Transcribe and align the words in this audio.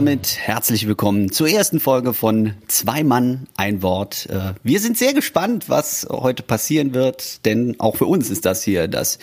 Damit 0.00 0.38
herzlich 0.38 0.88
willkommen 0.88 1.30
zur 1.30 1.46
ersten 1.46 1.78
Folge 1.78 2.14
von 2.14 2.54
Zwei 2.68 3.04
Mann, 3.04 3.46
ein 3.58 3.82
Wort. 3.82 4.30
Äh, 4.30 4.54
wir 4.62 4.80
sind 4.80 4.96
sehr 4.96 5.12
gespannt, 5.12 5.68
was 5.68 6.06
heute 6.10 6.42
passieren 6.42 6.94
wird, 6.94 7.44
denn 7.44 7.78
auch 7.78 7.96
für 7.96 8.06
uns 8.06 8.30
ist 8.30 8.46
das 8.46 8.62
hier 8.62 8.88
das 8.88 9.18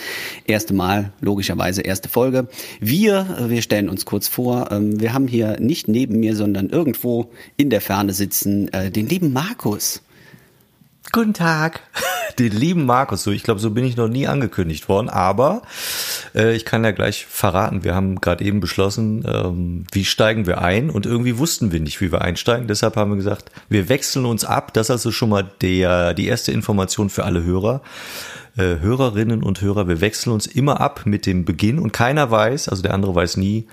erste 0.45 0.75
Mal, 0.75 1.13
logischerweise 1.19 1.81
erste 1.81 2.09
Folge. 2.09 2.47
Wir, 2.79 3.39
äh, 3.39 3.49
wir 3.49 3.63
stellen 3.63 3.89
uns 3.89 4.05
kurz 4.05 4.27
vor, 4.27 4.71
ähm, 4.71 4.99
wir 4.99 5.15
haben 5.15 5.27
hier 5.27 5.59
nicht 5.59 5.87
neben 5.87 6.19
mir, 6.19 6.35
sondern 6.35 6.69
irgendwo 6.69 7.31
in 7.57 7.71
der 7.71 7.81
Ferne 7.81 8.13
sitzen, 8.13 8.71
äh, 8.71 8.91
den 8.91 9.09
lieben 9.09 9.33
Markus. 9.33 10.03
Guten 11.11 11.33
Tag. 11.33 11.81
Den 12.37 12.51
lieben 12.51 12.85
Markus, 12.85 13.23
so 13.23 13.31
ich 13.31 13.43
glaube, 13.43 13.59
so 13.59 13.71
bin 13.71 13.85
ich 13.85 13.97
noch 13.97 14.09
nie 14.09 14.27
angekündigt 14.27 14.89
worden, 14.89 15.09
aber 15.09 15.63
äh, 16.35 16.55
ich 16.55 16.65
kann 16.65 16.83
ja 16.83 16.91
gleich 16.91 17.25
verraten, 17.25 17.83
wir 17.83 17.95
haben 17.95 18.21
gerade 18.21 18.43
eben 18.43 18.59
beschlossen, 18.59 19.25
ähm, 19.27 19.85
wie 19.91 20.05
steigen 20.05 20.45
wir 20.45 20.61
ein 20.61 20.91
und 20.91 21.05
irgendwie 21.05 21.39
wussten 21.39 21.71
wir 21.71 21.79
nicht, 21.79 21.99
wie 22.01 22.11
wir 22.11 22.21
einsteigen. 22.21 22.67
Deshalb 22.67 22.95
haben 22.95 23.11
wir 23.11 23.15
gesagt, 23.15 23.51
wir 23.69 23.89
wechseln 23.89 24.25
uns 24.25 24.45
ab. 24.45 24.73
Das 24.73 24.87
ist 24.87 24.91
also 24.91 25.11
schon 25.11 25.29
mal 25.29 25.49
der, 25.61 26.13
die 26.13 26.27
erste 26.27 26.51
Information 26.51 27.09
für 27.09 27.23
alle 27.23 27.43
Hörer. 27.43 27.81
Äh, 28.55 28.79
Hörerinnen 28.81 29.41
und 29.41 29.61
Hörer, 29.61 29.87
wir 29.87 30.01
wechseln 30.01 30.33
uns 30.33 30.45
immer 30.45 30.81
ab 30.81 31.01
mit 31.05 31.25
dem 31.25 31.45
Beginn 31.45 31.79
und 31.79 31.93
keiner 31.93 32.29
weiß, 32.29 32.69
also 32.69 32.83
der 32.83 32.93
andere 32.93 33.15
weiß 33.15 33.37
nie, 33.37 33.67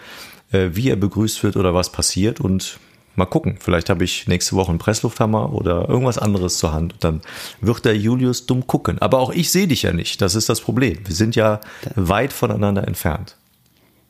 äh, 0.53 0.71
wie 0.73 0.89
er 0.89 0.97
begrüßt 0.97 1.43
wird 1.43 1.57
oder 1.57 1.75
was 1.75 1.91
passiert 1.91 2.41
und 2.41 2.79
Mal 3.17 3.27
gucken, 3.27 3.57
vielleicht 3.61 3.91
habe 3.91 4.05
ich 4.05 4.27
nächste 4.27 4.57
Woche 4.57 4.71
einen 4.71 4.79
Presslufthammer 4.79 5.53
oder 5.53 5.89
irgendwas 5.89 6.19
anderes 6.19 6.59
zur 6.59 6.73
Hand. 6.73 6.97
Dann 7.01 7.21
wird 7.61 7.85
der 7.85 7.97
Julius 7.97 8.47
dumm 8.47 8.67
gucken. 8.67 8.99
Aber 9.01 9.21
auch 9.21 9.31
ich 9.31 9.51
sehe 9.51 9.69
dich 9.69 9.83
ja 9.83 9.93
nicht. 9.93 10.21
Das 10.21 10.35
ist 10.35 10.49
das 10.49 10.61
Problem. 10.61 10.99
Wir 11.05 11.15
sind 11.15 11.37
ja 11.37 11.61
weit 11.95 12.33
voneinander 12.33 12.87
entfernt. 12.87 13.37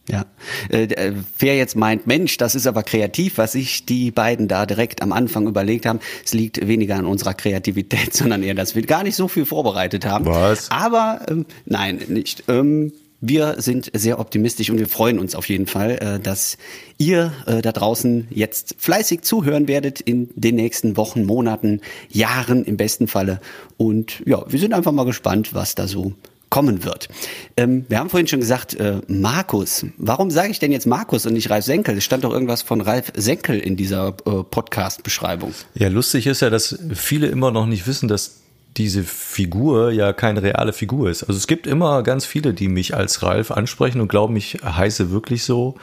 Ja, 0.07 0.27
äh, 0.69 0.83
äh, 0.83 1.15
wer 1.39 1.57
jetzt 1.57 1.77
meint, 1.77 2.07
Mensch, 2.07 2.37
das 2.37 2.55
ist 2.55 2.67
aber 2.67 2.83
kreativ, 2.83 3.39
was 3.39 3.53
sich 3.53 3.87
die 3.87 4.11
beiden 4.11 4.49
da 4.49 4.67
direkt 4.67 5.01
am 5.01 5.13
Anfang 5.13 5.47
überlegt 5.47 5.87
haben, 5.87 5.99
es 6.23 6.35
liegt 6.35 6.67
weniger 6.67 6.97
an 6.97 7.07
unserer 7.07 7.33
Kreativität, 7.33 8.13
sondern 8.15 8.43
eher, 8.43 8.55
dass 8.55 8.75
wir 8.75 8.83
gar 8.83 9.03
nicht 9.03 9.17
so 9.17 9.29
viel 9.29 9.47
vorbereitet 9.47 10.05
haben. 10.05 10.27
Was? 10.27 10.71
Aber 10.71 11.21
ähm, 11.29 11.47
nein, 11.65 12.03
nicht. 12.09 12.45
Ähm, 12.49 12.93
wir 13.27 13.57
sind 13.59 13.91
sehr 13.95 14.19
optimistisch 14.19 14.71
und 14.71 14.79
wir 14.79 14.87
freuen 14.87 15.19
uns 15.19 15.35
auf 15.35 15.49
jeden 15.49 15.67
Fall, 15.67 15.93
äh, 15.93 16.21
dass 16.21 16.59
ihr 16.99 17.33
äh, 17.47 17.63
da 17.63 17.73
draußen 17.73 18.29
jetzt 18.31 18.77
fleißig 18.79 19.23
zuhören 19.23 19.67
werdet 19.67 20.01
in 20.01 20.29
den 20.35 20.57
nächsten 20.57 20.97
Wochen, 20.97 21.25
Monaten, 21.25 21.81
Jahren 22.11 22.65
im 22.65 22.77
besten 22.77 23.09
Falle. 23.09 23.41
Und 23.79 24.23
ja, 24.27 24.45
wir 24.47 24.61
sind 24.61 24.75
einfach 24.75 24.93
mal 24.93 25.07
gespannt, 25.07 25.55
was 25.55 25.75
da 25.75 25.89
so 25.89 26.13
kommen 26.51 26.85
wird. 26.85 27.09
Ähm, 27.57 27.87
wir 27.89 27.99
haben 27.99 28.11
vorhin 28.11 28.29
schon 28.29 28.41
gesagt, 28.41 28.75
äh, 28.75 29.01
Markus. 29.09 29.87
Warum 29.97 30.31
sage 30.31 30.51
ich 30.51 30.59
denn 30.59 30.71
jetzt 30.71 30.87
Markus 30.87 31.25
und 31.25 31.33
nicht 31.33 31.49
Ralf 31.49 31.65
Senkel? 31.65 31.97
Es 31.97 32.05
stand 32.05 32.25
doch 32.25 32.33
irgendwas 32.33 32.61
von 32.61 32.83
Ralf 32.83 33.11
Senkel 33.17 33.59
in 33.59 33.77
dieser 33.77 34.13
Podcast-Beschreibung. 34.13 35.53
Ja, 35.75 35.89
lustig 35.89 36.27
ist 36.27 36.43
ja, 36.43 36.51
dass 36.51 36.79
viele 36.93 37.27
immer 37.29 37.51
noch 37.51 37.67
nicht 37.67 37.87
wissen, 37.87 38.07
dass 38.07 38.44
diese 38.77 39.05
Figur 39.05 39.93
ja 39.93 40.13
keine 40.13 40.43
reale 40.43 40.73
Figur 40.73 41.09
ist. 41.09 41.23
Also 41.23 41.39
es 41.39 41.47
gibt 41.47 41.67
immer 41.67 42.03
ganz 42.03 42.27
viele, 42.27 42.55
die 42.55 42.69
mich 42.69 42.95
als 42.95 43.23
Ralf 43.23 43.51
ansprechen 43.51 44.01
und 44.01 44.09
glauben, 44.09 44.37
ich 44.37 44.59
heiße 44.65 45.11
wirklich 45.11 45.45
so. 45.45 45.77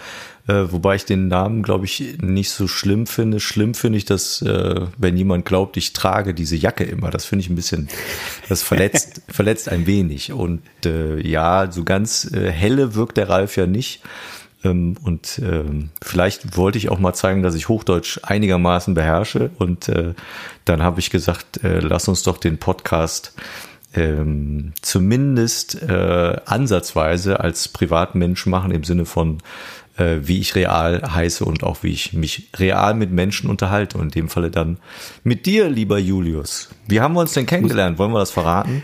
Äh, 0.47 0.71
wobei 0.71 0.95
ich 0.95 1.05
den 1.05 1.27
Namen, 1.27 1.61
glaube 1.61 1.85
ich, 1.85 2.17
nicht 2.19 2.49
so 2.49 2.67
schlimm 2.67 3.05
finde. 3.05 3.39
Schlimm 3.39 3.75
finde 3.75 3.97
ich, 3.97 4.05
dass 4.05 4.41
äh, 4.41 4.87
wenn 4.97 5.15
jemand 5.15 5.45
glaubt, 5.45 5.77
ich 5.77 5.93
trage 5.93 6.33
diese 6.33 6.55
Jacke 6.55 6.83
immer, 6.83 7.11
das 7.11 7.25
finde 7.25 7.43
ich 7.43 7.49
ein 7.49 7.55
bisschen, 7.55 7.87
das 8.49 8.63
verletzt, 8.63 9.21
verletzt 9.29 9.69
ein 9.69 9.85
wenig. 9.85 10.33
Und 10.33 10.61
äh, 10.85 11.19
ja, 11.25 11.71
so 11.71 11.83
ganz 11.83 12.29
äh, 12.33 12.51
helle 12.51 12.95
wirkt 12.95 13.17
der 13.17 13.29
Ralf 13.29 13.55
ja 13.55 13.67
nicht. 13.67 14.01
Ähm, 14.63 14.95
und 15.03 15.41
ähm, 15.43 15.89
vielleicht 16.01 16.57
wollte 16.57 16.77
ich 16.77 16.89
auch 16.89 16.99
mal 16.99 17.13
zeigen, 17.13 17.43
dass 17.43 17.55
ich 17.55 17.69
Hochdeutsch 17.69 18.19
einigermaßen 18.23 18.93
beherrsche. 18.93 19.51
Und 19.57 19.89
äh, 19.89 20.13
dann 20.65 20.83
habe 20.83 20.99
ich 20.99 21.09
gesagt, 21.09 21.63
äh, 21.63 21.79
lass 21.79 22.07
uns 22.07 22.23
doch 22.23 22.37
den 22.37 22.57
Podcast 22.57 23.33
ähm, 23.93 24.73
zumindest 24.81 25.81
äh, 25.81 26.37
ansatzweise 26.45 27.39
als 27.39 27.67
Privatmensch 27.67 28.45
machen, 28.45 28.71
im 28.71 28.83
Sinne 28.83 29.05
von, 29.05 29.39
äh, 29.97 30.17
wie 30.21 30.39
ich 30.39 30.55
real 30.55 31.01
heiße 31.13 31.43
und 31.43 31.63
auch 31.63 31.83
wie 31.83 31.91
ich 31.91 32.13
mich 32.13 32.49
real 32.57 32.93
mit 32.93 33.11
Menschen 33.11 33.49
unterhalte. 33.49 33.97
Und 33.97 34.15
in 34.15 34.23
dem 34.23 34.29
Falle 34.29 34.49
dann 34.49 34.77
mit 35.23 35.45
dir, 35.45 35.69
lieber 35.69 35.97
Julius. 35.97 36.69
Wie 36.87 37.01
haben 37.01 37.13
wir 37.15 37.21
uns 37.21 37.33
denn 37.33 37.45
kennengelernt? 37.45 37.97
Wollen 37.99 38.13
wir 38.13 38.19
das 38.19 38.31
verraten? 38.31 38.83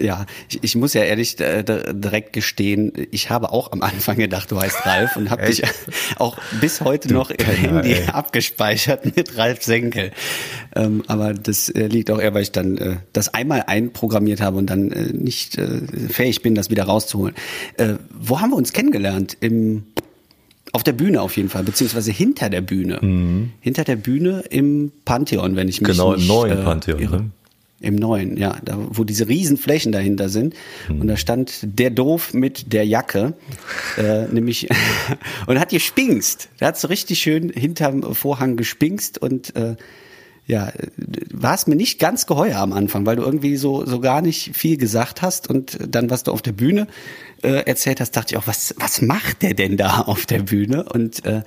Ja, 0.00 0.26
ich, 0.48 0.58
ich 0.62 0.76
muss 0.76 0.94
ja 0.94 1.02
ehrlich 1.02 1.38
äh, 1.40 1.62
direkt 1.62 2.32
gestehen, 2.32 2.92
ich 3.10 3.30
habe 3.30 3.52
auch 3.52 3.72
am 3.72 3.82
Anfang 3.82 4.16
gedacht, 4.16 4.50
du 4.50 4.60
heißt 4.60 4.86
Ralf 4.86 5.16
und 5.16 5.30
habe 5.30 5.46
dich 5.46 5.62
auch 6.16 6.36
bis 6.60 6.80
heute 6.80 7.08
du 7.08 7.14
noch 7.14 7.30
im 7.30 7.44
Handy 7.44 7.92
ey. 7.92 8.06
abgespeichert 8.08 9.16
mit 9.16 9.36
Ralf 9.36 9.62
Senkel. 9.62 10.12
Ähm, 10.74 11.02
aber 11.06 11.34
das 11.34 11.68
äh, 11.68 11.86
liegt 11.86 12.10
auch 12.10 12.20
eher, 12.20 12.34
weil 12.34 12.42
ich 12.42 12.52
dann 12.52 12.78
äh, 12.78 12.96
das 13.12 13.34
einmal 13.34 13.64
einprogrammiert 13.66 14.40
habe 14.40 14.58
und 14.58 14.66
dann 14.66 14.90
äh, 14.92 15.12
nicht 15.12 15.58
äh, 15.58 15.80
fähig 16.08 16.42
bin, 16.42 16.54
das 16.54 16.70
wieder 16.70 16.84
rauszuholen. 16.84 17.34
Äh, 17.76 17.94
wo 18.10 18.40
haben 18.40 18.50
wir 18.50 18.56
uns 18.56 18.72
kennengelernt? 18.72 19.36
Im 19.40 19.84
auf 20.72 20.84
der 20.84 20.92
Bühne 20.92 21.20
auf 21.20 21.36
jeden 21.36 21.48
Fall, 21.48 21.64
beziehungsweise 21.64 22.12
hinter 22.12 22.48
der 22.48 22.60
Bühne. 22.60 22.98
Mhm. 23.00 23.50
Hinter 23.60 23.84
der 23.84 23.96
Bühne 23.96 24.44
im 24.50 24.92
Pantheon, 25.04 25.56
wenn 25.56 25.68
ich 25.68 25.80
mich 25.80 25.90
genau, 25.90 26.14
nicht 26.14 26.22
Genau, 26.22 26.44
im 26.44 26.50
neuen 26.50 26.64
Pantheon. 26.64 27.00
Irre. 27.00 27.16
Ne? 27.22 27.30
Im 27.82 27.96
neuen, 27.96 28.36
ja, 28.36 28.58
da, 28.62 28.76
wo 28.90 29.04
diese 29.04 29.26
riesen 29.26 29.56
Flächen 29.56 29.90
dahinter 29.90 30.28
sind. 30.28 30.54
Hm. 30.86 31.00
Und 31.00 31.08
da 31.08 31.16
stand 31.16 31.60
der 31.62 31.88
Doof 31.88 32.34
mit 32.34 32.72
der 32.74 32.84
Jacke, 32.86 33.34
äh, 33.96 34.26
nämlich, 34.32 34.68
und 35.46 35.58
hat 35.58 35.70
gespinkst. 35.70 36.50
Der 36.60 36.68
hat 36.68 36.78
so 36.78 36.88
richtig 36.88 37.20
schön 37.20 37.50
hinterm 37.50 38.14
Vorhang 38.14 38.56
gespinkst 38.56 39.16
und 39.16 39.56
äh, 39.56 39.76
ja, 40.50 40.72
war 41.32 41.54
es 41.54 41.66
mir 41.66 41.76
nicht 41.76 41.98
ganz 42.00 42.26
geheuer 42.26 42.58
am 42.58 42.72
Anfang, 42.72 43.06
weil 43.06 43.16
du 43.16 43.22
irgendwie 43.22 43.56
so, 43.56 43.86
so 43.86 44.00
gar 44.00 44.20
nicht 44.20 44.56
viel 44.56 44.76
gesagt 44.76 45.22
hast 45.22 45.48
und 45.48 45.78
dann, 45.88 46.10
was 46.10 46.24
du 46.24 46.32
auf 46.32 46.42
der 46.42 46.52
Bühne 46.52 46.88
äh, 47.42 47.66
erzählt 47.66 48.00
hast, 48.00 48.16
dachte 48.16 48.34
ich 48.34 48.36
auch, 48.36 48.46
was, 48.46 48.74
was 48.78 49.00
macht 49.00 49.42
der 49.42 49.54
denn 49.54 49.76
da 49.76 50.00
auf 50.06 50.26
der 50.26 50.40
Bühne? 50.40 50.84
Und 50.84 51.24
äh, 51.24 51.42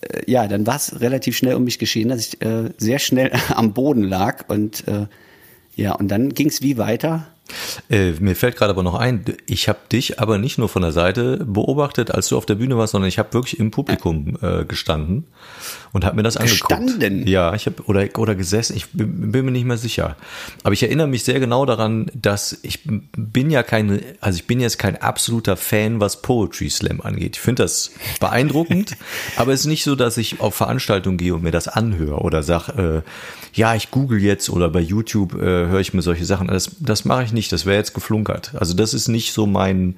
äh 0.00 0.22
ja, 0.26 0.48
dann 0.48 0.66
war 0.66 0.76
es 0.76 1.00
relativ 1.00 1.36
schnell 1.36 1.54
um 1.54 1.64
mich 1.64 1.78
geschehen, 1.78 2.08
dass 2.08 2.26
ich 2.26 2.42
äh, 2.42 2.70
sehr 2.76 2.98
schnell 2.98 3.30
am 3.54 3.72
Boden 3.72 4.02
lag 4.02 4.48
und 4.48 4.86
äh, 4.88 5.06
ja, 5.80 5.94
und 5.94 6.08
dann 6.08 6.34
ging 6.34 6.48
es 6.48 6.60
wie 6.60 6.76
weiter? 6.76 7.26
Äh, 7.88 8.12
mir 8.20 8.36
fällt 8.36 8.56
gerade 8.56 8.70
aber 8.70 8.82
noch 8.82 8.94
ein, 8.94 9.24
ich 9.46 9.68
habe 9.68 9.78
dich 9.90 10.20
aber 10.20 10.38
nicht 10.38 10.58
nur 10.58 10.68
von 10.68 10.82
der 10.82 10.92
Seite 10.92 11.44
beobachtet, 11.44 12.10
als 12.10 12.28
du 12.28 12.36
auf 12.36 12.46
der 12.46 12.56
Bühne 12.56 12.76
warst, 12.76 12.92
sondern 12.92 13.08
ich 13.08 13.18
habe 13.18 13.32
wirklich 13.32 13.58
im 13.58 13.70
Publikum 13.70 14.36
äh, 14.42 14.64
gestanden 14.64 15.24
und 15.92 16.04
habe 16.04 16.16
mir 16.16 16.22
das 16.22 16.36
angeguckt. 16.36 16.68
Gestanden? 16.68 17.26
Ja, 17.26 17.54
ich 17.54 17.66
habe 17.66 17.82
oder 17.84 18.06
oder 18.18 18.34
gesessen, 18.34 18.76
ich 18.76 18.88
bin, 18.90 19.32
bin, 19.32 19.44
mir 19.44 19.50
nicht 19.50 19.64
mehr 19.64 19.78
sicher. 19.78 20.16
Aber 20.62 20.72
ich 20.72 20.82
erinnere 20.82 21.08
mich 21.08 21.24
sehr 21.24 21.40
genau 21.40 21.66
daran, 21.66 22.10
dass 22.14 22.58
ich 22.62 22.80
bin 23.16 23.50
ja 23.50 23.62
kein 23.62 24.00
also 24.20 24.36
ich 24.36 24.46
bin 24.46 24.60
jetzt 24.60 24.78
kein 24.78 25.00
absoluter 25.00 25.56
Fan, 25.56 26.00
was 26.00 26.22
Poetry 26.22 26.70
Slam 26.70 27.00
angeht. 27.00 27.36
Ich 27.36 27.40
finde 27.40 27.64
das 27.64 27.90
beeindruckend, 28.20 28.96
aber 29.36 29.52
es 29.52 29.60
ist 29.60 29.66
nicht 29.66 29.84
so, 29.84 29.96
dass 29.96 30.16
ich 30.16 30.40
auf 30.40 30.54
Veranstaltungen 30.54 31.16
gehe 31.16 31.34
und 31.34 31.42
mir 31.42 31.50
das 31.50 31.68
anhöre 31.68 32.20
oder 32.20 32.42
sag 32.42 32.68
äh, 32.68 33.02
ja, 33.54 33.74
ich 33.74 33.90
google 33.90 34.20
jetzt 34.20 34.50
oder 34.50 34.68
bei 34.68 34.80
YouTube 34.80 35.34
äh, 35.34 35.68
höre 35.68 35.80
ich 35.80 35.94
mir 35.94 36.02
solche 36.02 36.24
Sachen. 36.24 36.48
Das 36.48 36.76
das 36.80 37.04
mache 37.04 37.22
ich 37.22 37.32
nicht 37.32 37.52
das 37.52 37.66
wäre 37.66 37.76
jetzt 37.76 37.94
geflunkert. 37.94 38.52
Also 38.58 38.74
das 38.74 38.92
ist 38.94 39.08
nicht 39.08 39.32
so 39.32 39.46
mein 39.46 39.96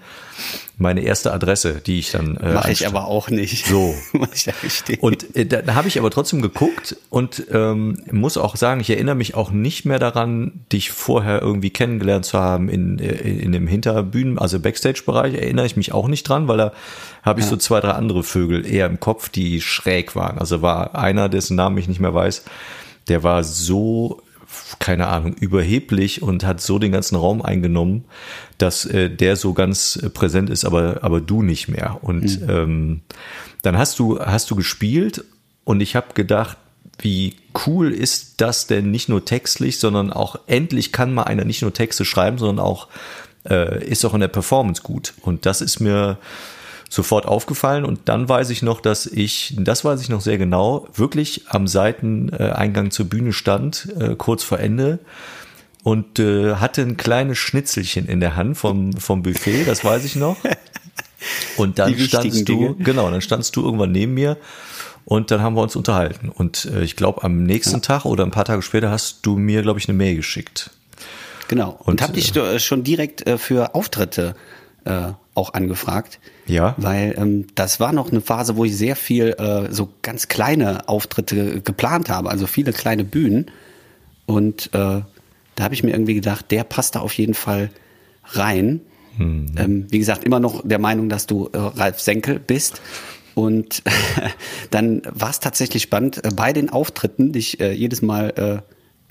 meine 0.79 1.03
erste 1.03 1.33
Adresse, 1.33 1.81
die 1.85 1.99
ich 1.99 2.11
dann 2.11 2.37
äh, 2.37 2.53
mache 2.53 2.73
ich 2.73 2.87
aber 2.87 3.06
auch 3.06 3.31
nicht. 3.31 3.67
So 3.67 3.94
und 5.00 5.37
äh, 5.37 5.47
da, 5.47 5.62
da 5.62 5.75
habe 5.75 5.88
ich 5.88 5.99
aber 5.99 6.11
trotzdem 6.11 6.43
geguckt 6.43 6.97
und 7.09 7.44
ähm, 7.53 7.99
muss 8.11 8.37
auch 8.37 8.56
sagen, 8.56 8.81
ich 8.81 8.91
erinnere 8.91 9.15
mich 9.15 9.35
auch 9.35 9.50
nicht 9.50 9.85
mehr 9.85 9.99
daran, 9.99 10.65
dich 10.73 10.91
vorher 10.91 11.41
irgendwie 11.41 11.71
kennengelernt 11.71 12.25
zu 12.25 12.38
haben 12.38 12.69
in 12.69 12.82
in, 12.82 12.99
äh, 12.99 13.12
in 13.15 13.53
dem 13.53 13.67
Hinterbühnen, 13.67 14.38
also 14.38 14.59
Backstage-Bereich. 14.61 15.35
Erinnere 15.35 15.67
ich 15.67 15.76
mich 15.76 15.93
auch 15.93 16.09
nicht 16.09 16.25
dran, 16.25 16.49
weil 16.49 16.59
da 16.59 16.73
habe 17.23 17.41
ich 17.41 17.47
ja. 17.47 17.50
so 17.50 17.56
zwei 17.56 17.81
drei 17.81 17.93
andere 17.93 18.23
Vögel 18.23 18.67
eher 18.67 18.87
im 18.87 19.00
Kopf, 19.00 19.29
die 19.29 19.61
schräg 19.61 20.17
waren. 20.17 20.38
Also 20.38 20.62
war 20.62 20.94
einer, 20.94 21.29
dessen 21.29 21.56
Namen 21.56 21.79
ich 21.79 21.88
nicht 21.88 22.00
mehr 22.00 22.15
weiß. 22.15 22.44
Der 23.08 23.22
war 23.22 23.43
so 23.44 24.22
keine 24.78 25.08
Ahnung, 25.08 25.34
überheblich 25.34 26.22
und 26.22 26.44
hat 26.44 26.60
so 26.60 26.78
den 26.78 26.93
ganzen 26.93 27.16
Raum 27.16 27.43
eingenommen, 27.43 28.04
dass 28.58 28.84
äh, 28.84 29.10
der 29.10 29.37
so 29.37 29.54
ganz 29.54 29.96
äh, 29.96 30.10
präsent 30.10 30.50
ist, 30.50 30.64
aber, 30.64 30.99
aber 31.02 31.20
du 31.20 31.43
nicht 31.43 31.69
mehr. 31.69 31.99
Und 32.02 32.40
mhm. 32.40 32.50
ähm, 32.50 33.00
dann 33.62 33.78
hast 33.78 33.99
du, 33.99 34.20
hast 34.20 34.50
du 34.50 34.56
gespielt 34.56 35.25
und 35.64 35.81
ich 35.81 35.96
habe 35.96 36.14
gedacht, 36.14 36.56
wie 36.99 37.37
cool 37.66 37.93
ist 37.93 38.40
das 38.40 38.66
denn 38.66 38.90
nicht 38.90 39.08
nur 39.08 39.25
textlich, 39.25 39.78
sondern 39.78 40.12
auch 40.12 40.37
endlich 40.46 40.93
kann 40.93 41.14
mal 41.14 41.25
einer 41.25 41.44
nicht 41.44 41.62
nur 41.62 41.72
Texte 41.72 42.04
schreiben, 42.04 42.38
sondern 42.38 42.64
auch 42.64 42.88
äh, 43.49 43.84
ist 43.84 44.04
auch 44.04 44.14
in 44.14 44.20
der 44.20 44.28
Performance 44.28 44.82
gut. 44.82 45.14
Und 45.22 45.46
das 45.46 45.60
ist 45.60 45.81
mir 45.81 46.19
sofort 46.93 47.25
aufgefallen 47.25 47.87
und 47.87 48.00
dann 48.05 48.29
weiß 48.29 48.50
ich 48.50 48.61
noch, 48.61 48.83
dass 48.83 49.06
ich, 49.06 49.55
das 49.59 49.83
weiß 49.83 50.03
ich 50.03 50.11
noch 50.11 50.21
sehr 50.21 50.37
genau, 50.37 50.87
wirklich 50.94 51.44
am 51.49 51.67
Seiteneingang 51.67 52.91
zur 52.91 53.06
Bühne 53.06 53.33
stand, 53.33 53.89
äh, 53.99 54.15
kurz 54.15 54.44
vor 54.44 54.61
Ende 54.61 54.99
und 55.85 56.19
äh, 56.19 56.56
hatte 56.56 56.83
ein 56.83 56.99
kleines 56.99 57.39
Schnitzelchen 57.39 58.06
in 58.09 58.21
der 58.21 58.37
Hand 58.37 58.59
vom, 58.59 58.93
vom 58.93 59.23
Buffet, 59.23 59.65
das 59.65 59.83
weiß 59.83 60.05
ich 60.05 60.17
noch. 60.17 60.37
Und 61.56 61.79
dann 61.79 61.97
standst 61.99 62.49
du, 62.49 62.53
Dinge. 62.53 62.75
genau, 62.81 63.09
dann 63.09 63.21
standst 63.21 63.55
du 63.55 63.65
irgendwann 63.65 63.93
neben 63.93 64.12
mir 64.12 64.37
Und 65.05 65.31
dann 65.31 65.41
haben 65.41 65.55
wir 65.55 65.62
uns 65.62 65.77
unterhalten. 65.77 66.29
Und 66.29 66.65
äh, 66.65 66.83
ich 66.83 66.97
glaube, 66.97 67.23
am 67.23 67.45
nächsten 67.45 67.77
ja. 67.77 67.81
Tag 67.81 68.05
oder 68.05 68.25
ein 68.25 68.33
paar 68.33 68.45
Tage 68.45 68.61
später 68.61 68.91
hast 68.91 69.25
du 69.25 69.37
mir, 69.37 69.62
glaube 69.62 69.79
ich, 69.79 69.88
eine 69.88 69.97
Mail 69.97 70.17
geschickt. 70.17 70.71
Genau. 71.47 71.71
Und, 71.79 71.87
und 71.87 72.03
habe 72.03 72.15
dich 72.15 72.35
äh, 72.35 72.59
schon 72.59 72.83
direkt 72.83 73.25
für 73.38 73.77
Auftritte 73.77 74.35
äh, 74.84 75.12
auch 75.34 75.55
angefragt. 75.55 76.19
Ja. 76.46 76.75
Weil 76.76 77.14
ähm, 77.17 77.46
das 77.55 77.81
war 77.81 77.93
noch 77.93 78.11
eine 78.11 78.20
Phase, 78.20 78.56
wo 78.56 78.64
ich 78.64 78.76
sehr 78.76 78.96
viel 78.96 79.31
äh, 79.38 79.73
so 79.73 79.88
ganz 80.02 80.29
kleine 80.29 80.88
Auftritte 80.88 81.61
geplant 81.61 82.11
habe, 82.11 82.31
also 82.31 82.46
viele 82.46 82.73
kleine 82.73 83.05
Bühnen. 83.05 83.50
Und 84.26 84.67
äh, 84.75 85.02
da 85.55 85.64
habe 85.64 85.75
ich 85.75 85.82
mir 85.82 85.90
irgendwie 85.90 86.14
gedacht, 86.14 86.50
der 86.50 86.64
passt 86.64 86.94
da 86.94 87.00
auf 87.00 87.14
jeden 87.14 87.34
Fall 87.34 87.70
rein. 88.26 88.81
Hm. 89.17 89.46
Ähm, 89.56 89.87
wie 89.90 89.99
gesagt, 89.99 90.25
immer 90.25 90.40
noch 90.40 90.67
der 90.67 90.79
Meinung, 90.79 91.08
dass 91.08 91.26
du 91.26 91.49
äh, 91.52 91.58
Ralf 91.58 92.00
Senkel 92.00 92.38
bist. 92.38 92.81
Und 93.35 93.82
dann 94.70 95.02
war 95.11 95.31
es 95.31 95.40
tatsächlich 95.40 95.82
spannend, 95.82 96.25
äh, 96.25 96.31
bei 96.35 96.52
den 96.52 96.70
Auftritten 96.70 97.32
dich 97.32 97.61
äh, 97.61 97.73
jedes 97.73 98.02
Mal 98.02 98.62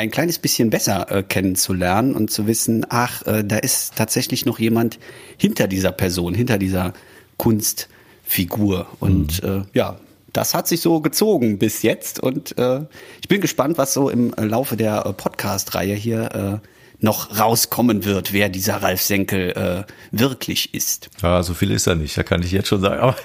ein 0.02 0.10
kleines 0.12 0.40
bisschen 0.40 0.72
besser 0.72 1.12
äh, 1.12 1.24
kennenzulernen 1.24 2.16
und 2.16 2.32
zu 2.32 2.48
wissen, 2.48 2.86
ach, 2.90 3.22
äh, 3.28 3.44
da 3.44 3.58
ist 3.58 3.96
tatsächlich 3.96 4.46
noch 4.46 4.58
jemand 4.58 5.00
hinter 5.38 5.68
dieser 5.68 5.92
Person, 5.92 6.34
hinter 6.34 6.58
dieser 6.58 6.94
Kunstfigur. 7.38 8.88
Und 9.00 9.44
mhm. 9.44 9.50
äh, 9.50 9.78
ja, 9.78 10.00
das 10.34 10.56
hat 10.56 10.68
sich 10.68 10.82
so 10.82 11.02
gezogen 11.02 11.60
bis 11.60 11.84
jetzt. 11.84 12.20
Und 12.20 12.58
äh, 12.58 12.82
ich 13.22 13.28
bin 13.28 13.42
gespannt, 13.42 13.78
was 13.78 13.94
so 13.94 14.10
im 14.10 14.34
Laufe 14.38 14.76
der 14.76 15.06
äh, 15.06 15.14
Podcast-Reihe 15.14 15.94
hier 15.94 16.62
äh, 16.64 16.68
noch 17.00 17.40
rauskommen 17.40 18.04
wird, 18.04 18.34
wer 18.34 18.50
dieser 18.50 18.78
Ralf 18.78 19.02
Senkel 19.04 19.52
äh, 19.52 19.84
wirklich 20.12 20.74
ist. 20.74 21.10
Ja, 21.22 21.44
so 21.44 21.54
viel 21.54 21.72
ist 21.72 21.86
er 21.86 21.96
nicht, 21.96 22.18
da 22.18 22.24
kann 22.24 22.42
ich 22.42 22.52
jetzt 22.52 22.70
schon 22.70 22.82
sagen. 22.82 23.00
Aber, 23.02 23.16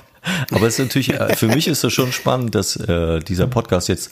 aber 0.50 0.66
es 0.66 0.78
ist 0.78 0.84
natürlich, 0.84 1.14
äh, 1.14 1.36
für 1.36 1.48
mich 1.48 1.68
ist 1.68 1.84
es 1.84 1.92
schon 1.92 2.12
spannend, 2.12 2.54
dass 2.54 2.76
äh, 2.76 3.20
dieser 3.20 3.46
Podcast 3.46 3.88
jetzt 3.88 4.10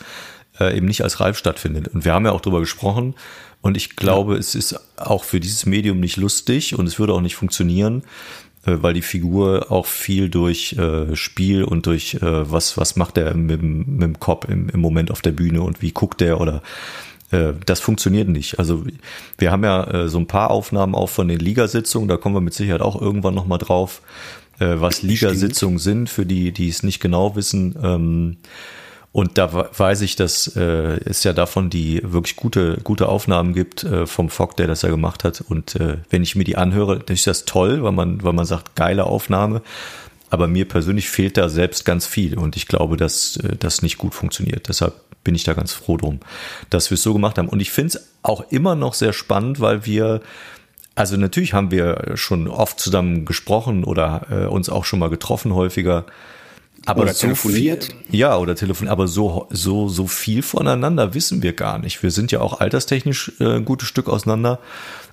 äh, 0.58 0.76
eben 0.76 0.86
nicht 0.86 1.02
als 1.02 1.20
Ralf 1.20 1.38
stattfindet. 1.38 1.88
Und 1.88 2.04
wir 2.04 2.12
haben 2.12 2.26
ja 2.26 2.32
auch 2.32 2.40
drüber 2.40 2.60
gesprochen. 2.60 3.14
Und 3.60 3.76
ich 3.76 3.96
glaube, 3.96 4.34
ja. 4.34 4.38
es 4.38 4.54
ist 4.54 4.78
auch 4.96 5.24
für 5.24 5.40
dieses 5.40 5.66
Medium 5.66 6.00
nicht 6.00 6.16
lustig 6.16 6.78
und 6.78 6.86
es 6.86 6.98
würde 6.98 7.14
auch 7.14 7.20
nicht 7.20 7.36
funktionieren, 7.36 8.02
äh, 8.66 8.76
weil 8.80 8.94
die 8.94 9.02
Figur 9.02 9.70
auch 9.70 9.86
viel 9.86 10.28
durch 10.28 10.74
äh, 10.74 11.16
Spiel 11.16 11.64
und 11.64 11.86
durch 11.86 12.14
äh, 12.14 12.20
was, 12.50 12.76
was 12.76 12.96
macht 12.96 13.16
er 13.16 13.34
mit, 13.34 13.62
mit 13.62 14.02
dem 14.02 14.20
Kopf 14.20 14.48
im, 14.48 14.68
im 14.68 14.80
Moment 14.80 15.10
auf 15.10 15.22
der 15.22 15.32
Bühne 15.32 15.62
und 15.62 15.80
wie 15.82 15.92
guckt 15.92 16.20
er 16.20 16.40
oder 16.40 16.62
äh, 17.30 17.54
das 17.64 17.80
funktioniert 17.80 18.28
nicht. 18.28 18.58
Also 18.58 18.84
wir 19.38 19.50
haben 19.50 19.64
ja 19.64 19.84
äh, 19.84 20.08
so 20.08 20.18
ein 20.18 20.26
paar 20.26 20.50
Aufnahmen 20.50 20.94
auch 20.94 21.08
von 21.08 21.28
den 21.28 21.40
Ligasitzungen, 21.40 22.08
da 22.08 22.16
kommen 22.16 22.34
wir 22.34 22.40
mit 22.40 22.54
Sicherheit 22.54 22.82
auch 22.82 23.00
irgendwann 23.00 23.34
nochmal 23.34 23.58
drauf, 23.58 24.02
äh, 24.58 24.74
was 24.76 25.02
Ligasitzungen 25.02 25.78
sind, 25.78 26.10
für 26.10 26.26
die, 26.26 26.52
die 26.52 26.68
es 26.68 26.82
nicht 26.82 27.00
genau 27.00 27.34
wissen. 27.34 28.36
Und 29.14 29.38
da 29.38 29.70
weiß 29.78 30.00
ich, 30.00 30.16
dass 30.16 30.56
äh, 30.56 30.99
es 31.05 31.22
ja 31.22 31.32
davon 31.32 31.70
die 31.70 32.00
wirklich 32.02 32.34
gute, 32.34 32.81
gute 32.82 33.08
Aufnahmen 33.08 33.55
gibt 33.55 33.84
äh, 33.84 34.08
vom 34.08 34.28
Fock, 34.28 34.56
der 34.56 34.66
das 34.66 34.82
ja 34.82 34.88
gemacht 34.88 35.22
hat. 35.22 35.40
Und 35.49 35.76
äh, 35.76 35.99
wenn 36.11 36.25
ich 36.25 36.34
mir 36.34 36.43
die 36.43 36.56
anhöre, 36.56 36.99
dann 36.99 37.14
ist 37.14 37.28
das 37.28 37.44
toll, 37.44 37.84
weil 37.84 37.93
man, 37.93 38.25
weil 38.25 38.32
man 38.32 38.44
sagt, 38.44 38.75
geile 38.75 39.05
Aufnahme. 39.05 39.62
Aber 40.31 40.49
mir 40.49 40.66
persönlich 40.66 41.08
fehlt 41.08 41.37
da 41.37 41.49
selbst 41.49 41.84
ganz 41.84 42.06
viel 42.06 42.37
und 42.37 42.56
ich 42.56 42.66
glaube, 42.66 42.96
dass 42.96 43.37
äh, 43.37 43.55
das 43.56 43.82
nicht 43.82 43.99
gut 43.99 44.16
funktioniert. 44.16 44.69
Deshalb 44.69 44.94
bin 45.22 45.37
ich 45.37 45.44
da 45.44 45.55
ganz 45.55 45.72
froh 45.72 45.96
drum, 45.96 46.19
dass 46.69 46.90
wir 46.90 46.96
es 46.96 47.05
so 47.05 47.12
gemacht 47.12 47.38
haben. 47.38 47.49
Und 47.49 47.61
ich 47.61 47.70
finde 47.70 47.96
es 47.96 48.08
auch 48.25 48.50
immer 48.50 48.75
noch 48.75 48.94
sehr 48.94 49.12
spannend, 49.12 49.61
weil 49.61 49.87
wir 49.87 50.22
also 50.96 51.16
natürlich 51.16 51.52
haben 51.52 51.70
wir 51.70 52.16
schon 52.16 52.49
oft 52.49 52.81
zusammen 52.81 53.26
gesprochen 53.26 53.84
oder 53.84 54.26
äh, 54.28 54.46
uns 54.46 54.69
auch 54.69 54.84
schon 54.84 54.99
mal 54.99 55.11
getroffen 55.11 55.55
häufiger. 55.55 56.05
Aber 56.86 57.02
oder 57.02 57.14
so 57.14 57.20
telefoniert? 57.20 57.84
Viel, 57.84 58.20
ja, 58.20 58.36
oder 58.36 58.54
telefoniert. 58.54 58.92
Aber 58.92 59.08
so, 59.08 59.46
so, 59.50 59.88
so 59.88 60.06
viel 60.06 60.42
voneinander 60.42 61.14
wissen 61.14 61.42
wir 61.42 61.52
gar 61.52 61.78
nicht. 61.78 62.02
Wir 62.02 62.10
sind 62.10 62.32
ja 62.32 62.40
auch 62.40 62.60
alterstechnisch 62.60 63.32
äh, 63.40 63.56
ein 63.56 63.64
gutes 63.64 63.88
Stück 63.88 64.08
auseinander. 64.08 64.58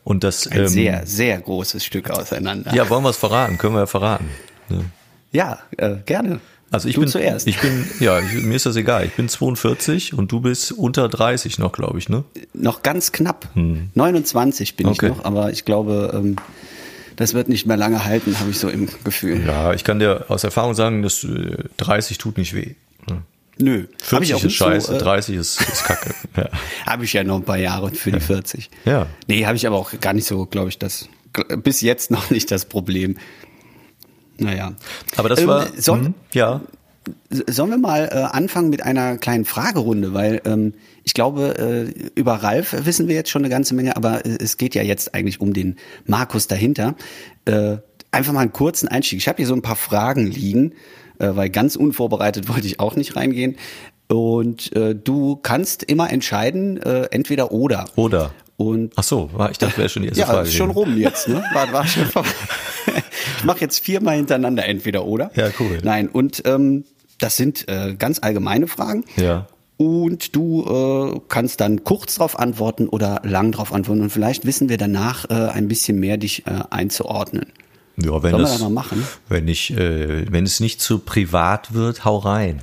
Und 0.04 0.24
das, 0.24 0.48
ein 0.48 0.62
ähm, 0.62 0.68
sehr, 0.68 1.06
sehr 1.06 1.40
großes 1.40 1.86
Stück 1.86 2.10
auseinander. 2.10 2.74
Ja, 2.74 2.90
wollen 2.90 3.04
wir 3.04 3.10
es 3.10 3.18
verraten? 3.18 3.58
Können 3.58 3.76
wir 3.76 3.82
ja 3.82 3.88
verraten. 3.88 4.30
Ne? 4.70 4.86
Ja, 5.32 5.60
äh, 5.78 5.98
gerne. 6.06 6.40
Also 6.72 6.88
ich 6.88 6.96
du 6.96 7.02
bin 7.02 7.10
zuerst. 7.10 7.48
Ich 7.48 7.60
bin, 7.60 7.86
ja, 8.00 8.20
ich, 8.20 8.44
mir 8.44 8.56
ist 8.56 8.66
das 8.66 8.78
egal. 8.78 9.06
Ich 9.06 9.14
bin 9.14 9.28
42 9.28 10.14
und 10.14 10.32
du 10.32 10.40
bist 10.40 10.72
unter 10.72 11.10
30 11.10 11.60
noch, 11.60 11.74
glaube 11.74 12.00
ich, 12.00 12.08
ne? 12.08 12.24
Noch 12.54 12.82
ganz 12.82 13.12
knapp. 13.12 13.50
Hm. 13.54 13.90
29 13.94 14.78
bin 14.78 14.88
okay. 14.88 15.08
ich 15.08 15.18
noch, 15.18 15.26
aber 15.26 15.52
ich 15.52 15.66
glaube, 15.66 16.12
ähm, 16.14 16.38
das 17.22 17.34
wird 17.34 17.50
nicht 17.50 17.66
mehr 17.66 17.78
lange 17.78 18.04
halten, 18.04 18.38
habe 18.40 18.50
ich 18.50 18.60
so 18.60 18.70
im 18.70 18.90
Gefühl. 19.04 19.46
Ja, 19.46 19.74
ich 19.74 19.84
kann 19.84 20.00
dir 20.00 20.26
aus 20.28 20.44
Erfahrung 20.44 20.74
sagen, 20.74 21.02
dass 21.02 21.26
30 21.78 22.18
äh, 22.18 22.20
tut 22.20 22.38
nicht 22.38 22.54
weh. 22.54 22.76
Nö, 23.58 23.86
40 24.02 24.30
ich 24.30 24.36
auch 24.36 24.44
ist 24.44 24.54
scheiße, 24.54 24.88
so, 24.88 24.94
äh, 24.94 25.00
30 25.00 25.36
ist, 25.36 25.62
ist 25.62 25.84
kacke. 25.84 26.14
Ja. 26.36 26.50
habe 26.86 27.04
ich 27.04 27.14
ja 27.14 27.24
noch 27.24 27.36
ein 27.36 27.44
paar 27.44 27.58
Jahre 27.58 27.92
für 27.92 28.12
die 28.12 28.20
40. 28.20 28.70
Ja. 28.86 29.08
Nee, 29.28 29.46
habe 29.46 29.56
ich 29.56 29.68
aber 29.68 29.78
auch 29.78 29.92
gar 30.00 30.14
nicht 30.14 30.26
so, 30.26 30.46
glaube 30.46 30.70
ich, 30.70 30.80
das 30.80 31.10
bis 31.58 31.82
jetzt 31.82 32.12
noch 32.12 32.30
nicht 32.30 32.50
das 32.52 32.66
Problem. 32.66 33.18
Naja. 34.38 34.74
Aber 35.18 35.30
das 35.30 35.42
ähm, 35.42 35.48
war. 35.48 35.68
Soll, 35.78 36.02
mh, 36.02 36.14
ja. 36.34 36.62
Sollen 37.30 37.72
wir 37.72 37.78
mal 37.78 38.10
äh, 38.12 38.16
anfangen 38.36 38.70
mit 38.70 38.84
einer 38.84 39.18
kleinen 39.18 39.46
Fragerunde, 39.46 40.14
weil 40.14 40.42
ähm, 40.46 40.74
ich 41.04 41.14
glaube, 41.14 41.58
äh, 41.58 42.10
über 42.20 42.36
Ralf 42.36 42.76
wissen 42.86 43.08
wir 43.08 43.16
jetzt 43.16 43.32
schon 43.32 43.42
eine 43.42 43.50
ganze 43.50 43.74
Menge, 43.74 43.96
aber 43.96 44.26
äh, 44.26 44.38
es 44.40 44.58
geht 44.58 44.76
ja 44.76 44.84
jetzt 44.84 45.16
eigentlich 45.16 45.42
um 45.42 45.54
den 45.54 45.78
Markus 46.06 46.48
dahinter. 46.48 46.96
Äh, 47.46 47.78
einfach 48.12 48.34
mal 48.34 48.42
einen 48.42 48.54
kurzen 48.54 48.88
Einstieg. 48.88 49.18
Ich 49.18 49.28
habe 49.28 49.38
hier 49.38 49.48
so 49.48 49.56
ein 49.56 49.64
paar 49.64 49.76
Fragen 49.76 50.28
liegen, 50.28 50.74
äh, 51.18 51.30
weil 51.32 51.50
ganz 51.50 51.76
unvorbereitet 51.76 52.48
wollte 52.54 52.68
ich 52.68 52.80
auch 52.80 52.96
nicht 52.96 53.16
reingehen. 53.16 53.58
Und 54.08 54.76
äh, 54.76 54.94
du 54.94 55.38
kannst 55.38 55.84
immer 55.84 56.12
entscheiden, 56.12 56.78
entweder 56.82 57.54
oder. 57.54 57.86
Oder. 57.96 58.32
Und 58.62 58.94
Ach 58.96 59.04
so, 59.04 59.32
war, 59.34 59.50
ich 59.50 59.58
dachte, 59.58 59.78
wäre 59.78 59.90
schon 59.90 60.04
die 60.04 60.10
erste 60.10 60.22
ja, 60.22 60.28
Frage. 60.28 60.50
Ja, 60.50 60.56
schon 60.56 60.70
rum 60.70 60.96
jetzt, 60.98 61.28
ne? 61.28 61.44
War, 61.52 61.74
war 61.74 61.88
schon 61.88 62.06
vorbei. 62.06 62.30
ich 63.38 63.44
mache 63.44 63.62
jetzt 63.62 63.84
viermal 63.84 64.18
hintereinander 64.18 64.66
entweder 64.68 65.06
oder. 65.06 65.32
Ja, 65.36 65.50
cool. 65.60 65.80
Nein, 65.84 66.08
und 66.10 66.44
ähm, 66.46 66.84
das 67.22 67.38
sind 67.38 67.68
äh, 67.68 67.96
ganz 67.98 68.20
allgemeine 68.22 68.68
Fragen. 68.68 69.06
Ja. 69.16 69.48
Und 69.78 70.36
du 70.36 71.16
äh, 71.16 71.20
kannst 71.28 71.60
dann 71.60 71.84
kurz 71.84 72.16
darauf 72.16 72.38
antworten 72.38 72.88
oder 72.88 73.22
lang 73.24 73.52
darauf 73.52 73.74
antworten. 73.74 74.02
Und 74.02 74.12
vielleicht 74.12 74.46
wissen 74.46 74.70
wir 74.70 74.78
danach 74.78 75.30
äh, 75.30 75.34
ein 75.34 75.68
bisschen 75.68 76.00
mehr, 76.00 76.18
dich 76.18 76.46
äh, 76.46 76.52
einzuordnen. 76.70 77.48
Ja, 77.98 78.22
wenn 78.22 78.32
das, 78.32 78.42
wir 78.42 78.46
das 78.46 78.60
mal 78.62 78.70
machen? 78.70 79.08
Wenn 79.28 79.48
ich, 79.48 79.72
äh, 79.72 80.32
wenn 80.32 80.46
es 80.46 80.60
nicht 80.60 80.82
zu 80.82 81.00
privat 81.00 81.74
wird, 81.74 82.06
hau 82.06 82.18
rein. 82.18 82.62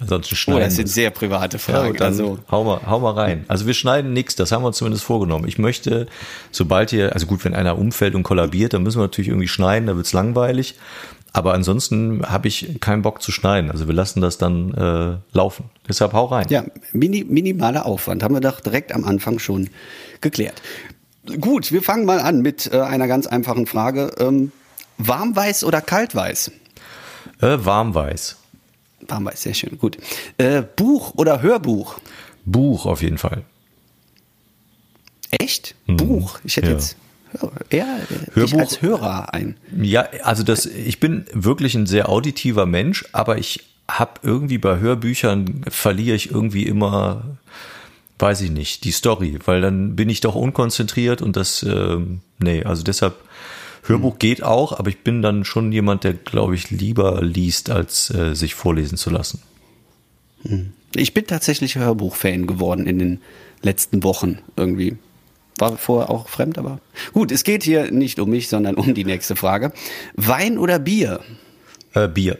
Ansonsten 0.00 0.34
schneiden. 0.34 0.62
Oh, 0.62 0.64
das 0.64 0.76
sind 0.76 0.88
sehr 0.88 1.10
private 1.10 1.58
Fragen. 1.58 1.94
Ja, 1.94 2.04
also 2.04 2.38
hau 2.50 2.64
mal, 2.64 2.80
hau 2.86 2.98
mal 2.98 3.12
rein. 3.12 3.44
Also 3.48 3.66
wir 3.66 3.74
schneiden 3.74 4.12
nichts, 4.12 4.34
das 4.34 4.50
haben 4.52 4.62
wir 4.62 4.68
uns 4.68 4.78
zumindest 4.78 5.04
vorgenommen. 5.04 5.46
Ich 5.46 5.58
möchte, 5.58 6.06
sobald 6.50 6.90
hier, 6.90 7.12
also 7.12 7.26
gut, 7.26 7.44
wenn 7.44 7.54
einer 7.54 7.78
umfällt 7.78 8.14
und 8.14 8.24
kollabiert, 8.24 8.74
dann 8.74 8.82
müssen 8.82 8.98
wir 8.98 9.04
natürlich 9.04 9.28
irgendwie 9.28 9.48
schneiden, 9.48 9.86
da 9.86 9.96
wird's 9.96 10.12
langweilig. 10.12 10.74
Aber 11.32 11.54
ansonsten 11.54 12.22
habe 12.28 12.48
ich 12.48 12.80
keinen 12.80 13.02
Bock 13.02 13.22
zu 13.22 13.30
schneiden. 13.30 13.70
Also 13.70 13.86
wir 13.86 13.94
lassen 13.94 14.20
das 14.20 14.38
dann 14.38 14.74
äh, 14.74 15.36
laufen. 15.36 15.70
Deshalb 15.88 16.12
hau 16.12 16.26
rein. 16.26 16.46
Ja, 16.50 16.64
mini, 16.92 17.24
minimaler 17.24 17.86
Aufwand. 17.86 18.22
Haben 18.22 18.34
wir 18.34 18.40
doch 18.40 18.60
direkt 18.60 18.92
am 18.92 19.04
Anfang 19.04 19.38
schon 19.38 19.70
geklärt. 20.20 20.60
Gut, 21.40 21.70
wir 21.70 21.82
fangen 21.82 22.04
mal 22.04 22.20
an 22.20 22.40
mit 22.40 22.72
äh, 22.72 22.80
einer 22.80 23.06
ganz 23.06 23.26
einfachen 23.26 23.66
Frage. 23.66 24.12
Ähm, 24.18 24.50
Warmweiß 24.98 25.64
oder 25.64 25.80
Kaltweiß? 25.80 26.50
Äh, 27.40 27.58
warmweiß. 27.60 28.36
Warmweiß, 29.06 29.42
sehr 29.42 29.54
schön, 29.54 29.78
gut. 29.78 29.98
Äh, 30.36 30.62
Buch 30.62 31.14
oder 31.16 31.42
Hörbuch? 31.42 31.98
Buch 32.44 32.86
auf 32.86 33.02
jeden 33.02 33.18
Fall. 33.18 33.42
Echt? 35.30 35.74
Hm. 35.86 35.96
Buch? 35.96 36.40
Ich 36.44 36.56
hätte 36.56 36.68
ja. 36.68 36.72
jetzt 36.72 36.96
eher 37.70 37.86
Hörbuch, 38.34 38.58
als 38.58 38.82
Hörer 38.82 39.32
ein. 39.34 39.56
Ja, 39.80 40.08
also 40.22 40.42
das, 40.42 40.66
ich 40.66 41.00
bin 41.00 41.26
wirklich 41.32 41.74
ein 41.74 41.86
sehr 41.86 42.08
auditiver 42.08 42.66
Mensch, 42.66 43.04
aber 43.12 43.38
ich 43.38 43.64
habe 43.88 44.20
irgendwie 44.22 44.58
bei 44.58 44.78
Hörbüchern 44.78 45.62
verliere 45.68 46.16
ich 46.16 46.30
irgendwie 46.30 46.64
immer, 46.64 47.38
weiß 48.18 48.42
ich 48.42 48.50
nicht, 48.50 48.84
die 48.84 48.92
Story, 48.92 49.38
weil 49.44 49.60
dann 49.60 49.96
bin 49.96 50.08
ich 50.08 50.20
doch 50.20 50.34
unkonzentriert 50.34 51.22
und 51.22 51.36
das, 51.36 51.62
äh, 51.62 51.98
nee, 52.38 52.62
also 52.64 52.82
deshalb 52.82 53.16
Hörbuch 53.82 54.12
hm. 54.12 54.18
geht 54.18 54.42
auch, 54.42 54.78
aber 54.78 54.90
ich 54.90 54.98
bin 54.98 55.22
dann 55.22 55.44
schon 55.44 55.72
jemand, 55.72 56.04
der, 56.04 56.14
glaube 56.14 56.54
ich, 56.54 56.70
lieber 56.70 57.22
liest, 57.22 57.70
als 57.70 58.10
äh, 58.10 58.34
sich 58.34 58.54
vorlesen 58.54 58.96
zu 58.96 59.10
lassen. 59.10 59.42
Hm. 60.42 60.72
Ich 60.94 61.14
bin 61.14 61.26
tatsächlich 61.26 61.76
Hörbuch-Fan 61.76 62.46
geworden 62.46 62.86
in 62.86 62.98
den 62.98 63.20
letzten 63.62 64.02
Wochen 64.02 64.38
irgendwie. 64.56 64.96
War 65.60 65.76
vorher 65.76 66.10
auch 66.10 66.28
fremd, 66.28 66.58
aber 66.58 66.80
gut, 67.12 67.30
es 67.30 67.44
geht 67.44 67.62
hier 67.62 67.90
nicht 67.90 68.18
um 68.18 68.30
mich, 68.30 68.48
sondern 68.48 68.76
um 68.76 68.94
die 68.94 69.04
nächste 69.04 69.36
Frage. 69.36 69.72
Wein 70.14 70.58
oder 70.58 70.78
Bier? 70.78 71.20
Äh, 71.94 72.08
Bier. 72.08 72.38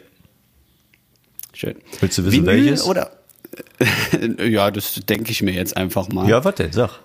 Schön. 1.53 1.77
Willst 2.01 2.17
du 2.17 2.25
wissen, 2.25 2.47
Vinyl 2.47 2.65
welches? 2.65 2.85
Oder 2.85 3.11
ja, 4.39 4.71
das 4.71 4.95
denke 5.09 5.31
ich 5.31 5.43
mir 5.43 5.53
jetzt 5.53 5.77
einfach 5.77 6.09
mal. 6.09 6.29
Ja, 6.29 6.45
warte, 6.45 6.71
sag. 6.73 7.01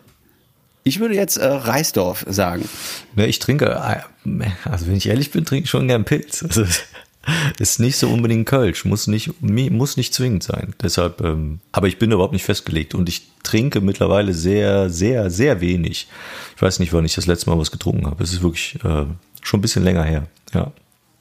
Ich 0.84 1.00
würde 1.00 1.16
jetzt 1.16 1.38
äh, 1.38 1.46
Reisdorf 1.46 2.26
sagen. 2.30 2.70
Ne, 3.16 3.26
ich 3.26 3.40
trinke, 3.40 3.66
äh, 3.66 4.46
also 4.66 4.88
wenn 4.88 4.96
ich 4.96 5.10
ehrlich 5.10 5.32
bin, 5.32 5.44
trinke 5.44 5.64
ich 5.64 5.70
schon 5.70 5.88
gern 5.88 6.06
Pilz. 6.06 6.44
Also, 6.48 6.66
ist 7.60 7.80
nicht 7.80 7.98
so 7.98 8.10
unbedingt 8.10 8.46
Kölsch, 8.46 8.86
muss 8.86 9.08
nicht, 9.08 9.42
muss 9.42 9.98
nicht 9.98 10.14
zwingend 10.14 10.44
sein. 10.44 10.74
Deshalb, 10.82 11.22
ähm, 11.22 11.60
aber 11.72 11.88
ich 11.88 11.98
bin 11.98 12.12
überhaupt 12.12 12.34
nicht 12.34 12.46
festgelegt 12.46 12.96
und 12.96 13.10
ich 13.10 13.24
trinke 13.44 13.82
mittlerweile 13.82 14.34
sehr, 14.34 14.90
sehr, 14.90 15.30
sehr 15.30 15.62
wenig. 15.62 16.08
Ich 16.56 16.62
weiß 16.62 16.80
nicht, 16.80 16.94
wann 16.94 17.06
ich 17.06 17.16
das 17.16 17.26
letzte 17.26 17.50
Mal 17.50 17.60
was 17.60 17.72
getrunken 17.72 18.06
habe. 18.08 18.24
Es 18.24 18.34
ist 18.34 18.42
wirklich 18.42 18.76
äh, 18.84 19.06
schon 19.42 19.60
ein 19.60 19.62
bisschen 19.62 19.84
länger 19.84 20.04
her. 20.04 20.28
Ja. 20.54 20.72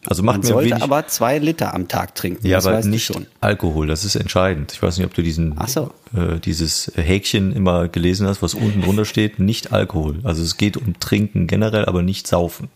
Also 0.06 0.22
macht 0.22 0.38
Man 0.38 0.40
mir 0.42 0.48
sollte 0.48 0.70
wenig, 0.70 0.82
aber 0.82 1.06
zwei 1.06 1.38
Liter 1.38 1.74
am 1.74 1.88
Tag 1.88 2.14
trinken. 2.14 2.46
Ja, 2.46 2.58
aber 2.58 2.82
nicht 2.82 3.10
Alkohol. 3.40 3.86
Das 3.86 4.04
ist 4.04 4.16
entscheidend. 4.16 4.72
Ich 4.72 4.82
weiß 4.82 4.98
nicht, 4.98 5.06
ob 5.06 5.14
du 5.14 5.22
diesen 5.22 5.54
so. 5.66 5.92
äh, 6.14 6.38
dieses 6.40 6.92
Häkchen 6.94 7.52
immer 7.52 7.88
gelesen 7.88 8.26
hast, 8.26 8.42
was 8.42 8.54
unten 8.54 8.82
drunter 8.82 9.06
steht. 9.06 9.38
Nicht 9.38 9.72
Alkohol. 9.72 10.18
Also 10.22 10.42
es 10.42 10.58
geht 10.58 10.76
um 10.76 10.98
Trinken 11.00 11.46
generell, 11.46 11.86
aber 11.86 12.02
nicht 12.02 12.26
Saufen. 12.26 12.68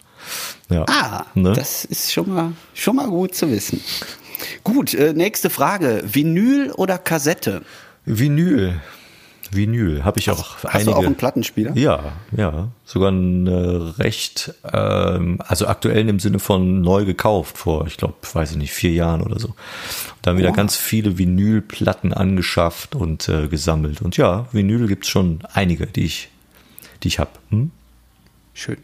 Ja. 0.71 0.85
Ah, 0.89 1.27
ne? 1.35 1.53
das 1.53 1.85
ist 1.85 2.13
schon 2.13 2.33
mal, 2.33 2.53
schon 2.75 2.97
mal 2.97 3.09
gut 3.09 3.35
zu 3.35 3.51
wissen. 3.51 3.81
Gut, 4.65 4.95
äh, 4.95 5.13
nächste 5.13 5.51
Frage. 5.51 6.03
Vinyl 6.05 6.73
oder 6.73 6.99
Kassette? 6.99 7.63
Vinyl. 8.05 8.81
Vinyl 9.51 10.05
habe 10.05 10.19
ich 10.19 10.31
auch 10.31 10.57
hast, 10.57 10.67
einige. 10.67 10.79
Hast 10.79 10.87
du 10.87 10.93
auch 10.93 11.07
einen 11.07 11.15
Plattenspieler? 11.15 11.77
Ja, 11.77 12.13
ja, 12.37 12.69
sogar 12.85 13.11
ein 13.11 13.47
äh, 13.47 13.51
recht, 14.03 14.53
ähm, 14.73 15.39
also 15.47 15.67
aktuell 15.67 16.09
im 16.09 16.21
Sinne 16.21 16.39
von 16.39 16.81
neu 16.83 17.05
gekauft 17.05 17.57
vor, 17.57 17.87
ich 17.87 17.97
glaube, 17.97 18.15
weiß 18.33 18.53
ich 18.53 18.57
nicht, 18.57 18.73
vier 18.73 18.93
Jahren 18.93 19.23
oder 19.23 19.39
so. 19.39 19.55
Da 20.23 20.31
haben 20.31 20.39
wieder 20.39 20.53
ganz 20.53 20.77
viele 20.77 21.17
Vinylplatten 21.17 22.13
angeschafft 22.13 22.95
und 22.95 23.29
äh, 23.29 23.49
gesammelt. 23.49 24.03
Und 24.03 24.17
ja, 24.17 24.47
Vinyl 24.53 24.87
gibt 24.87 25.05
es 25.05 25.11
schon 25.11 25.41
einige, 25.53 25.87
die 25.87 26.05
ich, 26.05 26.29
die 27.03 27.09
ich 27.09 27.19
habe. 27.19 27.31
Hm? 27.51 27.71
Schön. 28.53 28.79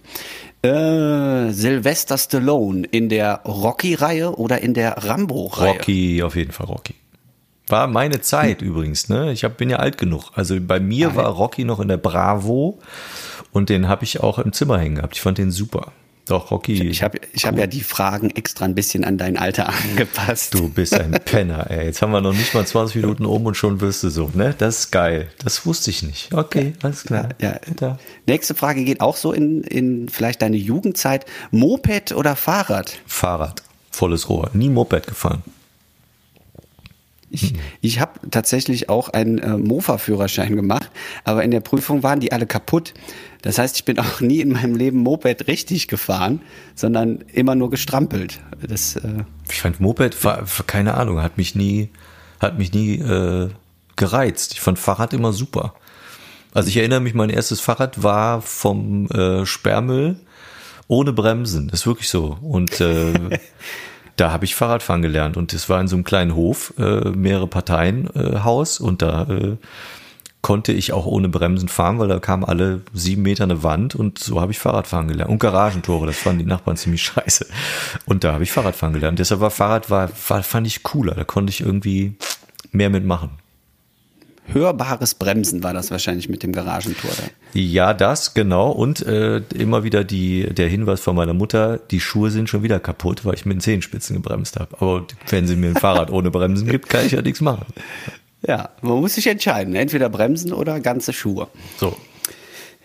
Äh, 0.64 1.52
Sylvester 1.52 2.16
Stallone 2.16 2.86
in 2.90 3.10
der 3.10 3.42
Rocky-Reihe 3.44 4.34
oder 4.34 4.62
in 4.62 4.72
der 4.72 5.04
Rambo-Reihe? 5.04 5.72
Rocky, 5.72 6.22
auf 6.22 6.36
jeden 6.36 6.52
Fall 6.52 6.66
Rocky. 6.66 6.94
War 7.68 7.86
meine 7.86 8.22
Zeit 8.22 8.62
hm. 8.62 8.68
übrigens, 8.68 9.10
ne? 9.10 9.30
Ich 9.32 9.44
hab, 9.44 9.58
bin 9.58 9.68
ja 9.68 9.76
alt 9.76 9.98
genug. 9.98 10.30
Also 10.34 10.58
bei 10.60 10.80
mir 10.80 11.08
Nein. 11.08 11.16
war 11.16 11.26
Rocky 11.26 11.64
noch 11.64 11.80
in 11.80 11.88
der 11.88 11.98
Bravo 11.98 12.78
und 13.52 13.68
den 13.68 13.88
habe 13.88 14.04
ich 14.04 14.20
auch 14.20 14.38
im 14.38 14.54
Zimmer 14.54 14.78
hängen 14.78 14.96
gehabt. 14.96 15.16
Ich 15.16 15.20
fand 15.20 15.36
den 15.36 15.50
super. 15.50 15.92
Doch, 16.26 16.50
Rocky. 16.50 16.82
Ich 16.88 17.02
habe 17.02 17.20
ich 17.32 17.44
hab 17.44 17.58
ja 17.58 17.66
die 17.66 17.82
Fragen 17.82 18.30
extra 18.30 18.64
ein 18.64 18.74
bisschen 18.74 19.04
an 19.04 19.18
dein 19.18 19.36
Alter 19.36 19.68
angepasst. 19.90 20.54
Du 20.54 20.68
bist 20.68 20.94
ein 20.94 21.10
Penner, 21.24 21.70
ey. 21.70 21.86
Jetzt 21.86 22.00
haben 22.00 22.12
wir 22.12 22.20
noch 22.20 22.32
nicht 22.32 22.54
mal 22.54 22.66
20 22.66 22.96
Minuten 22.96 23.26
um 23.26 23.44
und 23.44 23.56
schon 23.56 23.80
wirst 23.80 24.02
du 24.02 24.08
so, 24.08 24.30
ne? 24.32 24.54
Das 24.56 24.80
ist 24.80 24.90
geil. 24.90 25.28
Das 25.42 25.66
wusste 25.66 25.90
ich 25.90 26.02
nicht. 26.02 26.32
Okay, 26.32 26.72
alles 26.82 27.04
klar. 27.04 27.28
Ja, 27.40 27.60
ja. 27.80 27.98
Nächste 28.26 28.54
Frage 28.54 28.84
geht 28.84 29.00
auch 29.00 29.16
so 29.16 29.32
in, 29.32 29.62
in 29.64 30.08
vielleicht 30.08 30.40
deine 30.40 30.56
Jugendzeit. 30.56 31.26
Moped 31.50 32.12
oder 32.12 32.36
Fahrrad? 32.36 32.98
Fahrrad. 33.06 33.62
Volles 33.90 34.28
Rohr. 34.28 34.50
Nie 34.54 34.70
Moped 34.70 35.06
gefahren. 35.06 35.42
Ich, 37.34 37.54
ich 37.80 38.00
habe 38.00 38.12
tatsächlich 38.30 38.88
auch 38.88 39.08
einen 39.08 39.38
äh, 39.38 39.56
Mofa-Führerschein 39.58 40.56
gemacht, 40.56 40.90
aber 41.24 41.42
in 41.44 41.50
der 41.50 41.60
Prüfung 41.60 42.02
waren 42.02 42.20
die 42.20 42.32
alle 42.32 42.46
kaputt. 42.46 42.94
Das 43.42 43.58
heißt, 43.58 43.76
ich 43.76 43.84
bin 43.84 43.98
auch 43.98 44.20
nie 44.20 44.40
in 44.40 44.52
meinem 44.52 44.76
Leben 44.76 44.98
Moped 44.98 45.48
richtig 45.48 45.88
gefahren, 45.88 46.40
sondern 46.74 47.24
immer 47.32 47.54
nur 47.54 47.70
gestrampelt. 47.70 48.40
Das, 48.66 48.96
äh 48.96 49.24
ich 49.50 49.60
fand 49.60 49.80
Moped, 49.80 50.16
keine 50.66 50.94
Ahnung, 50.94 51.20
hat 51.20 51.36
mich 51.36 51.54
nie, 51.54 51.90
hat 52.40 52.56
mich 52.58 52.72
nie 52.72 52.94
äh, 52.94 53.50
gereizt. 53.96 54.52
Ich 54.54 54.60
fand 54.60 54.78
Fahrrad 54.78 55.12
immer 55.12 55.32
super. 55.32 55.74
Also 56.54 56.68
ich 56.68 56.76
erinnere 56.76 57.00
mich, 57.00 57.14
mein 57.14 57.30
erstes 57.30 57.60
Fahrrad 57.60 58.02
war 58.02 58.40
vom 58.40 59.06
äh, 59.08 59.44
Sperrmüll 59.44 60.16
ohne 60.86 61.12
Bremsen. 61.12 61.68
Das 61.68 61.80
ist 61.80 61.86
wirklich 61.86 62.08
so. 62.08 62.38
Und 62.42 62.80
äh, 62.80 63.12
da 64.16 64.30
habe 64.30 64.44
ich 64.44 64.54
Fahrradfahren 64.54 65.02
gelernt 65.02 65.36
und 65.36 65.52
das 65.52 65.68
war 65.68 65.80
in 65.80 65.88
so 65.88 65.96
einem 65.96 66.04
kleinen 66.04 66.34
Hof, 66.34 66.74
äh, 66.78 67.10
mehrere 67.10 67.46
Parteien 67.46 68.08
äh, 68.14 68.40
Haus 68.40 68.80
und 68.80 69.02
da 69.02 69.22
äh, 69.24 69.56
konnte 70.42 70.72
ich 70.72 70.92
auch 70.92 71.06
ohne 71.06 71.28
Bremsen 71.28 71.68
fahren, 71.68 71.98
weil 71.98 72.08
da 72.08 72.18
kam 72.18 72.44
alle 72.44 72.82
sieben 72.92 73.22
Meter 73.22 73.44
eine 73.44 73.62
Wand 73.62 73.94
und 73.94 74.18
so 74.18 74.40
habe 74.40 74.52
ich 74.52 74.58
Fahrradfahren 74.58 75.08
gelernt. 75.08 75.30
Und 75.30 75.38
Garagentore, 75.38 76.06
das 76.06 76.18
fanden 76.18 76.40
die 76.40 76.44
Nachbarn 76.44 76.76
ziemlich 76.78 77.02
scheiße. 77.02 77.46
Und 78.04 78.24
da 78.24 78.34
habe 78.34 78.44
ich 78.44 78.52
Fahrradfahren 78.52 78.92
gelernt. 78.92 79.18
Deshalb 79.18 79.40
war 79.40 79.50
Fahrrad, 79.50 79.88
war, 79.88 80.10
war, 80.28 80.42
fand 80.42 80.66
ich 80.66 80.82
cooler. 80.82 81.14
Da 81.14 81.24
konnte 81.24 81.50
ich 81.50 81.62
irgendwie 81.62 82.16
mehr 82.72 82.90
mitmachen 82.90 83.30
hörbares 84.52 85.14
Bremsen 85.14 85.62
war 85.62 85.72
das 85.72 85.90
wahrscheinlich 85.90 86.28
mit 86.28 86.42
dem 86.42 86.52
Garagentor. 86.52 87.10
Da. 87.16 87.58
Ja, 87.58 87.94
das, 87.94 88.34
genau. 88.34 88.70
Und 88.70 89.04
äh, 89.06 89.38
immer 89.54 89.84
wieder 89.84 90.04
die, 90.04 90.52
der 90.52 90.68
Hinweis 90.68 91.00
von 91.00 91.16
meiner 91.16 91.34
Mutter, 91.34 91.78
die 91.78 92.00
Schuhe 92.00 92.30
sind 92.30 92.48
schon 92.48 92.62
wieder 92.62 92.80
kaputt, 92.80 93.24
weil 93.24 93.34
ich 93.34 93.46
mit 93.46 93.56
den 93.56 93.60
Zehenspitzen 93.60 94.16
gebremst 94.16 94.58
habe. 94.58 94.76
Aber 94.80 95.06
wenn 95.28 95.46
sie 95.46 95.56
mir 95.56 95.68
ein 95.68 95.76
Fahrrad 95.76 96.10
ohne 96.10 96.30
Bremsen 96.30 96.68
gibt, 96.68 96.88
kann 96.88 97.06
ich 97.06 97.12
ja 97.12 97.22
nichts 97.22 97.40
machen. 97.40 97.66
Ja, 98.46 98.70
man 98.82 99.00
muss 99.00 99.14
sich 99.14 99.26
entscheiden. 99.26 99.74
Entweder 99.74 100.08
Bremsen 100.08 100.52
oder 100.52 100.80
ganze 100.80 101.12
Schuhe. 101.12 101.48
So. 101.78 101.96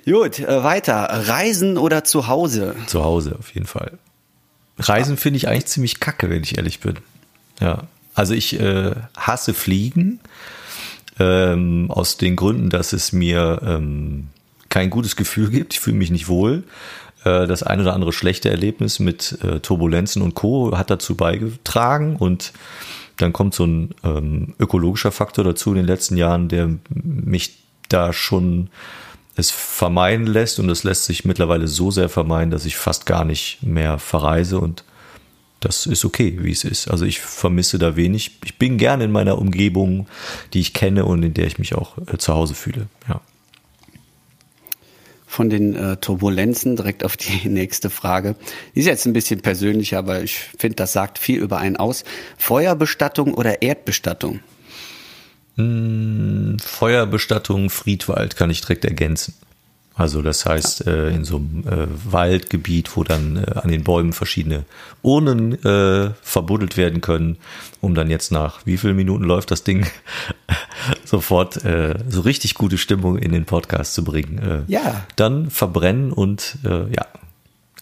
Gut, 0.06 0.40
äh, 0.40 0.64
weiter. 0.64 1.10
Reisen 1.28 1.78
oder 1.78 2.04
zu 2.04 2.28
Hause? 2.28 2.76
Zu 2.88 3.04
Hause, 3.04 3.36
auf 3.38 3.54
jeden 3.54 3.68
Fall. 3.68 3.98
Reisen 4.78 5.18
finde 5.18 5.38
ich 5.38 5.48
eigentlich 5.50 5.66
ziemlich 5.66 6.00
kacke, 6.00 6.30
wenn 6.30 6.42
ich 6.42 6.58
ehrlich 6.58 6.80
bin. 6.80 6.96
Ja. 7.60 7.84
Also 8.16 8.34
ich 8.34 8.60
äh, 8.60 8.92
hasse 9.18 9.54
Fliegen 9.54 10.20
ähm, 11.20 11.92
aus 11.92 12.18
den 12.18 12.36
Gründen, 12.36 12.70
dass 12.70 12.94
es 12.94 13.12
mir 13.12 13.62
ähm, 13.64 14.28
kein 14.70 14.90
gutes 14.90 15.16
Gefühl 15.16 15.50
gibt. 15.50 15.74
Ich 15.74 15.80
fühle 15.80 15.98
mich 15.98 16.12
nicht 16.12 16.28
wohl. 16.28 16.64
Äh, 17.24 17.48
das 17.48 17.64
ein 17.64 17.82
oder 17.82 17.94
andere 17.94 18.14
schlechte 18.14 18.50
Erlebnis 18.50 19.00
mit 19.00 19.38
äh, 19.44 19.60
Turbulenzen 19.60 20.22
und 20.22 20.36
Co. 20.36 20.78
hat 20.78 20.90
dazu 20.90 21.16
beigetragen 21.16 22.16
und 22.16 22.54
dann 23.18 23.34
kommt 23.34 23.54
so 23.54 23.66
ein 23.66 23.96
ähm, 24.04 24.54
ökologischer 24.60 25.12
Faktor 25.12 25.44
dazu 25.44 25.72
in 25.72 25.78
den 25.78 25.86
letzten 25.86 26.16
Jahren, 26.16 26.48
der 26.48 26.70
mich 26.90 27.58
da 27.90 28.14
schon 28.14 28.70
es 29.36 29.52
vermeiden 29.52 30.28
lässt 30.28 30.60
und 30.60 30.70
es 30.70 30.84
lässt 30.84 31.06
sich 31.06 31.26
mittlerweile 31.26 31.68
so 31.68 31.92
sehr 31.92 32.10
vermeiden, 32.10 32.52
dass 32.52 32.66
ich 32.66 32.78
fast 32.78 33.06
gar 33.06 33.26
nicht 33.26 33.60
mehr 33.62 34.00
verreise 34.00 34.60
und 34.60 34.84
das 35.60 35.86
ist 35.86 36.06
okay, 36.06 36.38
wie 36.42 36.52
es 36.52 36.64
ist. 36.64 36.90
Also 36.90 37.06
ich 37.06 37.20
vermisse 37.20 37.78
da 37.78 37.96
wenig. 37.96 38.40
Ich 38.46 38.58
bin 38.58 38.78
gerne 38.78 39.04
in 39.04 39.12
meiner 39.12 39.38
Umgebung, 39.38 40.08
die 40.54 40.60
ich 40.60 40.74
kenne 40.74 41.06
und 41.06 41.24
in 41.24 41.34
der 41.34 41.48
ich 41.48 41.60
mich 41.60 41.76
auch 41.76 41.98
äh, 42.08 42.18
zu 42.18 42.34
Hause 42.34 42.56
fühle. 42.56 42.88
Ja. 43.08 43.22
Von 45.28 45.50
den 45.50 45.76
äh, 45.76 45.98
Turbulenzen 45.98 46.76
direkt 46.76 47.04
auf 47.04 47.18
die 47.18 47.48
nächste 47.50 47.90
Frage. 47.90 48.36
Die 48.74 48.80
ist 48.80 48.86
jetzt 48.86 49.06
ein 49.06 49.14
bisschen 49.14 49.42
persönlicher, 49.42 50.00
aber 50.00 50.24
ich 50.24 50.36
finde, 50.58 50.76
das 50.76 50.94
sagt 50.94 51.20
viel 51.20 51.40
über 51.40 51.58
einen 51.58 51.76
aus. 51.76 52.04
Feuerbestattung 52.38 53.34
oder 53.34 53.62
Erdbestattung? 53.62 54.40
Hm, 55.56 56.58
Feuerbestattung, 56.64 57.70
Friedwald 57.70 58.38
kann 58.38 58.50
ich 58.50 58.62
direkt 58.62 58.86
ergänzen. 58.86 59.34
Also 60.00 60.22
das 60.22 60.46
heißt, 60.46 60.88
äh, 60.88 61.10
in 61.10 61.26
so 61.26 61.36
einem 61.36 61.68
äh, 61.68 61.88
Waldgebiet, 62.10 62.96
wo 62.96 63.04
dann 63.04 63.36
äh, 63.36 63.60
an 63.60 63.70
den 63.70 63.84
Bäumen 63.84 64.14
verschiedene 64.14 64.64
Urnen 65.02 65.62
äh, 65.66 66.12
verbuddelt 66.22 66.78
werden 66.78 67.02
können, 67.02 67.36
um 67.82 67.96
dann 67.96 68.10
jetzt 68.10 68.32
nach 68.32 68.66
wie 68.66 68.78
vielen 68.78 68.96
Minuten 68.96 69.26
läuft 69.26 69.52
das 69.52 69.66
Ding 69.66 69.86
sofort 71.04 71.66
äh, 71.66 71.96
so 72.08 72.22
richtig 72.22 72.56
gute 72.56 72.78
Stimmung 72.78 73.18
in 73.18 73.34
den 73.34 73.44
Podcast 73.44 73.94
zu 73.94 74.06
bringen. 74.06 74.38
Äh, 74.40 74.72
ja. 74.72 75.06
Dann 75.18 75.50
verbrennen 75.50 76.14
und 76.14 76.58
ja, 76.64 77.06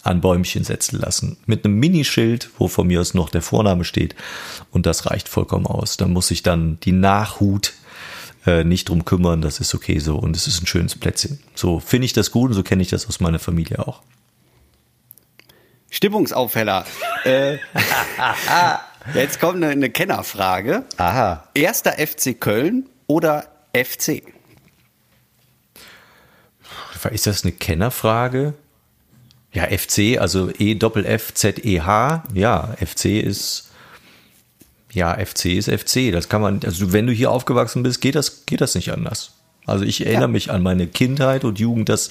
an 0.02 0.20
Bäumchen 0.20 0.64
setzen 0.64 0.98
lassen. 0.98 1.36
Mit 1.46 1.64
einem 1.64 1.78
Minischild, 1.78 2.50
wo 2.58 2.66
von 2.66 2.88
mir 2.88 3.00
aus 3.00 3.14
noch 3.14 3.28
der 3.28 3.42
Vorname 3.42 3.84
steht. 3.84 4.16
Und 4.72 4.86
das 4.86 5.08
reicht 5.08 5.28
vollkommen 5.28 5.66
aus. 5.66 5.96
Da 5.96 6.08
muss 6.08 6.30
ich 6.30 6.42
dann 6.42 6.78
die 6.82 6.92
Nachhut 6.92 7.74
äh, 8.48 8.64
nicht 8.64 8.88
drum 8.88 9.04
kümmern, 9.04 9.42
das 9.42 9.60
ist 9.60 9.74
okay 9.74 9.98
so 9.98 10.16
und 10.16 10.34
es 10.34 10.46
ist 10.46 10.62
ein 10.62 10.66
schönes 10.66 10.94
Plätzchen. 10.96 11.38
So 11.54 11.80
finde 11.80 12.06
ich 12.06 12.14
das 12.14 12.30
gut 12.30 12.50
und 12.50 12.54
so 12.54 12.62
kenne 12.62 12.82
ich 12.82 12.88
das 12.88 13.06
aus 13.06 13.20
meiner 13.20 13.38
Familie 13.38 13.86
auch. 13.86 14.02
Stimmungsaufheller. 15.90 16.86
äh, 17.24 17.58
jetzt 19.14 19.40
kommt 19.40 19.56
eine, 19.56 19.68
eine 19.68 19.90
Kennerfrage. 19.90 20.84
Aha. 20.96 21.48
Erster 21.54 21.92
FC 21.92 22.38
Köln 22.40 22.88
oder 23.06 23.46
FC? 23.74 24.22
Ist 27.10 27.26
das 27.26 27.44
eine 27.44 27.52
Kennerfrage? 27.52 28.54
Ja, 29.52 29.64
FC, 29.64 30.18
also 30.18 30.50
E 30.58 30.74
Doppel 30.74 31.04
F 31.04 31.32
Z 31.34 31.64
E 31.64 31.80
H. 31.80 32.24
Ja, 32.34 32.74
FC 32.78 33.06
ist 33.22 33.67
ja, 34.92 35.14
FC 35.14 35.46
ist 35.46 35.70
FC. 35.70 36.12
Das 36.12 36.28
kann 36.28 36.40
man, 36.40 36.60
also 36.64 36.92
wenn 36.92 37.06
du 37.06 37.12
hier 37.12 37.30
aufgewachsen 37.30 37.82
bist, 37.82 38.00
geht 38.00 38.14
das, 38.14 38.46
geht 38.46 38.60
das 38.60 38.74
nicht 38.74 38.92
anders. 38.92 39.32
Also 39.66 39.84
ich 39.84 40.04
erinnere 40.04 40.22
ja. 40.22 40.28
mich 40.28 40.50
an 40.50 40.62
meine 40.62 40.86
Kindheit 40.86 41.44
und 41.44 41.58
Jugend, 41.58 41.88
dass 41.88 42.10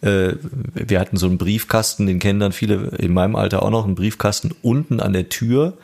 äh, 0.00 0.34
wir 0.74 0.98
hatten 0.98 1.16
so 1.16 1.26
einen 1.26 1.38
Briefkasten, 1.38 2.06
den 2.06 2.18
kennen 2.18 2.40
dann 2.40 2.52
viele 2.52 2.88
in 2.98 3.12
meinem 3.12 3.36
Alter 3.36 3.62
auch 3.62 3.70
noch, 3.70 3.84
einen 3.84 3.94
Briefkasten 3.94 4.54
unten 4.62 5.00
an 5.00 5.12
der 5.12 5.28
Tür. 5.28 5.74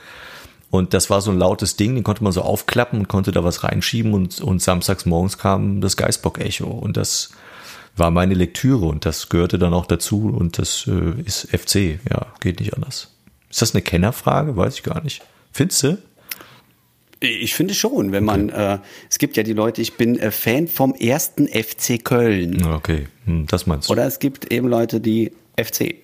Und 0.70 0.94
das 0.94 1.10
war 1.10 1.20
so 1.20 1.30
ein 1.30 1.38
lautes 1.38 1.76
Ding, 1.76 1.94
den 1.94 2.04
konnte 2.04 2.24
man 2.24 2.32
so 2.32 2.40
aufklappen 2.40 3.00
und 3.00 3.08
konnte 3.08 3.30
da 3.30 3.44
was 3.44 3.62
reinschieben 3.62 4.14
und, 4.14 4.40
und 4.40 4.62
samstags 4.62 5.04
morgens 5.04 5.36
kam 5.36 5.82
das 5.82 5.98
Geistbock-Echo. 5.98 6.66
Und 6.66 6.96
das 6.96 7.30
war 7.94 8.10
meine 8.10 8.32
Lektüre 8.32 8.86
und 8.86 9.04
das 9.04 9.28
gehörte 9.28 9.58
dann 9.58 9.74
auch 9.74 9.84
dazu 9.84 10.34
und 10.34 10.56
das 10.56 10.86
äh, 10.86 11.20
ist 11.26 11.48
FC. 11.50 12.00
Ja, 12.10 12.26
geht 12.40 12.60
nicht 12.60 12.72
anders. 12.72 13.08
Ist 13.50 13.60
das 13.60 13.74
eine 13.74 13.82
Kennerfrage? 13.82 14.56
Weiß 14.56 14.76
ich 14.76 14.82
gar 14.82 15.02
nicht. 15.02 15.22
Findest 15.52 15.82
du? 15.82 15.98
Ich 17.22 17.54
finde 17.54 17.74
schon, 17.74 18.12
wenn 18.12 18.24
man, 18.24 18.48
äh, 18.48 18.78
es 19.08 19.18
gibt 19.18 19.36
ja 19.36 19.42
die 19.42 19.52
Leute, 19.52 19.80
ich 19.80 19.94
bin 19.94 20.18
äh, 20.18 20.30
Fan 20.30 20.66
vom 20.66 20.94
ersten 20.94 21.46
FC 21.46 22.04
Köln. 22.04 22.66
Okay, 22.66 23.06
hm, 23.26 23.46
das 23.46 23.66
meinst 23.66 23.88
du. 23.88 23.92
Oder 23.92 24.06
es 24.06 24.18
gibt 24.18 24.52
eben 24.52 24.68
Leute, 24.68 25.00
die 25.00 25.32
FC. 25.56 25.94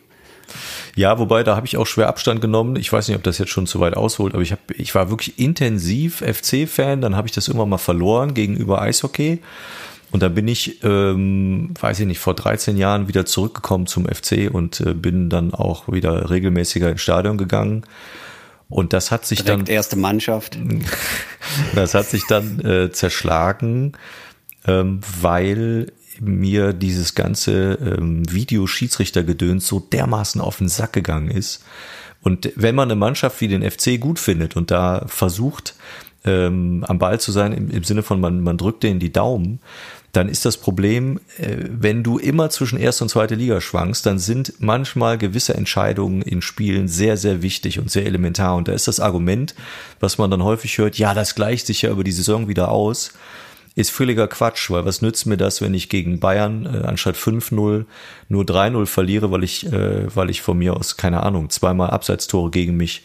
Ja, 0.95 1.19
wobei, 1.19 1.43
da 1.43 1.57
habe 1.57 1.67
ich 1.67 1.77
auch 1.77 1.87
schwer 1.87 2.09
Abstand 2.09 2.41
genommen. 2.41 2.77
Ich 2.77 2.93
weiß 2.93 3.09
nicht, 3.09 3.17
ob 3.17 3.23
das 3.23 3.39
jetzt 3.39 3.51
schon 3.51 3.67
zu 3.67 3.81
weit 3.81 3.97
ausholt, 3.97 4.35
aber 4.35 4.43
ich, 4.43 4.53
hab, 4.53 4.71
ich 4.71 4.95
war 4.95 5.11
wirklich 5.11 5.39
intensiv 5.39 6.23
FC-Fan. 6.23 7.01
Dann 7.01 7.17
habe 7.17 7.29
ich 7.29 7.33
das 7.33 7.49
irgendwann 7.49 7.69
mal 7.69 7.79
verloren 7.79 8.35
gegenüber 8.35 8.81
Eishockey. 8.81 9.41
Und 10.11 10.23
dann 10.23 10.35
bin 10.35 10.49
ich, 10.49 10.83
ähm, 10.85 11.75
weiß 11.79 12.01
ich 12.01 12.07
nicht, 12.07 12.19
vor 12.19 12.35
13 12.35 12.79
Jahren 12.79 13.09
wieder 13.09 13.27
zurückgekommen 13.27 13.87
zum 13.87 14.07
FC 14.07 14.49
und 14.51 14.81
äh, 14.81 14.95
bin 14.95 15.29
dann 15.29 15.53
auch 15.53 15.93
wieder 15.93 16.31
regelmäßiger 16.31 16.91
ins 16.91 17.03
Stadion 17.03 17.37
gegangen. 17.37 17.85
Und 18.69 18.93
das 18.93 19.11
hat 19.11 19.25
sich 19.25 19.45
Direkt 19.45 19.69
dann. 19.69 19.75
erste 19.75 19.97
Mannschaft. 19.97 20.59
Das 21.75 21.95
hat 21.95 22.07
sich 22.07 22.27
dann 22.29 22.61
äh, 22.61 22.93
zerschlagen, 22.93 23.93
ähm, 24.67 25.01
weil 25.21 25.93
mir 26.21 26.73
dieses 26.73 27.15
ganze 27.15 27.75
ähm, 27.75 28.31
Videoschiedsrichtergedöns 28.31 29.67
so 29.67 29.81
dermaßen 29.81 30.41
auf 30.41 30.59
den 30.59 30.69
Sack 30.69 30.93
gegangen 30.93 31.31
ist. 31.31 31.65
Und 32.23 32.53
wenn 32.55 32.75
man 32.75 32.89
eine 32.89 32.97
Mannschaft 32.97 33.41
wie 33.41 33.49
den 33.49 33.69
FC 33.69 33.99
gut 33.99 34.19
findet 34.19 34.57
und 34.57 34.71
da 34.71 35.05
versucht, 35.07 35.75
ähm, 36.25 36.85
am 36.87 36.99
Ball 36.99 37.21
zu 37.21 37.33
sein, 37.33 37.53
im, 37.53 37.71
im 37.71 37.85
Sinne 37.85 38.03
von 38.03 38.21
man, 38.21 38.41
man 38.43 38.59
drückt 38.59 38.83
denen 38.83 39.01
die 39.01 39.13
Daumen, 39.13 39.61
dann 40.12 40.29
ist 40.29 40.45
das 40.45 40.57
Problem, 40.57 41.21
äh, 41.38 41.57
wenn 41.69 42.03
du 42.03 42.19
immer 42.19 42.50
zwischen 42.50 42.79
erste 42.79 43.05
und 43.05 43.11
zweite 43.11 43.35
Liga 43.35 43.61
schwankst, 43.61 44.07
dann 44.07 44.19
sind 44.19 44.55
manchmal 44.59 45.19
gewisse 45.19 45.55
Entscheidungen 45.55 46.23
in 46.23 46.43
Spielen 46.43 46.88
sehr, 46.88 47.17
sehr 47.17 47.43
wichtig 47.43 47.79
und 47.79 47.91
sehr 47.91 48.07
elementar. 48.07 48.57
Und 48.57 48.69
da 48.69 48.73
ist 48.73 48.88
das 48.88 49.00
Argument, 49.00 49.55
was 50.00 50.19
man 50.19 50.31
dann 50.31 50.43
häufig 50.43 50.79
hört, 50.79 50.99
ja, 50.99 51.15
das 51.15 51.35
gleicht 51.35 51.67
sich 51.67 51.83
ja 51.83 51.91
über 51.91 52.05
die 52.05 52.12
Saison 52.12 52.49
wieder 52.49 52.71
aus 52.71 53.12
ist 53.79 53.93
völliger 53.93 54.27
Quatsch, 54.27 54.71
weil 54.73 54.85
was 54.85 55.03
nützt 55.03 55.27
mir 55.27 55.37
das, 55.37 55.61
wenn 55.61 55.73
ich 55.73 55.88
gegen 55.88 56.19
Bayern 56.19 56.67
äh, 56.67 56.85
anstatt 56.85 57.15
5-0 57.15 57.85
nur 58.29 58.43
3-0 58.43 58.87
verliere, 58.87 59.31
weil 59.31 59.45
ich, 59.45 59.73
äh, 59.73 60.15
weil 60.15 60.31
ich 60.31 60.43
von 60.43 60.59
mir 60.59 60.77
aus, 60.77 60.97
keine 60.97 61.23
Ahnung, 61.23 61.49
zweimal 61.49 61.91
Abseitstore 61.91 62.50
gegen 62.50 62.77
mich 62.77 63.05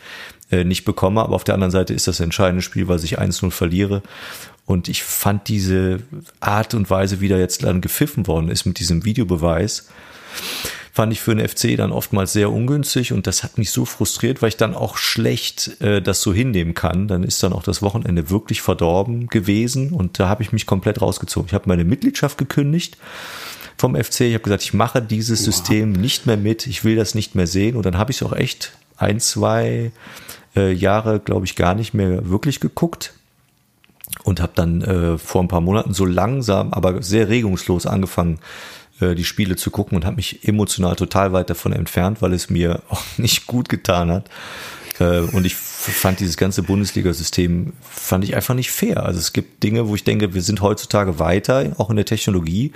äh, 0.51 0.63
nicht 0.63 0.83
bekomme. 0.83 1.21
Aber 1.21 1.35
auf 1.35 1.43
der 1.43 1.53
anderen 1.53 1.69
Seite 1.69 1.93
ist 1.93 2.07
das 2.07 2.19
entscheidende 2.19 2.63
Spiel, 2.63 2.87
weil 2.87 3.03
ich 3.03 3.19
1-0 3.19 3.51
verliere. 3.51 4.01
Und 4.65 4.87
ich 4.87 5.03
fand 5.03 5.47
diese 5.49 5.99
Art 6.39 6.73
und 6.73 6.89
Weise, 6.89 7.19
wie 7.19 7.27
da 7.27 7.37
jetzt 7.37 7.63
dann 7.63 7.81
gepfiffen 7.81 8.27
worden 8.27 8.49
ist 8.49 8.65
mit 8.65 8.79
diesem 8.79 9.03
Videobeweis, 9.03 9.89
fand 10.93 11.11
ich 11.11 11.21
für 11.21 11.35
den 11.35 11.47
FC 11.47 11.75
dann 11.75 11.91
oftmals 11.91 12.33
sehr 12.33 12.51
ungünstig 12.51 13.11
und 13.13 13.25
das 13.25 13.43
hat 13.43 13.57
mich 13.57 13.71
so 13.71 13.83
frustriert, 13.83 14.41
weil 14.41 14.49
ich 14.49 14.57
dann 14.57 14.75
auch 14.75 14.95
schlecht 14.97 15.81
äh, 15.81 16.01
das 16.01 16.21
so 16.21 16.33
hinnehmen 16.33 16.75
kann. 16.75 17.07
Dann 17.07 17.23
ist 17.23 17.41
dann 17.41 17.51
auch 17.51 17.63
das 17.63 17.81
Wochenende 17.81 18.29
wirklich 18.29 18.61
verdorben 18.61 19.27
gewesen 19.27 19.91
und 19.91 20.19
da 20.19 20.29
habe 20.29 20.43
ich 20.43 20.51
mich 20.51 20.67
komplett 20.67 21.01
rausgezogen. 21.01 21.47
Ich 21.47 21.53
habe 21.53 21.67
meine 21.67 21.83
Mitgliedschaft 21.83 22.37
gekündigt 22.37 22.97
vom 23.75 23.95
FC. 23.95 24.21
Ich 24.21 24.33
habe 24.35 24.43
gesagt, 24.43 24.63
ich 24.63 24.73
mache 24.73 25.01
dieses 25.01 25.39
wow. 25.39 25.45
System 25.45 25.93
nicht 25.93 26.27
mehr 26.27 26.37
mit, 26.37 26.67
ich 26.67 26.83
will 26.83 26.95
das 26.95 27.15
nicht 27.15 27.33
mehr 27.33 27.47
sehen 27.47 27.75
und 27.75 27.87
dann 27.87 27.97
habe 27.97 28.11
ich 28.11 28.21
es 28.21 28.23
auch 28.23 28.33
echt 28.33 28.73
ein, 28.95 29.19
zwei 29.19 29.91
äh, 30.55 30.71
Jahre, 30.71 31.19
glaube 31.19 31.47
ich, 31.47 31.55
gar 31.55 31.73
nicht 31.73 31.95
mehr 31.95 32.29
wirklich 32.29 32.59
geguckt 32.59 33.13
und 34.23 34.41
habe 34.41 34.53
dann 34.55 34.81
äh, 34.81 35.17
vor 35.17 35.41
ein 35.41 35.47
paar 35.47 35.61
Monaten 35.61 35.93
so 35.93 36.05
langsam, 36.05 36.73
aber 36.73 37.01
sehr 37.01 37.29
regungslos 37.29 37.85
angefangen, 37.85 38.39
äh, 38.99 39.15
die 39.15 39.23
Spiele 39.23 39.55
zu 39.55 39.71
gucken 39.71 39.95
und 39.95 40.05
habe 40.05 40.17
mich 40.17 40.47
emotional 40.47 40.95
total 40.95 41.33
weit 41.33 41.49
davon 41.49 41.73
entfernt, 41.73 42.21
weil 42.21 42.33
es 42.33 42.49
mir 42.49 42.81
auch 42.89 43.03
nicht 43.17 43.47
gut 43.47 43.69
getan 43.69 44.11
hat. 44.11 44.29
Äh, 44.99 45.19
und 45.19 45.45
ich 45.45 45.55
fand 45.55 46.19
dieses 46.19 46.37
ganze 46.37 46.63
Bundesliga-System 46.63 47.73
fand 47.81 48.23
ich 48.23 48.35
einfach 48.35 48.55
nicht 48.55 48.71
fair. 48.71 49.05
Also 49.05 49.19
es 49.19 49.33
gibt 49.33 49.63
Dinge, 49.63 49.87
wo 49.87 49.95
ich 49.95 50.03
denke, 50.03 50.33
wir 50.33 50.41
sind 50.41 50.61
heutzutage 50.61 51.19
weiter, 51.19 51.73
auch 51.77 51.89
in 51.89 51.95
der 51.95 52.05
Technologie. 52.05 52.71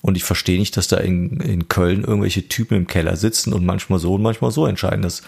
Und 0.00 0.16
ich 0.16 0.24
verstehe 0.24 0.58
nicht, 0.58 0.76
dass 0.76 0.88
da 0.88 0.96
in, 0.96 1.38
in 1.40 1.68
Köln 1.68 2.02
irgendwelche 2.02 2.48
Typen 2.48 2.76
im 2.76 2.86
Keller 2.88 3.16
sitzen 3.16 3.52
und 3.52 3.64
manchmal 3.64 4.00
so 4.00 4.14
und 4.14 4.22
manchmal 4.22 4.50
so 4.50 4.66
entscheiden. 4.66 5.02
Das 5.02 5.22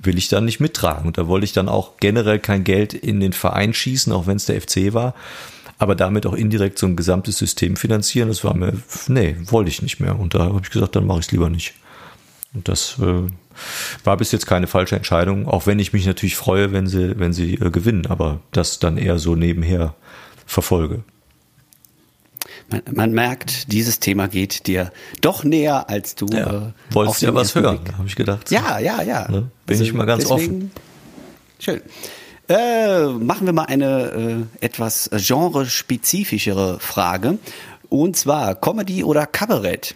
will 0.00 0.18
ich 0.18 0.28
dann 0.28 0.44
nicht 0.44 0.60
mittragen. 0.60 1.06
Und 1.06 1.18
da 1.18 1.26
wollte 1.26 1.44
ich 1.44 1.52
dann 1.52 1.68
auch 1.68 1.96
generell 1.98 2.38
kein 2.38 2.64
Geld 2.64 2.94
in 2.94 3.20
den 3.20 3.32
Verein 3.32 3.74
schießen, 3.74 4.12
auch 4.12 4.26
wenn 4.26 4.36
es 4.36 4.46
der 4.46 4.60
FC 4.60 4.92
war 4.92 5.14
aber 5.78 5.94
damit 5.94 6.26
auch 6.26 6.34
indirekt 6.34 6.78
so 6.78 6.86
ein 6.86 6.96
gesamtes 6.96 7.38
System 7.38 7.76
finanzieren, 7.76 8.28
das 8.28 8.42
war 8.44 8.54
mir, 8.54 8.74
nee, 9.06 9.36
wollte 9.44 9.70
ich 9.70 9.80
nicht 9.80 10.00
mehr. 10.00 10.18
Und 10.18 10.34
da 10.34 10.40
habe 10.40 10.60
ich 10.62 10.70
gesagt, 10.70 10.96
dann 10.96 11.06
mache 11.06 11.20
ich 11.20 11.26
es 11.26 11.32
lieber 11.32 11.50
nicht. 11.50 11.74
Und 12.52 12.66
das 12.68 12.96
äh, 13.00 13.30
war 14.04 14.16
bis 14.16 14.32
jetzt 14.32 14.46
keine 14.46 14.66
falsche 14.66 14.96
Entscheidung, 14.96 15.46
auch 15.46 15.66
wenn 15.66 15.78
ich 15.78 15.92
mich 15.92 16.06
natürlich 16.06 16.36
freue, 16.36 16.72
wenn 16.72 16.88
sie, 16.88 17.18
wenn 17.18 17.32
sie 17.32 17.54
äh, 17.54 17.70
gewinnen, 17.70 18.06
aber 18.06 18.40
das 18.50 18.80
dann 18.80 18.98
eher 18.98 19.18
so 19.18 19.36
nebenher 19.36 19.94
verfolge. 20.46 21.04
Man, 22.70 22.82
man, 22.92 23.12
merkt, 23.12 23.72
dieses 23.72 23.98
Thema 23.98 24.28
geht 24.28 24.66
dir 24.66 24.92
doch 25.22 25.42
näher, 25.42 25.88
als 25.88 26.14
du. 26.14 26.26
Ja, 26.26 26.68
äh, 26.68 26.72
wolltest 26.90 27.22
ja 27.22 27.34
was 27.34 27.54
hören, 27.54 27.80
habe 27.96 28.06
ich 28.06 28.14
gedacht. 28.14 28.50
Ja, 28.50 28.78
ja, 28.78 29.02
ja. 29.02 29.30
Ne? 29.30 29.50
Bin 29.66 29.74
also 29.74 29.84
ich 29.84 29.94
mal 29.94 30.04
ganz 30.04 30.24
deswegen, 30.24 30.56
offen. 30.56 30.70
Schön. 31.58 31.80
Äh, 32.48 33.06
machen 33.06 33.46
wir 33.46 33.52
mal 33.52 33.64
eine 33.64 34.46
äh, 34.60 34.64
etwas 34.64 35.10
genrespezifischere 35.12 36.78
Frage. 36.78 37.38
Und 37.88 38.16
zwar 38.16 38.54
Comedy 38.54 39.04
oder 39.04 39.26
Kabarett? 39.26 39.94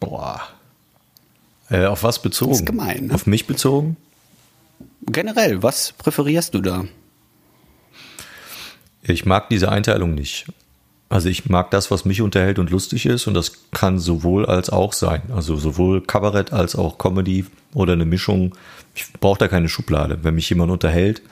Boah. 0.00 0.42
Äh, 1.70 1.86
auf 1.86 2.02
was 2.02 2.20
bezogen? 2.20 2.52
Das 2.52 2.60
ist 2.60 2.66
gemein. 2.66 3.06
Ne? 3.06 3.14
Auf 3.14 3.26
mich 3.26 3.46
bezogen? 3.46 3.96
Generell, 5.02 5.62
was 5.62 5.92
präferierst 5.92 6.54
du 6.54 6.60
da? 6.60 6.84
Ich 9.02 9.24
mag 9.24 9.48
diese 9.48 9.70
Einteilung 9.70 10.14
nicht. 10.14 10.46
Also 11.08 11.28
ich 11.28 11.48
mag 11.48 11.70
das, 11.70 11.90
was 11.90 12.04
mich 12.04 12.20
unterhält 12.20 12.58
und 12.58 12.70
lustig 12.70 13.06
ist 13.06 13.26
und 13.26 13.34
das 13.34 13.52
kann 13.70 13.98
sowohl 13.98 14.44
als 14.46 14.70
auch 14.70 14.92
sein. 14.92 15.22
Also 15.32 15.56
sowohl 15.56 16.00
Kabarett 16.00 16.52
als 16.52 16.74
auch 16.74 16.98
Comedy 16.98 17.46
oder 17.74 17.92
eine 17.92 18.04
Mischung. 18.04 18.56
Ich 18.94 19.12
brauche 19.20 19.38
da 19.38 19.46
keine 19.46 19.68
Schublade. 19.68 20.18
Wenn 20.22 20.34
mich 20.34 20.50
jemand 20.50 20.72
unterhält, 20.72 21.22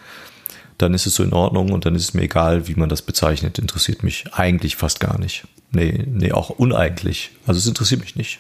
dann 0.79 0.95
ist 0.95 1.07
es 1.07 1.17
so 1.17 1.25
in 1.25 1.33
Ordnung 1.33 1.73
und 1.73 1.87
dann 1.87 1.95
ist 1.97 2.03
es 2.03 2.15
mir 2.15 2.23
egal, 2.23 2.69
wie 2.69 2.75
man 2.77 2.89
das 2.89 3.03
bezeichnet. 3.03 3.59
Interessiert 3.59 4.05
mich 4.05 4.33
eigentlich 4.33 4.77
fast 4.77 5.01
gar 5.01 5.19
nicht. 5.19 5.45
Nee, 5.73 6.05
nee, 6.07 6.31
auch 6.31 6.51
uneigentlich. 6.51 7.33
Also 7.47 7.59
es 7.59 7.67
interessiert 7.67 8.01
mich 8.01 8.15
nicht. 8.15 8.39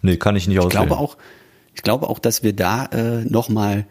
Nee, 0.00 0.16
kann 0.16 0.36
ich 0.36 0.46
nicht 0.46 0.58
auswählen. 0.58 0.82
Ich 0.84 0.88
glaube 0.88 1.00
auch, 1.00 1.16
ich 1.74 1.82
glaube 1.82 2.08
auch, 2.08 2.18
dass 2.20 2.42
wir 2.44 2.52
da 2.52 2.86
äh, 2.86 3.24
nochmal 3.24 3.86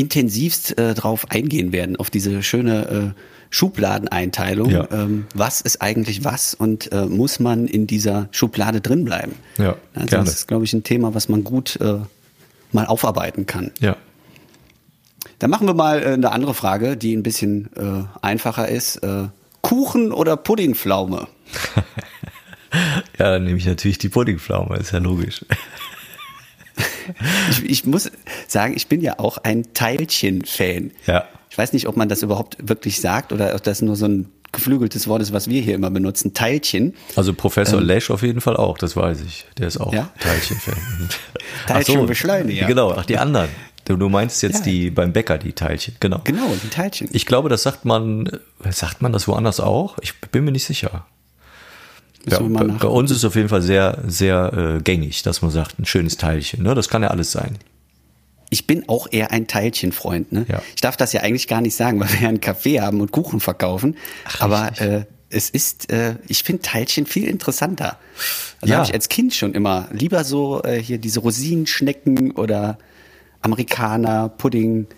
intensivst 0.00 0.78
äh, 0.78 0.94
drauf 0.94 1.26
eingehen 1.28 1.72
werden, 1.72 1.96
auf 1.96 2.08
diese 2.08 2.42
schöne 2.42 3.14
äh, 3.14 3.20
Schubladeneinteilung. 3.50 4.70
Ja. 4.70 4.88
Ähm, 4.90 5.26
was 5.34 5.60
ist 5.60 5.82
eigentlich 5.82 6.24
was 6.24 6.54
und 6.54 6.90
äh, 6.92 7.04
muss 7.04 7.38
man 7.38 7.66
in 7.66 7.86
dieser 7.86 8.28
Schublade 8.30 8.80
drin 8.80 9.04
bleiben? 9.04 9.32
Ja, 9.58 9.76
also 9.94 10.06
gerne. 10.06 10.24
Das 10.24 10.34
ist, 10.34 10.48
glaube 10.48 10.64
ich, 10.64 10.72
ein 10.72 10.84
Thema, 10.84 11.14
was 11.14 11.28
man 11.28 11.44
gut 11.44 11.78
äh, 11.80 11.98
mal 12.72 12.86
aufarbeiten 12.86 13.44
kann. 13.44 13.72
Ja. 13.80 13.96
Dann 15.38 15.50
machen 15.50 15.66
wir 15.66 15.74
mal 15.74 16.02
äh, 16.02 16.06
eine 16.06 16.32
andere 16.32 16.54
Frage, 16.54 16.96
die 16.96 17.14
ein 17.14 17.22
bisschen 17.22 17.68
äh, 17.76 18.04
einfacher 18.22 18.68
ist. 18.68 18.96
Äh, 18.98 19.28
Kuchen 19.60 20.12
oder 20.12 20.38
Puddingpflaume? 20.38 21.28
ja, 23.18 23.32
dann 23.32 23.44
nehme 23.44 23.58
ich 23.58 23.66
natürlich 23.66 23.98
die 23.98 24.08
Puddingpflaume, 24.08 24.78
ist 24.78 24.92
ja 24.92 24.98
logisch. 24.98 25.44
Ich, 27.50 27.64
ich 27.64 27.86
muss 27.86 28.10
sagen, 28.48 28.74
ich 28.76 28.86
bin 28.86 29.00
ja 29.00 29.18
auch 29.18 29.38
ein 29.38 29.72
Teilchen-Fan. 29.74 30.92
Ja. 31.06 31.24
Ich 31.50 31.58
weiß 31.58 31.72
nicht, 31.72 31.88
ob 31.88 31.96
man 31.96 32.08
das 32.08 32.22
überhaupt 32.22 32.56
wirklich 32.60 33.00
sagt 33.00 33.32
oder 33.32 33.54
ob 33.54 33.62
das 33.62 33.82
nur 33.82 33.96
so 33.96 34.06
ein 34.06 34.30
geflügeltes 34.52 35.06
Wort 35.08 35.22
ist, 35.22 35.32
was 35.32 35.48
wir 35.48 35.60
hier 35.60 35.74
immer 35.74 35.90
benutzen, 35.90 36.34
Teilchen. 36.34 36.94
Also 37.16 37.34
Professor 37.34 37.80
ähm, 37.80 37.86
Lesch 37.86 38.10
auf 38.10 38.22
jeden 38.22 38.40
Fall 38.40 38.56
auch, 38.56 38.78
das 38.78 38.96
weiß 38.96 39.22
ich. 39.22 39.46
Der 39.58 39.68
ist 39.68 39.80
auch 39.80 39.92
ja? 39.92 40.10
Teilchen-Fan. 40.20 40.76
Teilchenbeschleuniger. 41.66 42.66
Genau, 42.66 42.92
ach 42.92 43.06
die 43.06 43.18
anderen. 43.18 43.48
Du, 43.84 43.96
du 43.96 44.08
meinst 44.08 44.42
jetzt 44.42 44.58
ja. 44.58 44.64
die 44.72 44.90
beim 44.90 45.12
Bäcker, 45.12 45.38
die 45.38 45.52
Teilchen, 45.52 45.96
genau. 46.00 46.20
Genau, 46.24 46.54
die 46.62 46.68
Teilchen. 46.68 47.08
Ich 47.12 47.26
glaube, 47.26 47.48
das 47.48 47.62
sagt 47.62 47.84
man, 47.84 48.30
sagt 48.68 49.02
man 49.02 49.12
das 49.12 49.26
woanders 49.26 49.60
auch? 49.60 49.96
Ich 50.00 50.20
bin 50.20 50.44
mir 50.44 50.52
nicht 50.52 50.64
sicher. 50.64 51.06
Ja, 52.28 52.38
bei, 52.40 52.64
bei, 52.64 52.88
uns 52.88 53.10
ist 53.10 53.18
es 53.18 53.24
auf 53.24 53.34
jeden 53.34 53.48
Fall 53.48 53.62
sehr, 53.62 54.02
sehr 54.06 54.76
äh, 54.78 54.82
gängig, 54.82 55.22
dass 55.22 55.42
man 55.42 55.50
sagt, 55.50 55.78
ein 55.78 55.86
schönes 55.86 56.16
Teilchen. 56.16 56.62
Ne? 56.62 56.74
Das 56.74 56.88
kann 56.88 57.02
ja 57.02 57.08
alles 57.08 57.32
sein 57.32 57.58
ich 58.50 58.66
bin 58.66 58.88
auch 58.88 59.06
eher 59.10 59.30
ein 59.30 59.46
Teilchenfreund. 59.46 60.32
Ne? 60.32 60.44
Ja. 60.48 60.60
Ich 60.74 60.80
darf 60.80 60.96
das 60.96 61.12
ja 61.12 61.22
eigentlich 61.22 61.46
gar 61.48 61.60
nicht 61.60 61.74
sagen, 61.74 62.00
weil 62.00 62.12
wir 62.12 62.20
ja 62.20 62.28
einen 62.28 62.40
Kaffee 62.40 62.80
haben 62.80 63.00
und 63.00 63.12
Kuchen 63.12 63.40
verkaufen. 63.40 63.96
Ach, 64.24 64.40
Aber 64.42 64.80
äh, 64.80 65.04
es 65.30 65.48
ist, 65.48 65.90
äh, 65.90 66.16
ich 66.26 66.42
finde 66.42 66.62
Teilchen 66.62 67.06
viel 67.06 67.26
interessanter. 67.26 67.98
Also 68.60 68.72
ja. 68.72 68.78
habe 68.78 68.88
ich 68.88 68.94
als 68.94 69.08
Kind 69.08 69.32
schon 69.32 69.54
immer 69.54 69.88
lieber 69.92 70.24
so 70.24 70.62
äh, 70.64 70.82
hier 70.82 70.98
diese 70.98 71.20
Rosinenschnecken 71.20 72.32
oder 72.32 72.78
Amerikaner, 73.40 74.28
Pudding. 74.28 74.88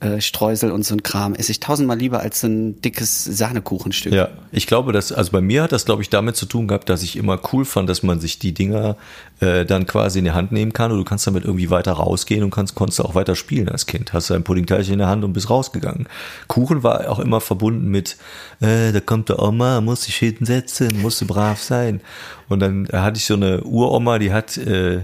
Äh, 0.00 0.20
Streusel 0.20 0.72
und 0.72 0.84
so 0.84 0.94
ein 0.94 1.02
Kram 1.02 1.34
esse 1.34 1.52
ich 1.52 1.60
tausendmal 1.60 1.96
lieber 1.96 2.20
als 2.20 2.40
so 2.40 2.48
ein 2.48 2.80
dickes 2.80 3.24
Sahnekuchenstück. 3.24 4.12
Ja, 4.12 4.28
ich 4.50 4.66
glaube, 4.66 4.92
dass, 4.92 5.12
also 5.12 5.30
bei 5.30 5.40
mir 5.40 5.62
hat 5.62 5.72
das, 5.72 5.84
glaube 5.84 6.02
ich, 6.02 6.10
damit 6.10 6.36
zu 6.36 6.46
tun 6.46 6.66
gehabt, 6.66 6.88
dass 6.88 7.02
ich 7.02 7.16
immer 7.16 7.40
cool 7.52 7.64
fand, 7.64 7.88
dass 7.88 8.02
man 8.02 8.18
sich 8.18 8.40
die 8.40 8.52
Dinger 8.52 8.96
äh, 9.40 9.64
dann 9.64 9.86
quasi 9.86 10.18
in 10.18 10.24
die 10.24 10.32
Hand 10.32 10.50
nehmen 10.50 10.72
kann 10.72 10.90
und 10.90 10.98
du 10.98 11.04
kannst 11.04 11.26
damit 11.26 11.44
irgendwie 11.44 11.70
weiter 11.70 11.92
rausgehen 11.92 12.42
und 12.42 12.50
kannst, 12.50 12.74
konntest 12.74 13.00
auch 13.00 13.14
weiter 13.14 13.36
spielen 13.36 13.68
als 13.68 13.86
Kind. 13.86 14.12
Hast 14.12 14.30
du 14.30 14.34
ein 14.34 14.42
Puddingteilchen 14.42 14.94
in 14.94 14.98
der 14.98 15.08
Hand 15.08 15.22
und 15.22 15.32
bist 15.32 15.48
rausgegangen. 15.48 16.08
Kuchen 16.48 16.82
war 16.82 17.08
auch 17.08 17.20
immer 17.20 17.40
verbunden 17.40 17.88
mit, 17.88 18.16
äh, 18.60 18.90
da 18.90 19.00
kommt 19.00 19.28
der 19.28 19.40
Oma, 19.40 19.80
muss 19.80 20.02
sich 20.04 20.16
hinsetzen, 20.16 21.00
musst 21.02 21.20
du 21.20 21.26
brav 21.26 21.62
sein. 21.62 22.00
Und 22.48 22.60
dann 22.60 22.88
hatte 22.92 23.18
ich 23.18 23.26
so 23.26 23.34
eine 23.34 23.62
Uroma, 23.62 24.18
die 24.18 24.32
hat, 24.32 24.56
äh, 24.56 25.02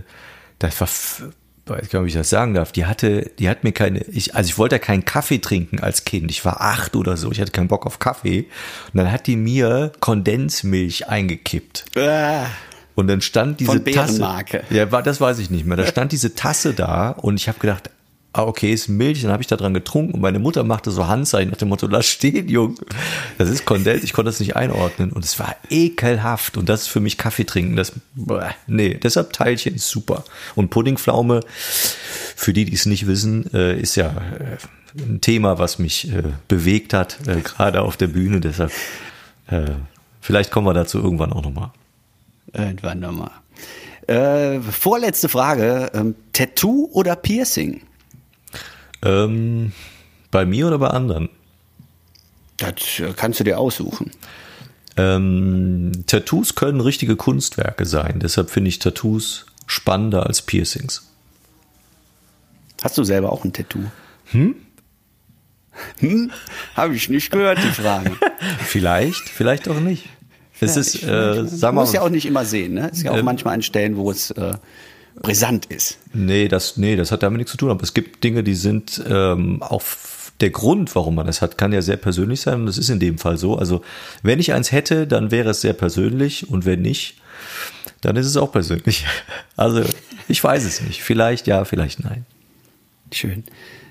das 0.59 0.81
war 0.81 0.88
weiß 1.70 1.88
gar 1.88 2.00
nicht, 2.00 2.02
ob 2.02 2.06
ich 2.06 2.14
das 2.14 2.30
sagen 2.30 2.54
darf, 2.54 2.72
die 2.72 2.87
hatte, 2.87 3.30
die 3.38 3.48
hat 3.48 3.64
mir 3.64 3.72
keine, 3.72 4.00
ich, 4.00 4.35
also 4.35 4.48
ich 4.48 4.59
wollte 4.59 4.76
ja 4.76 4.78
keinen 4.78 5.04
Kaffee 5.04 5.38
trinken 5.38 5.80
als 5.80 6.04
Kind. 6.04 6.30
Ich 6.30 6.44
war 6.44 6.61
acht 6.61 6.96
oder 6.96 7.16
so, 7.16 7.30
ich 7.30 7.40
hatte 7.40 7.52
keinen 7.52 7.68
Bock 7.68 7.87
auf 7.87 7.98
Kaffee. 7.98 8.46
Und 8.92 8.98
dann 8.98 9.11
hat 9.11 9.26
die 9.26 9.37
mir 9.37 9.92
Kondensmilch 10.00 11.09
eingekippt. 11.09 11.85
Ah. 11.96 12.46
Und 12.94 13.06
dann 13.06 13.20
stand 13.20 13.61
diese 13.61 13.72
Von 13.72 13.85
Tasse. 13.85 14.18
Ja, 14.70 14.92
war, 14.92 15.02
das 15.02 15.20
weiß 15.20 15.38
ich 15.38 15.50
nicht 15.50 15.64
mehr. 15.64 15.76
Da 15.76 15.87
stand 15.87 16.12
diese 16.12 16.35
Tasse 16.35 16.74
da 16.74 17.11
und 17.11 17.37
ich 17.37 17.48
habe 17.48 17.59
gedacht, 17.59 17.90
ah, 18.32 18.44
okay, 18.44 18.72
ist 18.72 18.88
Milch. 18.88 19.22
Dann 19.22 19.32
habe 19.32 19.42
ich 19.42 19.46
da 19.46 19.56
dran 19.56 19.74
getrunken 19.74 20.14
und 20.14 20.20
meine 20.20 20.38
Mutter 20.38 20.64
machte 20.64 20.90
so 20.90 21.06
Handzeichen 21.06 21.50
nach 21.50 21.58
dem 21.58 21.68
Motto, 21.68 21.86
lass 21.86 22.06
stehen, 22.06 22.48
Jung. 22.48 22.76
Das 23.38 23.48
ist 23.48 23.64
Kondens. 23.64 24.04
Ich 24.04 24.12
konnte 24.12 24.30
das 24.30 24.40
nicht 24.40 24.56
einordnen 24.56 25.12
und 25.12 25.24
es 25.24 25.38
war 25.38 25.56
ekelhaft. 25.68 26.56
Und 26.56 26.68
das 26.68 26.82
ist 26.82 26.88
für 26.88 27.00
mich 27.00 27.18
Kaffee 27.18 27.44
trinken. 27.44 27.76
Das, 27.76 27.92
nee, 28.66 28.94
deshalb 28.94 29.32
Teilchen 29.32 29.74
ist 29.74 29.88
super. 29.88 30.24
Und 30.54 30.70
Puddingpflaume, 30.70 31.40
für 32.36 32.52
die, 32.52 32.64
die 32.64 32.74
es 32.74 32.86
nicht 32.86 33.06
wissen, 33.06 33.52
äh, 33.52 33.78
ist 33.78 33.96
ja 33.96 34.08
äh, 34.08 35.02
ein 35.02 35.20
Thema, 35.20 35.58
was 35.58 35.78
mich 35.78 36.12
äh, 36.12 36.22
bewegt 36.48 36.94
hat, 36.94 37.18
gerade 37.44 37.82
auf 37.82 37.96
der 37.96 38.08
Bühne. 38.08 38.40
Deshalb, 38.40 38.72
vielleicht 40.20 40.50
kommen 40.50 40.66
wir 40.66 40.74
dazu 40.74 40.98
irgendwann 40.98 41.32
auch 41.32 41.42
nochmal. 41.42 41.70
Irgendwann 42.52 43.00
nochmal. 43.00 43.30
Äh, 44.06 44.60
vorletzte 44.60 45.28
Frage. 45.28 45.90
Ähm, 45.94 46.16
Tattoo 46.32 46.88
oder 46.92 47.14
Piercing? 47.14 47.82
Ähm, 49.02 49.72
bei 50.30 50.44
mir 50.44 50.66
oder 50.66 50.78
bei 50.78 50.88
anderen? 50.88 51.28
Das 52.58 52.74
äh, 52.98 53.12
kannst 53.16 53.40
du 53.40 53.44
dir 53.44 53.58
aussuchen. 53.58 54.10
Ähm, 54.96 55.92
Tattoos 56.06 56.54
können 56.54 56.80
richtige 56.80 57.16
Kunstwerke 57.16 57.86
sein. 57.86 58.20
Deshalb 58.20 58.50
finde 58.50 58.68
ich 58.68 58.78
Tattoos 58.78 59.46
spannender 59.66 60.26
als 60.26 60.42
Piercings. 60.42 61.08
Hast 62.82 62.98
du 62.98 63.04
selber 63.04 63.32
auch 63.32 63.44
ein 63.44 63.52
Tattoo? 63.52 63.84
Hm? 64.32 64.54
Hm? 66.00 66.30
Habe 66.76 66.94
ich 66.94 67.08
nicht 67.08 67.30
gehört, 67.30 67.58
die 67.58 67.68
Frage. 67.68 68.12
Vielleicht, 68.64 69.28
vielleicht 69.28 69.68
auch 69.68 69.80
nicht. 69.80 70.08
Es 70.60 70.74
Ja, 70.74 70.80
ist, 70.80 71.02
äh, 71.02 71.46
sag 71.46 71.70
Du 71.70 71.74
mal, 71.76 71.82
musst 71.82 71.94
ja 71.94 72.02
auch 72.02 72.10
nicht 72.10 72.26
immer 72.26 72.44
sehen, 72.44 72.74
ne? 72.74 72.88
Ist 72.90 73.02
ja 73.02 73.12
auch 73.12 73.16
Ähm, 73.18 73.24
manchmal 73.24 73.54
an 73.54 73.62
Stellen, 73.62 73.96
wo 73.96 74.10
es 74.10 74.30
äh, 74.32 74.54
brisant 75.16 75.66
ist. 75.66 75.99
nee, 76.12 76.49
das, 76.49 76.77
nee, 76.77 76.96
das 76.96 77.12
hat 77.12 77.23
damit 77.23 77.38
nichts 77.38 77.53
zu 77.53 77.59
tun. 77.59 77.70
Aber 77.70 77.83
es 77.83 77.94
gibt 77.94 78.25
Dinge, 78.25 78.42
die 78.42 78.55
sind 78.55 79.03
ähm, 79.09 79.62
auf 79.62 80.33
der 80.40 80.51
Grund, 80.51 80.94
warum 80.94 81.14
man 81.14 81.27
das 81.27 81.42
hat, 81.42 81.59
kann 81.59 81.73
ja 81.73 81.83
sehr 81.83 81.96
persönlich 81.96 82.40
sein. 82.40 82.61
Und 82.61 82.66
das 82.66 82.79
ist 82.79 82.88
in 82.88 83.01
dem 83.01 83.18
Fall 83.18 83.37
so. 83.37 83.57
Also, 83.57 83.83
wenn 84.23 84.38
ich 84.38 84.53
eins 84.53 84.73
hätte, 84.73 85.07
dann 85.07 85.31
wäre 85.31 85.51
es 85.51 85.61
sehr 85.61 85.75
persönlich. 85.75 86.49
Und 86.49 86.64
wenn 86.64 86.83
nicht, 86.83 87.20
dann 88.01 88.16
ist 88.16 88.27
es 88.27 88.37
auch 88.37 88.53
persönlich. 88.53 89.07
Also, 89.57 89.85
ich 90.27 90.42
weiß 90.42 90.64
es 90.64 90.81
nicht. 90.81 91.03
Vielleicht 91.03 91.46
ja, 91.46 91.66
vielleicht 91.66 92.03
nein. 92.03 92.25
Schön. 93.12 93.44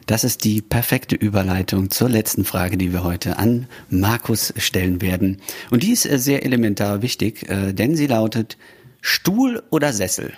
Das 0.08 0.24
ist 0.24 0.44
die 0.44 0.64
perfekte 0.64 1.16
Überleitung 1.16 1.92
zur 1.92 2.10
letzten 2.10 2.44
Frage, 2.44 2.78
die 2.78 2.92
wir 2.92 3.04
heute 3.04 3.38
an 3.38 3.68
Markus 3.92 4.52
stellen 4.58 5.04
werden. 5.04 5.40
Und 5.70 5.84
die 5.84 5.92
ist 5.92 6.10
äh, 6.10 6.18
sehr 6.18 6.44
elementar 6.44 7.04
wichtig, 7.04 7.48
äh, 7.48 7.74
denn 7.74 7.96
sie 7.96 8.08
lautet 8.08 8.58
Stuhl 9.02 9.62
oder 9.70 9.94
Sessel? 9.94 10.34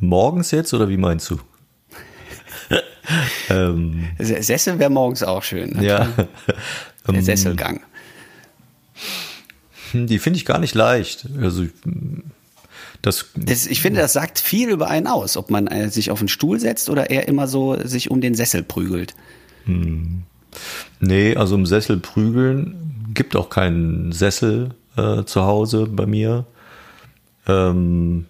Morgens 0.00 0.50
jetzt 0.50 0.72
oder 0.74 0.88
wie 0.88 0.96
meinst 0.96 1.30
du? 1.30 1.38
ähm, 3.50 4.08
Sessel 4.18 4.78
wäre 4.78 4.90
morgens 4.90 5.22
auch 5.22 5.42
schön. 5.42 5.70
ne? 5.76 5.84
ja. 5.84 6.08
Der 7.06 7.14
Ähm, 7.14 7.22
Sesselgang. 7.22 7.80
Hm, 9.92 10.06
Die 10.06 10.18
finde 10.18 10.36
ich 10.38 10.44
gar 10.44 10.58
nicht 10.58 10.74
leicht. 10.74 11.26
Also 11.40 11.64
das 13.02 13.26
Das, 13.34 13.66
ich 13.66 13.80
finde, 13.80 14.00
das 14.00 14.12
sagt 14.12 14.38
viel 14.38 14.68
über 14.68 14.88
einen 14.88 15.06
aus, 15.06 15.36
ob 15.36 15.50
man 15.50 15.66
äh, 15.66 15.88
sich 15.88 16.10
auf 16.10 16.18
den 16.18 16.28
Stuhl 16.28 16.60
setzt 16.60 16.90
oder 16.90 17.10
eher 17.10 17.26
immer 17.26 17.48
so 17.48 17.76
sich 17.82 18.10
um 18.10 18.20
den 18.20 18.34
Sessel 18.34 18.62
prügelt. 18.62 19.14
nee, 21.00 21.36
also 21.36 21.54
im 21.54 21.66
Sessel 21.66 21.96
prügeln 21.98 23.10
gibt 23.14 23.34
auch 23.34 23.48
keinen 23.48 24.12
Sessel 24.12 24.74
äh, 24.96 25.24
zu 25.24 25.42
Hause 25.42 25.86
bei 25.86 26.06
mir. 26.06 26.44
Ähm, 27.46 28.26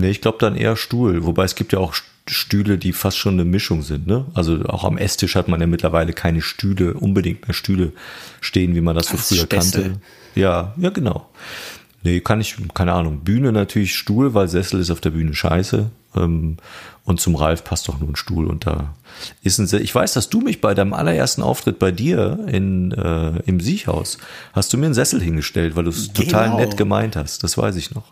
nee, 0.00 0.10
ich 0.10 0.20
glaube 0.20 0.38
dann 0.40 0.56
eher 0.56 0.76
Stuhl, 0.76 1.24
wobei 1.24 1.44
es 1.44 1.54
gibt 1.54 1.72
ja 1.72 1.78
auch 1.78 1.94
St- 1.94 2.02
Stühle, 2.28 2.78
die 2.78 2.92
fast 2.92 3.18
schon 3.18 3.34
eine 3.34 3.44
Mischung 3.44 3.82
sind. 3.82 4.06
Ne? 4.06 4.24
Also 4.34 4.64
auch 4.66 4.84
am 4.84 4.98
Esstisch 4.98 5.34
hat 5.34 5.48
man 5.48 5.60
ja 5.60 5.66
mittlerweile 5.66 6.12
keine 6.12 6.42
Stühle, 6.42 6.94
unbedingt 6.94 7.46
mehr 7.48 7.54
Stühle 7.54 7.92
stehen, 8.40 8.74
wie 8.74 8.80
man 8.80 8.94
das 8.94 9.06
so 9.08 9.16
Als 9.16 9.28
früher 9.28 9.46
kannte. 9.46 10.00
Ja, 10.36 10.74
ja, 10.76 10.90
genau. 10.90 11.28
Nee, 12.02 12.20
kann 12.20 12.40
ich, 12.40 12.56
keine 12.72 12.92
Ahnung. 12.92 13.20
Bühne 13.20 13.52
natürlich 13.52 13.94
Stuhl, 13.96 14.32
weil 14.32 14.48
Sessel 14.48 14.80
ist 14.80 14.90
auf 14.90 15.00
der 15.00 15.10
Bühne 15.10 15.34
scheiße. 15.34 15.90
Ähm, 16.16 16.56
und 17.04 17.20
zum 17.20 17.34
Ralf 17.34 17.64
passt 17.64 17.88
doch 17.88 17.98
nur 17.98 18.08
ein 18.08 18.16
Stuhl. 18.16 18.46
Und 18.46 18.64
da 18.66 18.94
ist 19.42 19.58
ein, 19.58 19.66
Se- 19.66 19.80
ich 19.80 19.94
weiß, 19.94 20.12
dass 20.12 20.28
du 20.30 20.40
mich 20.40 20.60
bei 20.60 20.72
deinem 20.74 20.92
allerersten 20.94 21.42
Auftritt 21.42 21.78
bei 21.80 21.90
dir 21.90 22.38
in, 22.46 22.92
äh, 22.92 23.40
im 23.44 23.58
Siechhaus, 23.60 24.18
hast 24.52 24.72
du 24.72 24.78
mir 24.78 24.86
einen 24.86 24.94
Sessel 24.94 25.20
hingestellt, 25.20 25.74
weil 25.76 25.84
du 25.84 25.90
es 25.90 26.12
total 26.12 26.44
Genau. 26.46 26.58
nett 26.58 26.76
gemeint 26.76 27.16
hast. 27.16 27.42
Das 27.42 27.58
weiß 27.58 27.74
ich 27.76 27.92
noch. 27.94 28.04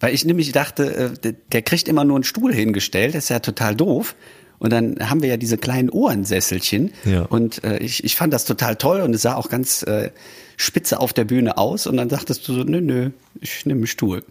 Weil 0.00 0.14
ich 0.14 0.24
nämlich 0.24 0.50
dachte, 0.52 1.12
äh, 1.22 1.34
der- 1.52 1.62
kriegt 1.62 1.86
immer 1.88 2.04
nur 2.04 2.16
einen 2.16 2.24
Stuhl 2.24 2.52
hingestellt, 2.54 3.14
das 3.14 3.24
ist 3.24 3.28
ja 3.28 3.38
total 3.40 3.76
doof. 3.76 4.14
Und 4.58 4.70
dann 4.74 4.96
haben 5.08 5.22
wir 5.22 5.30
ja 5.30 5.36
diese 5.38 5.56
kleinen 5.56 5.88
Ohrensesselchen. 5.88 6.92
Ja. 7.06 7.22
Und 7.22 7.64
äh, 7.64 7.78
ich, 7.78 8.04
ich 8.04 8.14
fand 8.16 8.32
das 8.34 8.44
total 8.44 8.76
toll 8.76 9.00
und 9.00 9.14
es 9.14 9.22
sah 9.22 9.34
auch 9.36 9.48
ganz 9.48 9.82
äh, 9.84 10.10
spitze 10.58 11.00
auf 11.00 11.14
der 11.14 11.24
Bühne 11.24 11.56
aus. 11.56 11.86
Und 11.86 11.96
dann 11.96 12.10
sagtest 12.10 12.46
du 12.46 12.52
so, 12.52 12.62
nö, 12.64 12.82
nö, 12.82 13.10
ich 13.40 13.64
nehme 13.64 13.78
einen 13.78 13.86
Stuhl. 13.86 14.22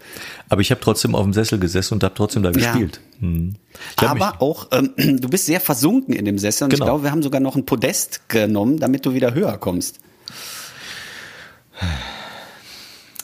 Aber 0.48 0.62
ich 0.62 0.70
habe 0.70 0.82
trotzdem 0.82 1.16
auf 1.16 1.24
dem 1.24 1.34
Sessel 1.34 1.58
gesessen 1.58 1.96
und 1.96 2.04
habe 2.04 2.14
trotzdem 2.14 2.44
da 2.44 2.50
Ja. 2.52 2.54
gespielt. 2.74 3.00
Hm. 3.20 3.56
Hab 4.00 4.14
mich- 4.14 4.24
Aber 4.24 4.40
auch, 4.44 4.68
ähm, 4.72 4.92
du 5.20 5.30
bist 5.30 5.48
sehr 5.48 5.60
versunken 5.62 6.14
in 6.14 6.26
dem 6.26 6.38
Sessel. 6.38 6.66
Und 6.66 6.70
Genau. 6.74 6.86
ich 6.86 6.88
glaube, 6.90 7.04
wir 7.06 7.12
haben 7.12 7.24
sogar 7.24 7.42
noch 7.42 7.56
ein 7.56 7.66
Podest 7.66 8.30
genommen, 8.30 8.78
damit 8.80 9.08
du 9.08 9.14
wieder 9.16 9.34
höher 9.34 9.58
kommst. 9.58 10.00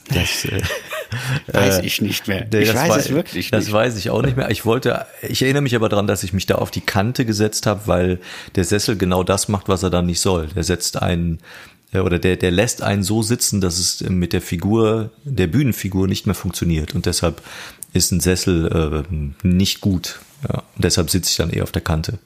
das, 0.10 0.46
äh, 0.46 0.62
Weiß 1.48 1.80
ich 1.80 2.02
nicht 2.02 2.28
mehr. 2.28 2.44
Ich 2.54 2.68
das 2.70 2.76
weiß 2.76 2.90
wei- 2.90 2.98
es 2.98 3.10
wirklich 3.10 3.52
Das 3.52 3.66
nicht. 3.66 3.74
weiß 3.74 3.98
ich 3.98 4.10
auch 4.10 4.22
nicht 4.22 4.38
mehr. 4.38 4.50
Ich 4.52 4.66
wollte, 4.66 5.06
ich 5.28 5.42
erinnere 5.42 5.62
mich 5.64 5.76
aber 5.76 5.90
daran, 5.90 6.08
dass 6.08 6.24
ich 6.24 6.34
mich 6.34 6.46
da 6.46 6.56
auf 6.56 6.72
die 6.72 6.82
Kante 6.82 7.26
gesetzt 7.26 7.66
habe, 7.66 7.82
weil 7.88 8.20
der 8.56 8.64
Sessel 8.64 8.98
genau 8.98 9.24
das 9.24 9.48
macht, 9.48 9.68
was 9.68 9.84
er 9.84 9.90
dann 9.90 10.06
nicht 10.06 10.20
soll. 10.20 10.48
Der 10.56 10.64
setzt 10.64 11.02
einen 11.02 11.40
äh, 11.94 12.00
oder 12.00 12.20
der, 12.20 12.36
der 12.38 12.52
lässt 12.52 12.82
einen 12.82 13.04
so 13.04 13.22
sitzen, 13.24 13.62
dass 13.62 13.78
es 13.80 14.02
mit 14.02 14.34
der 14.34 14.42
Figur, 14.42 15.12
der 15.24 15.48
Bühnenfigur 15.48 16.08
nicht 16.08 16.26
mehr 16.26 16.36
funktioniert. 16.36 16.96
Und 16.96 17.06
deshalb 17.06 17.42
ist 17.94 18.12
ein 18.12 18.20
Sessel 18.20 19.04
äh, 19.12 19.48
nicht 19.48 19.82
gut. 19.82 20.20
Ja, 20.48 20.64
und 20.76 20.84
deshalb 20.84 21.10
sitze 21.10 21.32
ich 21.32 21.38
dann 21.38 21.50
eher 21.50 21.64
auf 21.64 21.72
der 21.72 21.82
Kante, 21.82 22.20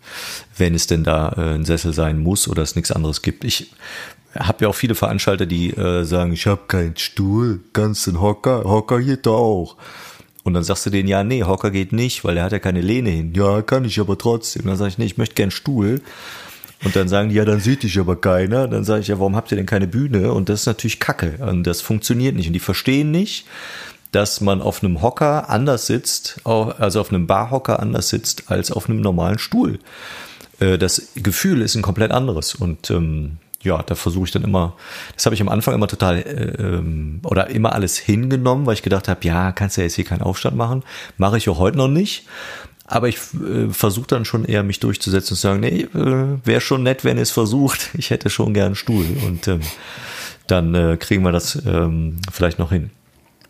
wenn 0.57 0.75
es 0.75 0.87
denn 0.87 1.03
da 1.05 1.29
äh, 1.37 1.53
ein 1.55 1.63
Sessel 1.63 1.93
sein 1.93 2.19
muss 2.19 2.47
oder 2.49 2.63
es 2.63 2.75
nichts 2.75 2.91
anderes 2.91 3.21
gibt. 3.21 3.43
Ich 3.45 3.71
habe 4.35 4.63
ja 4.63 4.69
auch 4.69 4.75
viele 4.75 4.95
Veranstalter, 4.95 5.45
die 5.45 5.71
äh, 5.71 6.03
sagen, 6.03 6.33
ich 6.33 6.45
habe 6.45 6.61
keinen 6.67 6.97
Stuhl, 6.97 7.61
du 7.73 7.81
einen 7.81 8.21
Hocker, 8.21 8.63
Hocker 8.63 9.01
geht 9.01 9.25
da 9.25 9.31
auch. 9.31 9.75
Und 10.43 10.53
dann 10.53 10.63
sagst 10.63 10.85
du 10.85 10.89
denen, 10.89 11.09
ja, 11.09 11.23
nee, 11.23 11.43
Hocker 11.43 11.69
geht 11.71 11.91
nicht, 11.91 12.23
weil 12.23 12.37
er 12.37 12.45
hat 12.45 12.51
ja 12.51 12.59
keine 12.59 12.81
Lehne 12.81 13.09
hin. 13.09 13.33
Ja, 13.35 13.61
kann 13.61 13.85
ich 13.85 13.99
aber 13.99 14.17
trotzdem. 14.17 14.65
Dann 14.65 14.77
sage 14.77 14.89
ich, 14.89 14.97
nee, 14.97 15.05
ich 15.05 15.17
möchte 15.17 15.35
gern 15.35 15.51
Stuhl. 15.51 16.01
Und 16.83 16.95
dann 16.95 17.09
sagen 17.09 17.29
die, 17.29 17.35
ja, 17.35 17.45
dann 17.45 17.59
sieht 17.59 17.83
dich 17.83 17.99
aber 17.99 18.15
keiner. 18.15 18.67
Dann 18.67 18.83
sage 18.85 19.01
ich, 19.01 19.09
ja, 19.09 19.19
warum 19.19 19.35
habt 19.35 19.51
ihr 19.51 19.57
denn 19.57 19.65
keine 19.65 19.87
Bühne? 19.87 20.31
Und 20.31 20.49
das 20.49 20.61
ist 20.61 20.65
natürlich 20.65 20.99
Kacke. 20.99 21.37
Und 21.41 21.65
das 21.65 21.81
funktioniert 21.81 22.35
nicht. 22.35 22.47
Und 22.47 22.53
die 22.53 22.59
verstehen 22.59 23.11
nicht, 23.11 23.45
dass 24.11 24.41
man 24.41 24.61
auf 24.61 24.83
einem 24.83 25.01
Hocker 25.01 25.49
anders 25.49 25.87
sitzt, 25.87 26.39
also 26.45 27.01
auf 27.01 27.09
einem 27.09 27.27
Barhocker 27.27 27.79
anders 27.79 28.09
sitzt 28.09 28.49
als 28.49 28.71
auf 28.71 28.89
einem 28.89 29.01
normalen 29.01 29.39
Stuhl. 29.39 29.79
Äh, 30.59 30.77
Das 30.77 31.09
Gefühl 31.15 31.61
ist 31.61 31.75
ein 31.75 31.81
komplett 31.81 32.11
anderes. 32.11 32.55
Und 32.55 32.89
ähm, 32.89 33.37
ja, 33.63 33.83
da 33.83 33.95
versuche 33.95 34.25
ich 34.25 34.31
dann 34.31 34.43
immer, 34.43 34.75
das 35.15 35.25
habe 35.25 35.35
ich 35.35 35.41
am 35.41 35.49
Anfang 35.49 35.73
immer 35.73 35.87
total 35.87 36.19
äh, 36.19 36.61
ähm, 36.61 37.19
oder 37.23 37.49
immer 37.49 37.73
alles 37.73 37.97
hingenommen, 37.97 38.65
weil 38.65 38.75
ich 38.75 38.83
gedacht 38.83 39.07
habe, 39.07 39.25
ja, 39.25 39.51
kannst 39.51 39.77
ja 39.77 39.83
jetzt 39.83 39.95
hier 39.95 40.05
keinen 40.05 40.21
Aufstand 40.21 40.55
machen. 40.55 40.83
Mache 41.17 41.37
ich 41.37 41.49
auch 41.49 41.59
heute 41.59 41.77
noch 41.77 41.89
nicht. 41.89 42.25
Aber 42.85 43.07
ich 43.07 43.17
äh, 43.17 43.69
versuche 43.69 44.07
dann 44.07 44.25
schon 44.25 44.45
eher 44.45 44.63
mich 44.63 44.79
durchzusetzen 44.79 45.33
und 45.33 45.37
zu 45.37 45.41
sagen, 45.41 45.59
nee, 45.59 45.81
äh, 45.81 46.37
wäre 46.43 46.61
schon 46.61 46.83
nett, 46.83 47.03
wenn 47.03 47.17
es 47.17 47.31
versucht. 47.31 47.89
Ich 47.97 48.09
hätte 48.09 48.29
schon 48.29 48.53
gern 48.53 48.67
einen 48.67 48.75
Stuhl. 48.75 49.05
Und 49.25 49.47
ähm, 49.47 49.61
dann 50.47 50.73
äh, 50.73 50.97
kriegen 50.97 51.23
wir 51.23 51.31
das 51.31 51.61
ähm, 51.65 52.17
vielleicht 52.31 52.57
noch 52.59 52.71
hin. 52.71 52.89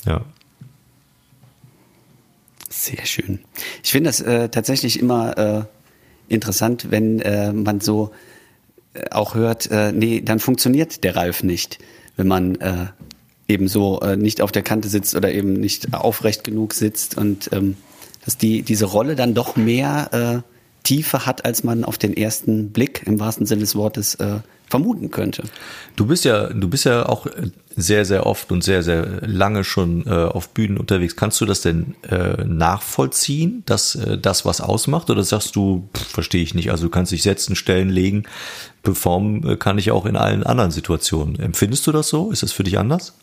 Ja. 0.06 0.22
Sehr 2.67 3.06
schön. 3.06 3.39
Ich 3.84 3.91
finde 3.91 4.10
das 4.10 4.22
äh, 4.22 4.50
tatsächlich 4.50 5.00
immer 5.00 5.38
äh, 5.38 5.63
interessant, 6.28 6.88
wenn 6.89 7.19
äh, 7.22 7.54
man 7.54 7.80
so 7.80 8.12
auch 9.12 9.36
hört, 9.36 9.69
äh, 9.71 9.91
nee, 9.91 10.21
dann 10.21 10.39
funktioniert 10.39 11.04
der 11.04 11.15
Ralf 11.15 11.43
nicht, 11.43 11.80
wenn 12.17 12.28
man 12.28 12.56
äh, 12.56 12.88
eben 13.47 13.67
so 13.67 13.99
äh, 14.02 14.15
nicht 14.15 14.41
auf 14.41 14.52
der 14.52 14.62
Kante 14.62 14.89
sitzt 14.89 15.15
oder 15.15 15.32
eben 15.32 15.54
nicht 15.54 15.93
aufrecht 15.93 16.43
genug 16.43 16.73
sitzt 16.73 17.17
und 17.17 17.49
ähm, 17.52 17.75
dass 18.25 18.38
die 18.38 18.62
diese 18.62 18.86
Rolle 18.86 19.15
dann 19.15 19.34
doch 19.34 19.56
mehr 19.56 20.43
äh, 20.43 20.49
Tiefe 20.84 21.25
hat, 21.25 21.45
als 21.45 21.63
man 21.63 21.84
auf 21.84 21.97
den 21.97 22.15
ersten 22.15 22.71
Blick 22.71 23.04
im 23.06 23.19
wahrsten 23.19 23.45
Sinne 23.45 23.62
des 23.62 23.75
Wortes 23.75 24.15
äh, 24.15 24.39
vermuten 24.69 25.10
könnte. 25.10 25.43
Du 25.95 26.06
bist 26.06 26.25
ja, 26.25 26.47
du 26.54 26.69
bist 26.69 26.86
ja 26.86 27.08
auch 27.08 27.28
sehr, 27.75 28.06
sehr 28.06 28.25
oft 28.25 28.52
und 28.52 28.63
sehr, 28.63 28.84
sehr 28.84 29.21
lange 29.25 29.63
schon 29.63 30.06
äh, 30.06 30.10
auf 30.10 30.49
Bühnen 30.49 30.78
unterwegs. 30.78 31.15
Kannst 31.15 31.41
du 31.41 31.45
das 31.45 31.62
denn 31.62 31.95
äh, 32.10 32.43
nachvollziehen, 32.45 33.63
dass 33.65 33.95
äh, 33.95 34.17
das 34.17 34.45
was 34.45 34.62
ausmacht? 34.62 35.10
Oder 35.10 35.23
sagst 35.23 35.56
du, 35.56 35.89
verstehe 35.93 36.43
ich 36.43 36.54
nicht, 36.54 36.71
also 36.71 36.86
du 36.86 36.89
kannst 36.89 37.12
dich 37.12 37.23
setzen, 37.23 37.56
stellen, 37.56 37.89
legen, 37.89 38.23
performen 38.84 39.48
äh, 39.48 39.56
kann 39.56 39.78
ich 39.78 39.92
auch 39.92 40.06
in 40.06 40.15
allen 40.15 40.44
anderen 40.44 40.72
Situationen. 40.72 41.39
Empfindest 41.39 41.86
du 41.88 41.92
das 41.92 42.10
so? 42.10 42.32
Ist 42.32 42.44
das 42.44 42.52
für 42.52 42.63
dich 42.63 42.78
anders? 42.78 43.13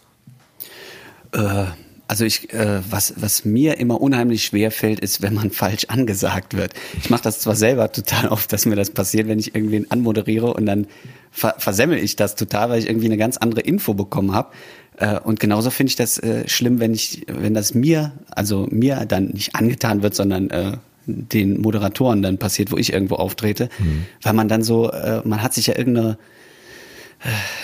Äh, 1.33 1.66
also 2.09 2.25
ich, 2.25 2.53
äh, 2.53 2.81
was, 2.88 3.14
was 3.16 3.45
mir 3.45 3.79
immer 3.79 4.01
unheimlich 4.01 4.45
schwer 4.45 4.71
fällt, 4.71 5.01
ist, 5.01 5.23
wenn 5.23 5.35
man 5.35 5.51
falsch 5.53 5.87
angesagt 5.88 6.57
wird. 6.57 6.73
Ich 7.01 7.11
mache 7.11 7.23
das 7.23 7.40
zwar 7.40 7.57
selber 7.57 7.90
total 7.90 8.29
oft, 8.29 8.53
dass 8.53 8.66
mir 8.66 8.77
das 8.77 8.90
passiert, 8.90 9.29
wenn 9.29 9.38
ich 9.38 9.55
irgendwen 9.55 9.90
anmoderiere 9.90 10.55
und 10.55 10.66
dann 10.66 10.87
ver 11.31 11.55
versemmel 11.59 11.99
ich 11.99 12.16
das 12.16 12.37
total, 12.37 12.71
weil 12.71 12.79
ich 12.79 12.88
irgendwie 12.88 13.07
eine 13.07 13.16
ganz 13.16 13.37
andere 13.37 13.61
Info 13.61 13.95
bekommen 13.95 14.33
habe. 14.33 14.53
Äh, 14.99 15.19
und 15.21 15.40
genauso 15.40 15.71
finde 15.71 15.90
ich 15.90 15.97
das 15.97 16.19
äh, 16.19 16.49
schlimm, 16.49 16.79
wenn 16.79 16.95
ich, 16.95 17.27
wenn 17.27 17.55
das 17.55 17.75
mir, 17.75 18.12
also 18.31 18.69
mir 18.71 19.05
dann 19.07 19.27
nicht 19.29 19.57
angetan 19.57 20.03
wird, 20.03 20.14
sondern 20.14 20.51
äh, 20.51 20.77
den 21.07 21.61
Moderatoren 21.61 22.23
dann 22.23 22.38
passiert, 22.38 22.73
wo 22.73 22.77
ich 22.77 22.92
irgendwo 22.92 23.16
auftrete, 23.16 23.69
mhm. 23.79 24.07
weil 24.23 24.33
man 24.33 24.49
dann 24.49 24.62
so, 24.62 24.90
äh, 24.90 25.23
man 25.25 25.42
hat 25.42 25.55
sich 25.55 25.69
ja 25.69 25.77
irgendeine 25.77 26.19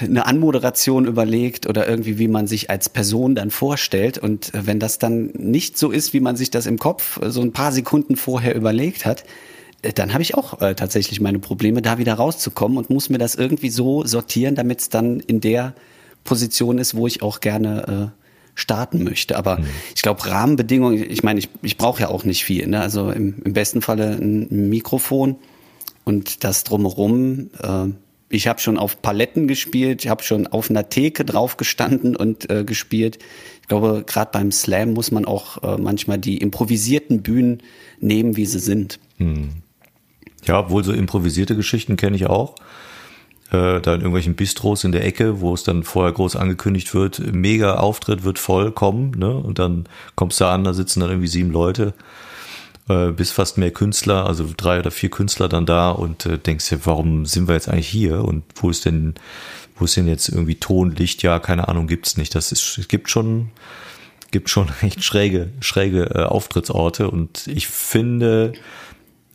eine 0.01 0.27
Anmoderation 0.27 1.05
überlegt 1.05 1.67
oder 1.67 1.87
irgendwie, 1.87 2.19
wie 2.19 2.29
man 2.29 2.47
sich 2.47 2.71
als 2.71 2.89
Person 2.89 3.35
dann 3.35 3.51
vorstellt. 3.51 4.19
Und 4.19 4.51
wenn 4.55 4.81
das 4.81 4.99
dann 4.99 5.27
nicht 5.35 5.77
so 5.77 5.91
ist, 5.91 6.15
wie 6.15 6.21
man 6.21 6.37
sich 6.37 6.51
das 6.51 6.67
im 6.67 6.79
Kopf 6.79 7.21
so 7.23 7.43
ein 7.43 7.53
paar 7.53 7.71
Sekunden 7.71 8.17
vorher 8.17 8.55
überlegt 8.55 9.05
hat, 9.05 9.25
äh, 9.83 9.93
dann 9.93 10.13
habe 10.13 10.23
ich 10.23 10.35
auch 10.35 10.61
äh, 10.61 10.75
tatsächlich 10.75 11.21
meine 11.21 11.39
Probleme, 11.39 11.83
da 11.83 11.99
wieder 11.99 12.15
rauszukommen 12.15 12.79
und 12.79 12.91
muss 12.91 13.11
mir 13.11 13.19
das 13.19 13.35
irgendwie 13.35 13.71
so 13.71 14.05
sortieren, 14.07 14.55
damit 14.55 14.81
es 14.81 14.89
dann 14.89 15.21
in 15.21 15.41
der 15.41 15.75
Position 16.25 16.79
ist, 16.79 16.95
wo 16.95 17.07
ich 17.07 17.23
auch 17.23 17.41
gerne 17.41 18.13
äh, 18.15 18.22
starten 18.55 19.03
möchte. 19.05 19.37
Aber 19.37 19.59
mhm. 19.59 19.67
ich 19.95 20.03
glaube, 20.03 20.27
Rahmenbedingungen, 20.27 21.11
ich 21.11 21.23
meine, 21.23 21.39
ich, 21.39 21.49
ich 21.63 21.77
brauche 21.77 22.03
ja 22.03 22.09
auch 22.09 22.25
nicht 22.25 22.45
viel. 22.45 22.67
Ne? 22.67 22.81
Also 22.81 23.11
im, 23.11 23.43
im 23.45 23.53
besten 23.53 23.83
Falle 23.83 24.17
ein 24.21 24.69
Mikrofon 24.69 25.37
und 26.05 26.45
das 26.45 26.65
drumherum. 26.65 27.51
Äh, 27.63 27.89
ich 28.29 28.47
habe 28.47 28.61
schon 28.61 28.79
auf 28.79 29.03
Paletten 29.03 29.47
gespielt, 29.47 30.05
ich 30.05 30.11
habe 30.11 30.23
schon 30.23 30.47
auf 30.47 30.71
einer 30.71 30.89
Theke 30.89 31.25
drauf 31.25 31.59
gestanden 31.59 32.17
und 32.17 32.51
äh, 32.51 32.65
gespielt. 32.65 33.19
Ich 33.61 33.69
glaube, 33.69 34.05
gerade 34.07 34.31
beim 34.33 34.51
Slam 34.51 34.95
muss 34.95 35.11
man 35.11 35.27
auch 35.27 35.63
äh, 35.63 35.77
manchmal 35.79 36.19
die 36.19 36.39
improvisierten 36.39 37.23
Bühnen 37.23 37.63
nehmen, 38.01 38.37
wie 38.37 38.47
sie 38.47 38.59
sind. 38.59 38.99
Hm. 39.19 39.51
Ja, 40.47 40.71
wohl 40.71 40.83
so 40.83 40.93
improvisierte 40.93 41.55
Geschichten 41.55 41.97
kenne 41.97 42.17
ich 42.17 42.27
auch. 42.27 42.57
Äh, 43.53 43.83
da 43.83 43.95
in 43.95 44.01
irgendwelchen 44.01 44.35
Bistros 44.35 44.83
in 44.85 44.93
der 44.93 45.05
Ecke, 45.05 45.43
wo 45.43 45.53
es 45.53 45.63
dann 45.63 45.83
vorher 45.83 46.13
groß 46.13 46.37
angekündigt 46.37 46.95
wird, 46.95 47.21
mega 47.35 47.75
Auftritt 47.75 48.25
wird 48.25 48.39
voll 48.39 48.73
kommen, 48.73 49.11
ne? 49.11 49.31
Und 49.37 49.59
dann 49.59 49.85
kommst 50.15 50.41
du 50.41 50.47
an, 50.47 50.65
da 50.65 50.73
sitzen 50.73 51.01
dann 51.01 51.11
irgendwie 51.11 51.29
sieben 51.29 51.51
Leute 51.51 51.93
äh, 52.89 53.13
bis 53.13 53.31
fast 53.31 53.59
mehr 53.59 53.71
Künstler, 53.71 54.27
also 54.27 54.49
drei 54.57 54.79
oder 54.79 54.91
vier 54.91 55.11
Künstler 55.11 55.51
dann 55.51 55.67
da 55.67 55.91
und 55.91 56.25
äh, 56.25 56.39
denkst 56.39 56.71
dir, 56.71 56.87
warum 56.87 57.27
sind 57.27 57.47
wir 57.47 57.55
jetzt 57.55 57.69
eigentlich 57.69 57.89
hier 57.89 58.25
und 58.25 58.43
wo 58.57 58.71
ist 58.71 58.87
denn, 58.87 59.15
wo 59.77 59.85
ist 59.85 59.99
denn 59.99 60.09
jetzt 60.09 60.31
irgendwie 60.31 60.55
Ton, 60.55 60.93
Licht, 60.97 61.23
ja, 61.23 61.39
keine 61.39 61.69
Ahnung, 61.69 61.87
gibt's 61.87 62.17
nicht. 62.17 62.35
Das 62.35 62.53
ist, 62.53 62.79
es 62.79 62.89
gibt 62.89 63.11
schon, 63.11 63.51
gibt 64.31 64.49
schon 64.49 64.71
echt 64.81 65.05
schräge, 65.05 65.51
schräge 65.61 66.05
äh, 66.15 66.23
Auftrittsorte 66.23 67.11
und 67.11 67.47
ich 67.49 67.69
finde, 67.69 68.55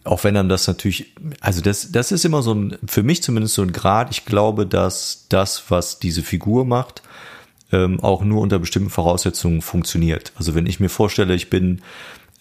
auch 0.08 0.24
wenn 0.24 0.34
dann 0.34 0.50
das 0.50 0.67
natürlich, 0.67 1.13
also 1.41 1.62
das, 1.62 1.91
das 1.91 2.12
ist 2.12 2.26
immer 2.26 2.41
so 2.41 2.54
ein, 2.54 2.78
für 2.88 3.04
mich 3.04 3.22
zumindest 3.24 3.56
so 3.56 3.62
ein 3.62 3.72
Grad. 3.72 4.12
Ich 4.12 4.26
glaube, 4.26 4.65
dass 4.65 5.26
das, 5.30 5.63
was 5.70 6.00
diese 6.00 6.24
Figur 6.24 6.65
macht, 6.65 7.02
ähm, 7.72 8.00
auch 8.00 8.24
nur 8.24 8.41
unter 8.41 8.60
bestimmten 8.60 8.89
Voraussetzungen 8.89 9.62
funktioniert. 9.62 10.32
Also 10.36 10.56
wenn 10.56 10.65
ich 10.65 10.80
mir 10.80 10.89
vorstelle, 10.89 11.36
ich 11.36 11.50
bin 11.50 11.82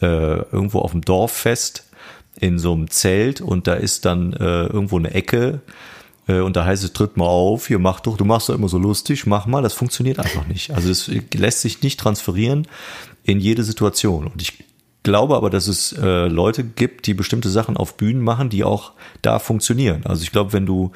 äh, 0.01 0.07
irgendwo 0.07 0.81
auf 0.81 0.93
dem 0.93 1.03
Dorffest 1.03 1.85
in 2.39 2.59
so 2.59 2.73
einem 2.73 2.91
Zelt 2.91 3.41
und 3.41 3.67
da 3.67 3.75
ist 3.75 4.05
dann 4.05 4.33
äh, 4.35 4.67
irgendwo 4.67 4.99
eine 4.99 5.13
Ecke 5.13 5.61
äh, 6.29 6.41
und 6.41 6.57
da 6.57 6.65
heißt 6.65 6.85
es, 6.85 6.93
tritt 6.93 7.17
mal 7.17 7.27
auf, 7.27 7.67
hier 7.67 7.79
mach 7.79 8.01
doch, 8.01 8.17
du 8.17 8.25
machst 8.25 8.49
doch 8.49 8.55
immer 8.55 8.69
so 8.69 8.79
lustig, 8.79 9.27
mach 9.27 9.47
mal, 9.47 9.63
das 9.63 9.75
funktioniert 9.75 10.19
einfach 10.19 10.47
nicht. 10.47 10.71
Also 10.71 10.91
es 10.91 11.11
lässt 11.35 11.63
sich 11.63 11.83
nicht 11.83 11.99
transferieren 11.99 12.69
in 13.25 13.41
jede 13.41 13.65
Situation 13.65 14.27
und 14.27 14.41
ich 14.43 14.65
glaube 15.07 15.37
aber, 15.37 15.51
dass 15.51 15.69
es 15.69 15.93
äh, 15.93 16.27
Leute 16.27 16.65
gibt, 16.65 17.07
die 17.07 17.15
bestimmte 17.15 17.49
Sachen 17.49 17.77
auf 17.77 17.97
Bühnen 17.97 18.21
machen, 18.21 18.49
die 18.49 18.65
auch 18.65 18.93
da 19.23 19.39
funktionieren. 19.39 20.05
Also 20.05 20.25
ich 20.25 20.33
glaube, 20.33 20.53
wenn 20.53 20.67
du 20.67 20.91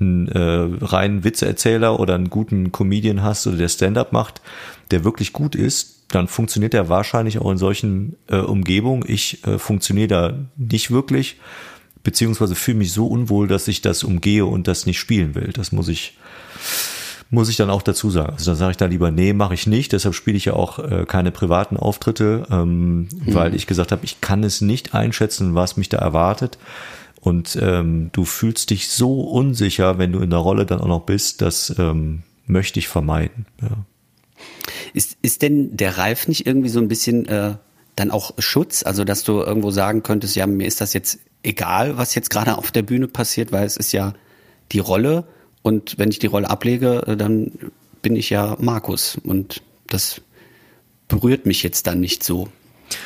einen 0.00 0.28
äh, 0.28 0.84
reinen 0.84 1.24
Witzeerzähler 1.24 2.00
oder 2.00 2.14
einen 2.14 2.30
guten 2.30 2.72
Comedian 2.72 3.22
hast 3.22 3.46
oder 3.46 3.58
der 3.58 3.68
Stand-up 3.68 4.14
macht, 4.14 4.40
der 4.90 5.04
wirklich 5.04 5.34
gut 5.34 5.54
ist, 5.54 6.04
dann 6.08 6.26
funktioniert 6.26 6.72
er 6.72 6.88
wahrscheinlich 6.88 7.38
auch 7.38 7.50
in 7.50 7.58
solchen 7.58 8.16
äh, 8.28 8.36
Umgebungen. 8.36 9.04
Ich 9.06 9.46
äh, 9.46 9.58
funktioniere 9.58 10.08
da 10.08 10.38
nicht 10.56 10.90
wirklich, 10.90 11.38
beziehungsweise 12.02 12.54
fühle 12.54 12.78
mich 12.78 12.94
so 12.94 13.08
unwohl, 13.08 13.46
dass 13.46 13.68
ich 13.68 13.82
das 13.82 14.02
umgehe 14.04 14.46
und 14.46 14.68
das 14.68 14.86
nicht 14.86 14.98
spielen 14.98 15.34
will. 15.34 15.50
Das 15.52 15.70
muss 15.70 15.88
ich 15.88 16.16
muss 17.30 17.48
ich 17.48 17.56
dann 17.56 17.70
auch 17.70 17.82
dazu 17.82 18.10
sagen. 18.10 18.32
Also 18.32 18.50
da 18.50 18.56
sage 18.56 18.72
ich 18.72 18.76
dann 18.76 18.90
lieber, 18.90 19.10
nee, 19.10 19.32
mache 19.32 19.54
ich 19.54 19.66
nicht. 19.66 19.92
Deshalb 19.92 20.14
spiele 20.14 20.36
ich 20.36 20.46
ja 20.46 20.54
auch 20.54 20.80
äh, 20.80 21.04
keine 21.06 21.30
privaten 21.30 21.76
Auftritte, 21.76 22.46
ähm, 22.50 23.02
mhm. 23.02 23.08
weil 23.26 23.54
ich 23.54 23.66
gesagt 23.66 23.92
habe, 23.92 24.04
ich 24.04 24.20
kann 24.20 24.42
es 24.42 24.60
nicht 24.60 24.94
einschätzen, 24.94 25.54
was 25.54 25.76
mich 25.76 25.88
da 25.88 25.98
erwartet. 25.98 26.58
Und 27.20 27.56
ähm, 27.60 28.10
du 28.12 28.24
fühlst 28.24 28.70
dich 28.70 28.88
so 28.88 29.20
unsicher, 29.20 29.98
wenn 29.98 30.12
du 30.12 30.20
in 30.20 30.30
der 30.30 30.38
Rolle 30.40 30.66
dann 30.66 30.80
auch 30.80 30.88
noch 30.88 31.02
bist, 31.02 31.42
das 31.42 31.72
ähm, 31.78 32.22
möchte 32.46 32.78
ich 32.78 32.88
vermeiden. 32.88 33.46
Ja. 33.62 33.68
Ist, 34.92 35.16
ist 35.22 35.42
denn 35.42 35.76
der 35.76 35.98
Ralf 35.98 36.26
nicht 36.26 36.46
irgendwie 36.46 36.70
so 36.70 36.80
ein 36.80 36.88
bisschen 36.88 37.26
äh, 37.26 37.54
dann 37.94 38.10
auch 38.10 38.32
Schutz? 38.38 38.82
Also, 38.82 39.04
dass 39.04 39.22
du 39.22 39.40
irgendwo 39.40 39.70
sagen 39.70 40.02
könntest, 40.02 40.34
ja, 40.34 40.46
mir 40.46 40.66
ist 40.66 40.80
das 40.80 40.94
jetzt 40.94 41.20
egal, 41.42 41.96
was 41.96 42.14
jetzt 42.14 42.30
gerade 42.30 42.56
auf 42.58 42.72
der 42.72 42.82
Bühne 42.82 43.06
passiert, 43.06 43.52
weil 43.52 43.66
es 43.66 43.76
ist 43.76 43.92
ja 43.92 44.14
die 44.72 44.78
Rolle 44.78 45.24
und 45.62 45.98
wenn 45.98 46.10
ich 46.10 46.18
die 46.18 46.26
Rolle 46.26 46.50
ablege, 46.50 47.02
äh, 47.06 47.16
dann 47.16 47.52
bin 48.02 48.16
ich 48.16 48.30
ja 48.30 48.56
Markus 48.60 49.18
und 49.22 49.62
das 49.88 50.20
berührt 51.08 51.46
mich 51.46 51.62
jetzt 51.62 51.86
dann 51.86 52.00
nicht 52.00 52.24
so. 52.24 52.48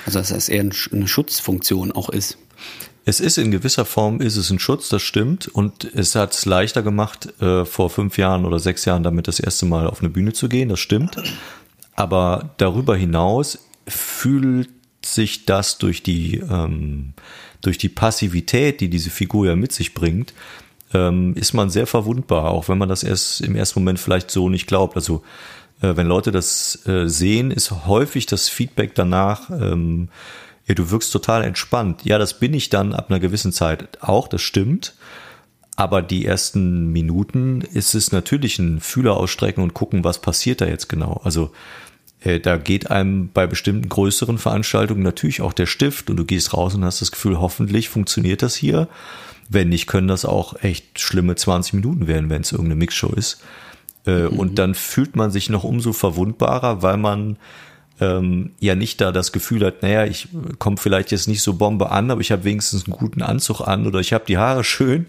Also, 0.06 0.18
dass 0.18 0.28
das 0.28 0.48
eher 0.48 0.60
eine 0.92 1.08
Schutzfunktion 1.08 1.92
auch 1.92 2.08
ist. 2.08 2.38
Es 3.06 3.20
ist 3.20 3.36
in 3.36 3.50
gewisser 3.50 3.84
Form 3.84 4.20
ist 4.20 4.36
es 4.36 4.50
ein 4.50 4.58
Schutz, 4.58 4.88
das 4.88 5.02
stimmt. 5.02 5.48
Und 5.48 5.84
es 5.84 6.14
hat 6.14 6.32
es 6.32 6.46
leichter 6.46 6.82
gemacht, 6.82 7.28
äh, 7.40 7.64
vor 7.64 7.90
fünf 7.90 8.16
Jahren 8.16 8.46
oder 8.46 8.58
sechs 8.58 8.84
Jahren 8.86 9.02
damit 9.02 9.28
das 9.28 9.40
erste 9.40 9.66
Mal 9.66 9.86
auf 9.86 10.00
eine 10.00 10.08
Bühne 10.08 10.32
zu 10.32 10.48
gehen, 10.48 10.70
das 10.70 10.80
stimmt. 10.80 11.16
Aber 11.94 12.54
darüber 12.56 12.96
hinaus 12.96 13.58
fühlt 13.86 14.70
sich 15.04 15.44
das 15.44 15.76
durch 15.76 16.02
die, 16.02 16.38
ähm, 16.38 17.12
durch 17.60 17.76
die 17.76 17.90
Passivität, 17.90 18.80
die 18.80 18.88
diese 18.88 19.10
Figur 19.10 19.46
ja 19.46 19.56
mit 19.56 19.72
sich 19.72 19.92
bringt, 19.92 20.32
ähm, 20.94 21.34
ist 21.34 21.52
man 21.52 21.68
sehr 21.68 21.86
verwundbar, 21.86 22.50
auch 22.50 22.68
wenn 22.68 22.78
man 22.78 22.88
das 22.88 23.02
erst 23.02 23.40
im 23.40 23.56
ersten 23.56 23.80
Moment 23.80 23.98
vielleicht 23.98 24.30
so 24.30 24.48
nicht 24.48 24.66
glaubt. 24.66 24.96
Also 24.96 25.22
äh, 25.82 25.96
wenn 25.96 26.06
Leute 26.06 26.30
das 26.32 26.86
äh, 26.86 27.08
sehen, 27.08 27.50
ist 27.50 27.86
häufig 27.86 28.26
das 28.26 28.48
Feedback 28.48 28.94
danach, 28.94 29.50
ähm, 29.50 30.08
ja, 30.66 30.74
du 30.74 30.90
wirkst 30.90 31.12
total 31.12 31.44
entspannt. 31.44 32.04
Ja, 32.04 32.18
das 32.18 32.38
bin 32.38 32.54
ich 32.54 32.70
dann 32.70 32.94
ab 32.94 33.10
einer 33.10 33.20
gewissen 33.20 33.52
Zeit 33.52 34.02
auch, 34.02 34.28
das 34.28 34.40
stimmt. 34.40 34.94
Aber 35.76 36.02
die 36.02 36.24
ersten 36.24 36.92
Minuten 36.92 37.60
ist 37.60 37.94
es 37.94 38.12
natürlich 38.12 38.58
ein 38.60 38.80
Fühler 38.80 39.16
ausstrecken 39.16 39.62
und 39.62 39.74
gucken, 39.74 40.04
was 40.04 40.20
passiert 40.20 40.60
da 40.60 40.66
jetzt 40.66 40.88
genau. 40.88 41.20
Also 41.24 41.50
äh, 42.20 42.38
da 42.40 42.56
geht 42.56 42.90
einem 42.90 43.30
bei 43.32 43.46
bestimmten 43.46 43.88
größeren 43.88 44.38
Veranstaltungen 44.38 45.02
natürlich 45.02 45.42
auch 45.42 45.52
der 45.52 45.66
Stift 45.66 46.10
und 46.10 46.16
du 46.16 46.24
gehst 46.24 46.54
raus 46.54 46.74
und 46.74 46.84
hast 46.84 47.00
das 47.00 47.10
Gefühl, 47.10 47.40
hoffentlich 47.40 47.88
funktioniert 47.88 48.42
das 48.42 48.54
hier. 48.54 48.88
Wenn 49.54 49.70
nicht, 49.70 49.86
können 49.86 50.08
das 50.08 50.24
auch 50.24 50.62
echt 50.62 51.00
schlimme 51.00 51.34
20 51.34 51.74
Minuten 51.74 52.06
werden, 52.06 52.28
wenn 52.30 52.42
es 52.42 52.52
irgendeine 52.52 52.76
Mixshow 52.76 53.12
ist. 53.14 53.42
Äh, 54.06 54.24
mhm. 54.24 54.38
Und 54.38 54.58
dann 54.58 54.74
fühlt 54.74 55.16
man 55.16 55.30
sich 55.30 55.48
noch 55.48 55.64
umso 55.64 55.92
verwundbarer, 55.92 56.82
weil 56.82 56.96
man 56.96 57.36
ähm, 58.00 58.50
ja 58.58 58.74
nicht 58.74 59.00
da 59.00 59.12
das 59.12 59.32
Gefühl 59.32 59.64
hat, 59.64 59.82
naja, 59.82 60.04
ich 60.04 60.28
komme 60.58 60.76
vielleicht 60.76 61.12
jetzt 61.12 61.28
nicht 61.28 61.42
so 61.42 61.54
Bombe 61.54 61.90
an, 61.90 62.10
aber 62.10 62.20
ich 62.20 62.32
habe 62.32 62.44
wenigstens 62.44 62.86
einen 62.86 62.96
guten 62.96 63.22
Anzug 63.22 63.60
an 63.60 63.86
oder 63.86 64.00
ich 64.00 64.12
habe 64.12 64.24
die 64.26 64.36
Haare 64.36 64.64
schön, 64.64 65.06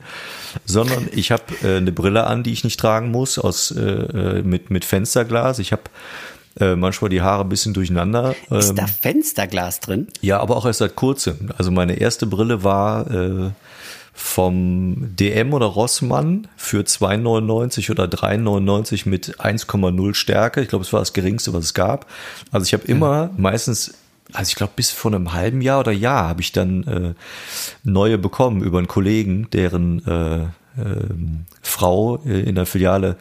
sondern 0.66 1.10
ich 1.12 1.32
habe 1.32 1.44
äh, 1.64 1.78
eine 1.78 1.92
Brille 1.92 2.28
an, 2.28 2.44
die 2.44 2.54
ich 2.54 2.64
nicht 2.64 2.80
tragen 2.80 3.12
muss, 3.12 3.40
aus 3.40 3.72
äh, 3.72 3.82
äh 3.82 4.42
mit 4.44 4.70
mit 4.70 4.86
Fensterglas. 4.86 5.60
Ich 5.60 5.72
habe 5.72 5.84
äh, 6.60 6.76
manchmal 6.76 7.10
die 7.10 7.22
Haare 7.22 7.42
ein 7.44 7.50
bisschen 7.50 7.74
durcheinander. 7.74 8.36
Ist 8.52 8.76
da 8.76 8.84
ähm, 8.84 8.88
Fensterglas 8.88 9.80
drin? 9.80 10.08
Ja, 10.22 10.40
aber 10.40 10.56
auch 10.56 10.66
erst 10.66 10.80
seit 10.80 10.96
kurzem. 10.96 11.52
Also 11.58 11.72
meine 11.72 11.96
erste 11.96 12.28
Brille 12.28 12.64
war 12.64 13.10
äh, 13.12 13.52
vom 14.18 15.14
DM 15.18 15.54
oder 15.54 15.66
Rossmann 15.66 16.48
für 16.56 16.82
2,99 16.82 17.92
oder 17.92 18.06
3,99 18.06 19.10
mit 19.10 19.40
1,0 19.42 20.14
Stärke. 20.14 20.62
Ich 20.62 20.70
glaube, 20.70 20.86
es 20.86 20.94
war 20.94 21.02
das 21.02 21.12
geringste, 21.12 21.54
was 21.54 21.66
es 21.66 21.74
gab. 21.74 22.10
Also 22.52 22.66
ich 22.66 22.74
habe 22.74 22.88
immer 22.88 23.30
meistens 23.38 23.94
also 24.34 24.50
ich 24.50 24.56
glaube, 24.56 24.74
bis 24.76 24.92
vor 24.92 25.14
einem 25.14 25.34
halben 25.34 25.62
Jahr 25.62 25.82
oder 25.82 25.92
Jahr 25.92 26.28
habe 26.28 26.42
ich 26.42 26.52
dann 26.52 26.84
äh, 26.84 27.14
neue 27.84 28.18
bekommen 28.18 28.64
über 28.64 28.80
einen 28.80 28.88
Kollegen, 28.88 29.48
deren 29.52 30.06
äh, 30.08 30.42
äh, 30.42 30.48
Frau 31.62 32.18
in 32.18 32.56
der 32.56 32.66
Filiale 32.66 33.18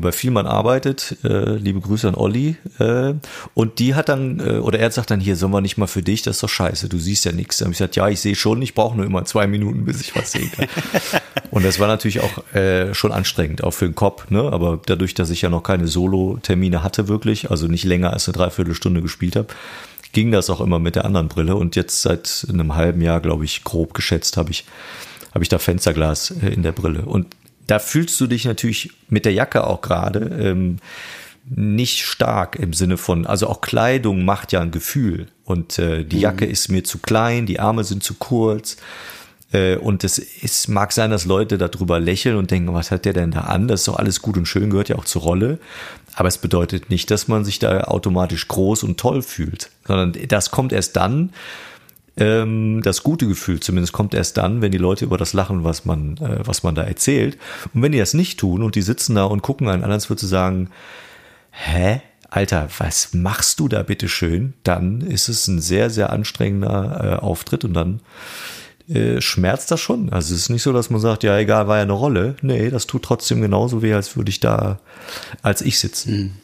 bei 0.00 0.12
Vielmann 0.12 0.46
arbeitet. 0.46 1.16
Äh, 1.24 1.56
liebe 1.56 1.80
Grüße 1.80 2.08
an 2.08 2.14
Olli. 2.14 2.56
Äh, 2.78 3.14
und 3.54 3.78
die 3.78 3.94
hat 3.94 4.08
dann, 4.08 4.40
äh, 4.40 4.58
oder 4.58 4.78
er 4.78 4.90
sagt 4.90 5.10
dann, 5.10 5.20
hier, 5.20 5.36
sollen 5.36 5.52
wir 5.52 5.60
nicht 5.60 5.76
mal 5.76 5.86
für 5.86 6.02
dich, 6.02 6.22
das 6.22 6.36
ist 6.36 6.42
doch 6.42 6.48
scheiße, 6.48 6.88
du 6.88 6.98
siehst 6.98 7.24
ja 7.24 7.32
nichts. 7.32 7.58
Dann 7.58 7.66
habe 7.66 7.72
ich 7.72 7.78
gesagt, 7.78 7.96
ja, 7.96 8.08
ich 8.08 8.20
sehe 8.20 8.34
schon, 8.34 8.62
ich 8.62 8.74
brauche 8.74 8.96
nur 8.96 9.06
immer 9.06 9.24
zwei 9.24 9.46
Minuten, 9.46 9.84
bis 9.84 10.00
ich 10.00 10.14
was 10.16 10.32
sehen 10.32 10.50
kann. 10.52 10.68
und 11.50 11.64
das 11.64 11.78
war 11.78 11.88
natürlich 11.88 12.20
auch 12.20 12.54
äh, 12.54 12.94
schon 12.94 13.12
anstrengend, 13.12 13.62
auch 13.64 13.72
für 13.72 13.86
den 13.86 13.94
Kopf, 13.94 14.30
ne? 14.30 14.42
aber 14.52 14.80
dadurch, 14.84 15.14
dass 15.14 15.30
ich 15.30 15.42
ja 15.42 15.50
noch 15.50 15.62
keine 15.62 15.86
Solo-Termine 15.86 16.82
hatte 16.82 17.08
wirklich, 17.08 17.50
also 17.50 17.66
nicht 17.66 17.84
länger 17.84 18.12
als 18.12 18.28
eine 18.28 18.36
Dreiviertelstunde 18.36 19.02
gespielt 19.02 19.36
habe, 19.36 19.48
ging 20.14 20.30
das 20.30 20.48
auch 20.48 20.62
immer 20.62 20.78
mit 20.78 20.96
der 20.96 21.04
anderen 21.04 21.28
Brille. 21.28 21.56
Und 21.56 21.76
jetzt 21.76 22.00
seit 22.00 22.46
einem 22.48 22.74
halben 22.74 23.02
Jahr, 23.02 23.20
glaube 23.20 23.44
ich, 23.44 23.64
grob 23.64 23.92
geschätzt, 23.92 24.38
habe 24.38 24.50
ich, 24.50 24.64
habe 25.34 25.44
ich 25.44 25.50
da 25.50 25.58
Fensterglas 25.58 26.30
äh, 26.30 26.48
in 26.48 26.62
der 26.62 26.72
Brille. 26.72 27.02
Und 27.02 27.26
da 27.66 27.78
fühlst 27.78 28.20
du 28.20 28.26
dich 28.26 28.44
natürlich 28.44 28.90
mit 29.08 29.24
der 29.24 29.32
Jacke 29.32 29.66
auch 29.66 29.80
gerade 29.80 30.20
ähm, 30.40 30.78
nicht 31.46 32.04
stark 32.04 32.56
im 32.56 32.72
Sinne 32.72 32.96
von, 32.96 33.26
also 33.26 33.48
auch 33.48 33.60
Kleidung 33.60 34.24
macht 34.24 34.52
ja 34.52 34.60
ein 34.60 34.70
Gefühl. 34.70 35.28
Und 35.44 35.78
äh, 35.78 36.04
die 36.04 36.16
mhm. 36.16 36.22
Jacke 36.22 36.46
ist 36.46 36.68
mir 36.68 36.84
zu 36.84 36.98
klein, 36.98 37.46
die 37.46 37.60
Arme 37.60 37.84
sind 37.84 38.02
zu 38.02 38.14
kurz. 38.14 38.76
Äh, 39.52 39.76
und 39.76 40.04
es 40.04 40.18
ist, 40.18 40.68
mag 40.68 40.92
sein, 40.92 41.10
dass 41.10 41.26
Leute 41.26 41.58
darüber 41.58 42.00
lächeln 42.00 42.36
und 42.36 42.50
denken, 42.50 42.72
was 42.72 42.90
hat 42.90 43.04
der 43.04 43.12
denn 43.12 43.30
da 43.30 43.40
an? 43.40 43.68
Das 43.68 43.80
ist 43.80 43.88
doch 43.88 43.98
alles 43.98 44.22
gut 44.22 44.36
und 44.36 44.46
schön, 44.46 44.70
gehört 44.70 44.88
ja 44.88 44.96
auch 44.96 45.04
zur 45.04 45.22
Rolle. 45.22 45.58
Aber 46.14 46.28
es 46.28 46.38
bedeutet 46.38 46.90
nicht, 46.90 47.10
dass 47.10 47.28
man 47.28 47.44
sich 47.44 47.58
da 47.58 47.82
automatisch 47.82 48.48
groß 48.48 48.82
und 48.82 48.98
toll 48.98 49.22
fühlt, 49.22 49.70
sondern 49.86 50.14
das 50.28 50.50
kommt 50.50 50.72
erst 50.72 50.96
dann, 50.96 51.30
ähm, 52.16 52.80
das 52.82 53.02
gute 53.02 53.26
Gefühl 53.26 53.60
zumindest 53.60 53.92
kommt 53.92 54.14
erst 54.14 54.36
dann, 54.36 54.62
wenn 54.62 54.72
die 54.72 54.78
Leute 54.78 55.04
über 55.04 55.18
das 55.18 55.32
lachen, 55.32 55.64
was 55.64 55.84
man, 55.84 56.16
äh, 56.18 56.46
was 56.46 56.62
man 56.62 56.74
da 56.74 56.82
erzählt. 56.82 57.38
Und 57.72 57.82
wenn 57.82 57.92
die 57.92 57.98
das 57.98 58.14
nicht 58.14 58.38
tun 58.38 58.62
und 58.62 58.74
die 58.74 58.82
sitzen 58.82 59.14
da 59.14 59.24
und 59.24 59.42
gucken 59.42 59.68
einen 59.68 59.84
an, 59.84 59.92
als 59.92 60.08
würde 60.08 60.26
sagen, 60.26 60.70
hä? 61.50 62.00
Alter, 62.30 62.68
was 62.78 63.14
machst 63.14 63.60
du 63.60 63.68
da 63.68 63.84
bitte 63.84 64.08
schön? 64.08 64.54
Dann 64.64 65.02
ist 65.02 65.28
es 65.28 65.46
ein 65.46 65.60
sehr, 65.60 65.88
sehr 65.88 66.10
anstrengender 66.10 67.18
äh, 67.20 67.22
Auftritt 67.22 67.64
und 67.64 67.74
dann 67.74 68.00
äh, 68.88 69.20
schmerzt 69.20 69.70
das 69.70 69.80
schon. 69.80 70.10
Also 70.10 70.34
es 70.34 70.40
ist 70.42 70.48
nicht 70.50 70.64
so, 70.64 70.72
dass 70.72 70.90
man 70.90 71.00
sagt, 71.00 71.22
ja, 71.22 71.38
egal, 71.38 71.68
war 71.68 71.76
ja 71.76 71.82
eine 71.82 71.92
Rolle. 71.92 72.34
Nee, 72.42 72.70
das 72.70 72.88
tut 72.88 73.02
trotzdem 73.04 73.40
genauso 73.40 73.82
weh, 73.82 73.94
als 73.94 74.16
würde 74.16 74.30
ich 74.30 74.40
da 74.40 74.80
als 75.42 75.62
ich 75.62 75.78
sitzen. 75.78 76.36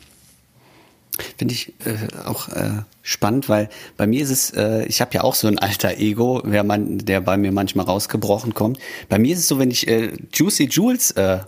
Finde 1.36 1.54
ich 1.54 1.74
äh, 1.84 2.24
auch 2.24 2.48
äh, 2.48 2.82
spannend, 3.02 3.48
weil 3.48 3.68
bei 3.96 4.06
mir 4.06 4.22
ist 4.22 4.30
es, 4.30 4.50
äh, 4.50 4.84
ich 4.86 5.00
habe 5.00 5.14
ja 5.14 5.22
auch 5.22 5.34
so 5.34 5.48
ein 5.48 5.58
alter 5.58 5.98
Ego, 5.98 6.42
wer 6.44 6.64
man, 6.64 6.98
der 6.98 7.20
bei 7.20 7.36
mir 7.36 7.52
manchmal 7.52 7.86
rausgebrochen 7.86 8.54
kommt. 8.54 8.78
Bei 9.08 9.18
mir 9.18 9.34
ist 9.34 9.40
es 9.40 9.48
so, 9.48 9.58
wenn 9.58 9.70
ich 9.70 9.88
äh, 9.88 10.12
Juicy 10.32 10.64
Jules 10.64 11.12
äh, 11.12 11.40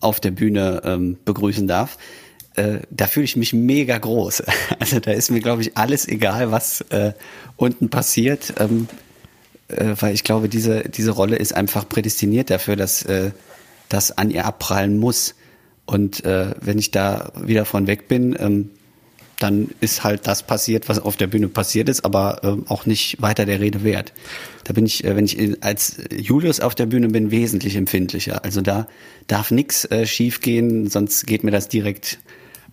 auf 0.00 0.20
der 0.20 0.30
Bühne 0.30 0.82
ähm, 0.84 1.18
begrüßen 1.24 1.66
darf, 1.66 1.98
äh, 2.56 2.80
da 2.90 3.06
fühle 3.06 3.24
ich 3.24 3.36
mich 3.36 3.52
mega 3.52 3.98
groß. 3.98 4.42
Also 4.78 4.98
da 4.98 5.12
ist 5.12 5.30
mir, 5.30 5.40
glaube 5.40 5.62
ich, 5.62 5.76
alles 5.76 6.08
egal, 6.08 6.50
was 6.50 6.80
äh, 6.90 7.12
unten 7.56 7.90
passiert. 7.90 8.54
Ähm, 8.58 8.88
äh, 9.68 9.94
weil 10.00 10.14
ich 10.14 10.24
glaube, 10.24 10.48
diese, 10.48 10.88
diese 10.88 11.12
Rolle 11.12 11.36
ist 11.36 11.54
einfach 11.54 11.88
prädestiniert 11.88 12.50
dafür, 12.50 12.76
dass 12.76 13.02
äh, 13.02 13.30
das 13.88 14.16
an 14.16 14.30
ihr 14.30 14.46
abprallen 14.46 14.98
muss. 14.98 15.34
Und 15.86 16.24
äh, 16.24 16.54
wenn 16.60 16.78
ich 16.78 16.90
da 16.90 17.32
wieder 17.40 17.64
von 17.64 17.86
weg 17.86 18.08
bin, 18.08 18.36
ähm, 18.38 18.70
dann 19.40 19.70
ist 19.80 20.04
halt 20.04 20.26
das 20.26 20.42
passiert, 20.42 20.88
was 20.88 20.98
auf 20.98 21.16
der 21.16 21.26
Bühne 21.26 21.48
passiert 21.48 21.88
ist, 21.88 22.04
aber 22.04 22.40
äh, 22.44 22.70
auch 22.70 22.86
nicht 22.86 23.20
weiter 23.20 23.46
der 23.46 23.58
Rede 23.58 23.82
wert. 23.82 24.12
Da 24.64 24.74
bin 24.74 24.86
ich, 24.86 25.02
äh, 25.04 25.16
wenn 25.16 25.24
ich 25.24 25.64
als 25.64 25.96
Julius 26.12 26.60
auf 26.60 26.74
der 26.74 26.86
Bühne 26.86 27.08
bin, 27.08 27.30
wesentlich 27.30 27.74
empfindlicher. 27.74 28.44
Also 28.44 28.60
da 28.60 28.86
darf 29.26 29.50
nichts 29.50 29.86
äh, 29.86 30.06
schief 30.06 30.40
gehen, 30.40 30.88
sonst 30.88 31.26
geht 31.26 31.42
mir 31.42 31.50
das 31.50 31.68
direkt 31.68 32.20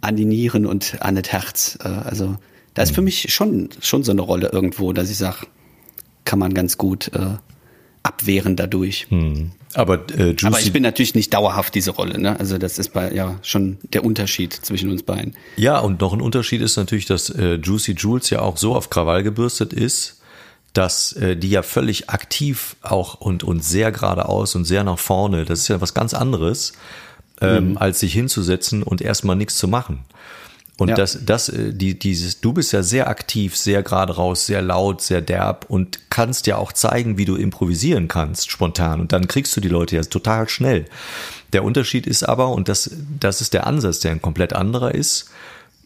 an 0.01 0.15
die 0.15 0.25
Nieren 0.25 0.65
und 0.65 1.01
an 1.01 1.15
das 1.15 1.32
Herz. 1.32 1.80
Äh, 1.84 1.88
also 1.88 2.38
da 2.73 2.84
ist 2.84 2.93
für 2.93 3.01
mich 3.01 3.34
schon, 3.34 3.69
schon 3.82 4.03
so 4.03 4.12
eine 4.12 4.21
Rolle 4.21 4.49
irgendwo, 4.51 4.93
dass 4.93 5.10
ich 5.10 5.17
sage, 5.17 5.47
kann 6.25 6.38
man 6.38 6.53
ganz 6.53 6.77
gut 6.77 7.08
äh, 7.13 7.38
abwehren 8.03 8.55
dadurch. 8.55 9.07
Hm. 9.10 9.51
Aber, 9.73 10.05
äh, 10.17 10.29
Juicy 10.29 10.45
Aber 10.47 10.60
ich 10.60 10.73
bin 10.73 10.83
natürlich 10.83 11.13
nicht 11.13 11.33
dauerhaft 11.33 11.75
diese 11.75 11.91
Rolle. 11.91 12.19
Ne? 12.19 12.39
Also 12.39 12.57
das 12.57 12.79
ist 12.79 12.93
bei, 12.93 13.12
ja 13.12 13.38
schon 13.41 13.77
der 13.93 14.03
Unterschied 14.03 14.53
zwischen 14.53 14.89
uns 14.89 15.03
beiden. 15.03 15.36
Ja, 15.55 15.79
und 15.79 16.01
noch 16.01 16.13
ein 16.13 16.21
Unterschied 16.21 16.62
ist 16.62 16.77
natürlich, 16.77 17.05
dass 17.05 17.29
äh, 17.29 17.55
Juicy 17.55 17.91
Jules 17.91 18.29
ja 18.29 18.41
auch 18.41 18.57
so 18.57 18.75
auf 18.75 18.89
Krawall 18.89 19.23
gebürstet 19.23 19.73
ist, 19.73 20.21
dass 20.73 21.13
äh, 21.13 21.36
die 21.36 21.49
ja 21.49 21.63
völlig 21.63 22.10
aktiv 22.10 22.75
auch 22.81 23.15
und, 23.15 23.43
und 23.43 23.63
sehr 23.63 23.91
geradeaus 23.91 24.55
und 24.55 24.65
sehr 24.65 24.83
nach 24.83 24.99
vorne, 24.99 25.45
das 25.45 25.62
ist 25.62 25.67
ja 25.67 25.81
was 25.81 25.93
ganz 25.93 26.13
anderes, 26.13 26.73
ähm, 27.41 27.71
mhm. 27.71 27.77
als 27.77 27.99
sich 27.99 28.13
hinzusetzen 28.13 28.83
und 28.83 29.01
erstmal 29.01 29.36
nichts 29.36 29.57
zu 29.57 29.67
machen. 29.67 30.05
Und 30.77 30.89
ja. 30.89 30.95
das, 30.95 31.25
das, 31.25 31.49
äh, 31.49 31.73
die, 31.73 31.97
dieses, 31.97 32.39
du 32.39 32.53
bist 32.53 32.71
ja 32.71 32.83
sehr 32.83 33.07
aktiv, 33.07 33.55
sehr 33.57 33.83
gerade 33.83 34.15
raus, 34.15 34.45
sehr 34.45 34.61
laut, 34.61 35.01
sehr 35.01 35.21
derb 35.21 35.65
und 35.67 36.09
kannst 36.09 36.47
ja 36.47 36.57
auch 36.57 36.71
zeigen, 36.71 37.17
wie 37.17 37.25
du 37.25 37.35
improvisieren 37.35 38.07
kannst, 38.07 38.51
spontan. 38.51 39.01
Und 39.01 39.11
dann 39.11 39.27
kriegst 39.27 39.57
du 39.57 39.61
die 39.61 39.69
Leute 39.69 39.95
ja 39.95 40.03
total 40.03 40.47
schnell. 40.49 40.85
Der 41.53 41.63
Unterschied 41.63 42.05
ist 42.05 42.23
aber, 42.23 42.49
und 42.49 42.69
das, 42.69 42.91
das 43.19 43.41
ist 43.41 43.53
der 43.53 43.65
Ansatz, 43.65 43.99
der 43.99 44.11
ein 44.11 44.21
komplett 44.21 44.53
anderer 44.53 44.93
ist, 44.93 45.31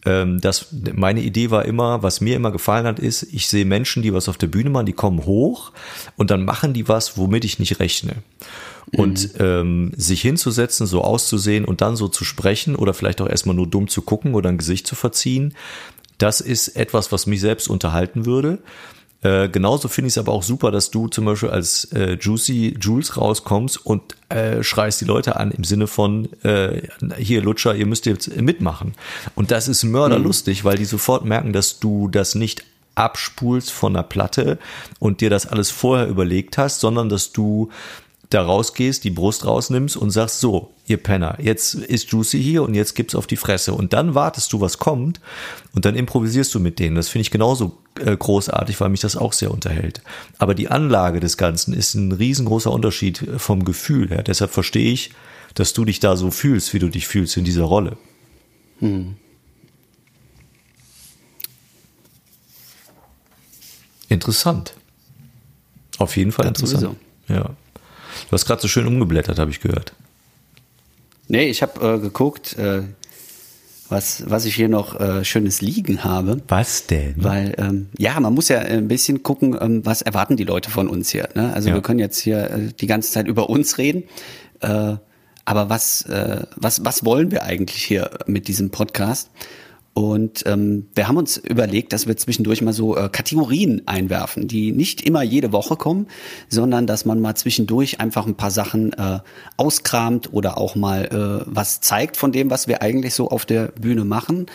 ähm, 0.04 0.40
das, 0.40 0.66
meine 0.72 1.20
Idee 1.20 1.50
war 1.50 1.64
immer, 1.64 2.02
was 2.02 2.20
mir 2.20 2.36
immer 2.36 2.50
gefallen 2.50 2.86
hat, 2.86 2.98
ist, 2.98 3.22
ich 3.22 3.46
sehe 3.46 3.64
Menschen, 3.64 4.02
die 4.02 4.12
was 4.12 4.28
auf 4.28 4.36
der 4.36 4.48
Bühne 4.48 4.70
machen, 4.70 4.86
die 4.86 4.92
kommen 4.92 5.24
hoch 5.24 5.72
und 6.16 6.30
dann 6.30 6.44
machen 6.44 6.72
die 6.74 6.88
was, 6.88 7.16
womit 7.16 7.44
ich 7.44 7.58
nicht 7.58 7.78
rechne. 7.78 8.16
Und 8.90 9.34
mhm. 9.34 9.40
ähm, 9.40 9.92
sich 9.96 10.20
hinzusetzen, 10.22 10.86
so 10.86 11.02
auszusehen 11.02 11.64
und 11.64 11.80
dann 11.80 11.96
so 11.96 12.08
zu 12.08 12.24
sprechen 12.24 12.74
oder 12.74 12.94
vielleicht 12.94 13.20
auch 13.20 13.28
erstmal 13.28 13.54
nur 13.54 13.66
dumm 13.66 13.88
zu 13.88 14.02
gucken 14.02 14.34
oder 14.34 14.48
ein 14.48 14.58
Gesicht 14.58 14.86
zu 14.86 14.96
verziehen, 14.96 15.54
das 16.18 16.40
ist 16.40 16.68
etwas, 16.68 17.12
was 17.12 17.26
mich 17.26 17.40
selbst 17.40 17.68
unterhalten 17.68 18.26
würde. 18.26 18.58
Äh, 19.22 19.48
genauso 19.48 19.86
finde 19.86 20.08
ich 20.08 20.14
es 20.14 20.18
aber 20.18 20.32
auch 20.32 20.42
super, 20.42 20.72
dass 20.72 20.90
du 20.90 21.06
zum 21.06 21.26
Beispiel 21.26 21.50
als 21.50 21.84
äh, 21.92 22.18
Juicy 22.20 22.76
Jules 22.80 23.16
rauskommst 23.16 23.86
und 23.86 24.02
äh, 24.28 24.64
schreist 24.64 25.00
die 25.00 25.04
Leute 25.04 25.36
an 25.36 25.52
im 25.52 25.62
Sinne 25.62 25.86
von 25.86 26.28
äh, 26.42 26.82
hier 27.18 27.40
Lutscher, 27.40 27.74
ihr 27.76 27.86
müsst 27.86 28.06
jetzt 28.06 28.36
mitmachen. 28.36 28.94
Und 29.36 29.52
das 29.52 29.68
ist 29.68 29.84
mörderlustig, 29.84 30.64
mhm. 30.64 30.68
weil 30.68 30.76
die 30.76 30.84
sofort 30.84 31.24
merken, 31.24 31.52
dass 31.52 31.78
du 31.78 32.08
das 32.08 32.34
nicht 32.34 32.64
abspulst 32.94 33.70
von 33.70 33.94
der 33.94 34.02
Platte 34.02 34.58
und 34.98 35.20
dir 35.20 35.30
das 35.30 35.46
alles 35.46 35.70
vorher 35.70 36.08
überlegt 36.08 36.58
hast, 36.58 36.80
sondern 36.80 37.08
dass 37.08 37.32
du 37.32 37.70
da 38.34 38.42
rausgehst, 38.42 39.04
die 39.04 39.10
Brust 39.10 39.44
rausnimmst 39.44 39.96
und 39.96 40.10
sagst, 40.10 40.40
so, 40.40 40.72
ihr 40.86 40.96
Penner, 40.96 41.38
jetzt 41.40 41.74
ist 41.74 42.10
Juicy 42.10 42.42
hier 42.42 42.62
und 42.62 42.74
jetzt 42.74 42.94
gibt's 42.94 43.14
auf 43.14 43.26
die 43.26 43.36
Fresse. 43.36 43.74
Und 43.74 43.92
dann 43.92 44.14
wartest 44.14 44.52
du, 44.52 44.60
was 44.60 44.78
kommt 44.78 45.20
und 45.74 45.84
dann 45.84 45.94
improvisierst 45.94 46.54
du 46.54 46.60
mit 46.60 46.78
denen. 46.78 46.96
Das 46.96 47.08
finde 47.08 47.22
ich 47.22 47.30
genauso 47.30 47.78
äh, 48.00 48.16
großartig, 48.16 48.80
weil 48.80 48.88
mich 48.88 49.00
das 49.00 49.16
auch 49.16 49.32
sehr 49.32 49.50
unterhält. 49.50 50.02
Aber 50.38 50.54
die 50.54 50.68
Anlage 50.68 51.20
des 51.20 51.36
Ganzen 51.36 51.74
ist 51.74 51.94
ein 51.94 52.12
riesengroßer 52.12 52.70
Unterschied 52.70 53.24
vom 53.36 53.64
Gefühl 53.64 54.08
her. 54.10 54.22
Deshalb 54.22 54.50
verstehe 54.50 54.92
ich, 54.92 55.10
dass 55.54 55.72
du 55.72 55.84
dich 55.84 56.00
da 56.00 56.16
so 56.16 56.30
fühlst, 56.30 56.72
wie 56.74 56.78
du 56.78 56.88
dich 56.88 57.06
fühlst 57.06 57.36
in 57.36 57.44
dieser 57.44 57.64
Rolle. 57.64 57.96
Hm. 58.80 59.16
Interessant. 64.08 64.74
Auf 65.98 66.16
jeden 66.16 66.32
Fall 66.32 66.46
Ganz 66.46 66.60
interessant. 66.60 66.96
Sowieso. 67.28 67.42
Ja. 67.42 67.56
Du 68.28 68.32
hast 68.32 68.46
gerade 68.46 68.62
so 68.62 68.68
schön 68.68 68.86
umgeblättert, 68.86 69.38
habe 69.38 69.50
ich 69.50 69.60
gehört. 69.60 69.92
Nee, 71.28 71.48
ich 71.48 71.62
habe 71.62 71.94
äh, 71.94 71.98
geguckt, 71.98 72.58
äh, 72.58 72.82
was, 73.88 74.24
was 74.28 74.44
ich 74.44 74.54
hier 74.54 74.68
noch 74.68 74.98
äh, 74.98 75.24
Schönes 75.24 75.60
liegen 75.60 76.02
habe. 76.02 76.42
Was 76.48 76.86
denn? 76.86 77.14
Weil, 77.16 77.54
ähm, 77.58 77.88
ja, 77.96 78.18
man 78.18 78.34
muss 78.34 78.48
ja 78.48 78.58
ein 78.58 78.88
bisschen 78.88 79.22
gucken, 79.22 79.56
ähm, 79.60 79.84
was 79.84 80.02
erwarten 80.02 80.36
die 80.36 80.44
Leute 80.44 80.70
von 80.70 80.88
uns 80.88 81.10
hier. 81.10 81.28
Ne? 81.34 81.52
Also 81.52 81.68
ja. 81.68 81.74
wir 81.74 81.82
können 81.82 82.00
jetzt 82.00 82.18
hier 82.18 82.50
äh, 82.50 82.72
die 82.78 82.86
ganze 82.86 83.12
Zeit 83.12 83.28
über 83.28 83.50
uns 83.50 83.78
reden. 83.78 84.04
Äh, 84.60 84.96
aber 85.44 85.68
was, 85.68 86.02
äh, 86.02 86.42
was, 86.56 86.84
was 86.84 87.04
wollen 87.04 87.30
wir 87.30 87.44
eigentlich 87.44 87.82
hier 87.84 88.10
mit 88.26 88.48
diesem 88.48 88.70
Podcast? 88.70 89.30
Und 89.94 90.44
ähm, 90.46 90.86
wir 90.94 91.06
haben 91.06 91.18
uns 91.18 91.36
überlegt, 91.36 91.92
dass 91.92 92.06
wir 92.06 92.16
zwischendurch 92.16 92.62
mal 92.62 92.72
so 92.72 92.96
äh, 92.96 93.10
Kategorien 93.10 93.82
einwerfen, 93.84 94.48
die 94.48 94.72
nicht 94.72 95.02
immer 95.02 95.22
jede 95.22 95.52
Woche 95.52 95.76
kommen, 95.76 96.06
sondern 96.48 96.86
dass 96.86 97.04
man 97.04 97.20
mal 97.20 97.34
zwischendurch 97.34 98.00
einfach 98.00 98.26
ein 98.26 98.36
paar 98.36 98.50
Sachen 98.50 98.94
äh, 98.94 99.18
auskramt 99.58 100.32
oder 100.32 100.56
auch 100.56 100.76
mal 100.76 101.04
äh, 101.44 101.44
was 101.46 101.82
zeigt 101.82 102.16
von 102.16 102.32
dem, 102.32 102.48
was 102.48 102.68
wir 102.68 102.80
eigentlich 102.80 103.12
so 103.12 103.28
auf 103.28 103.44
der 103.44 103.66
Bühne 103.68 104.06
machen. 104.06 104.46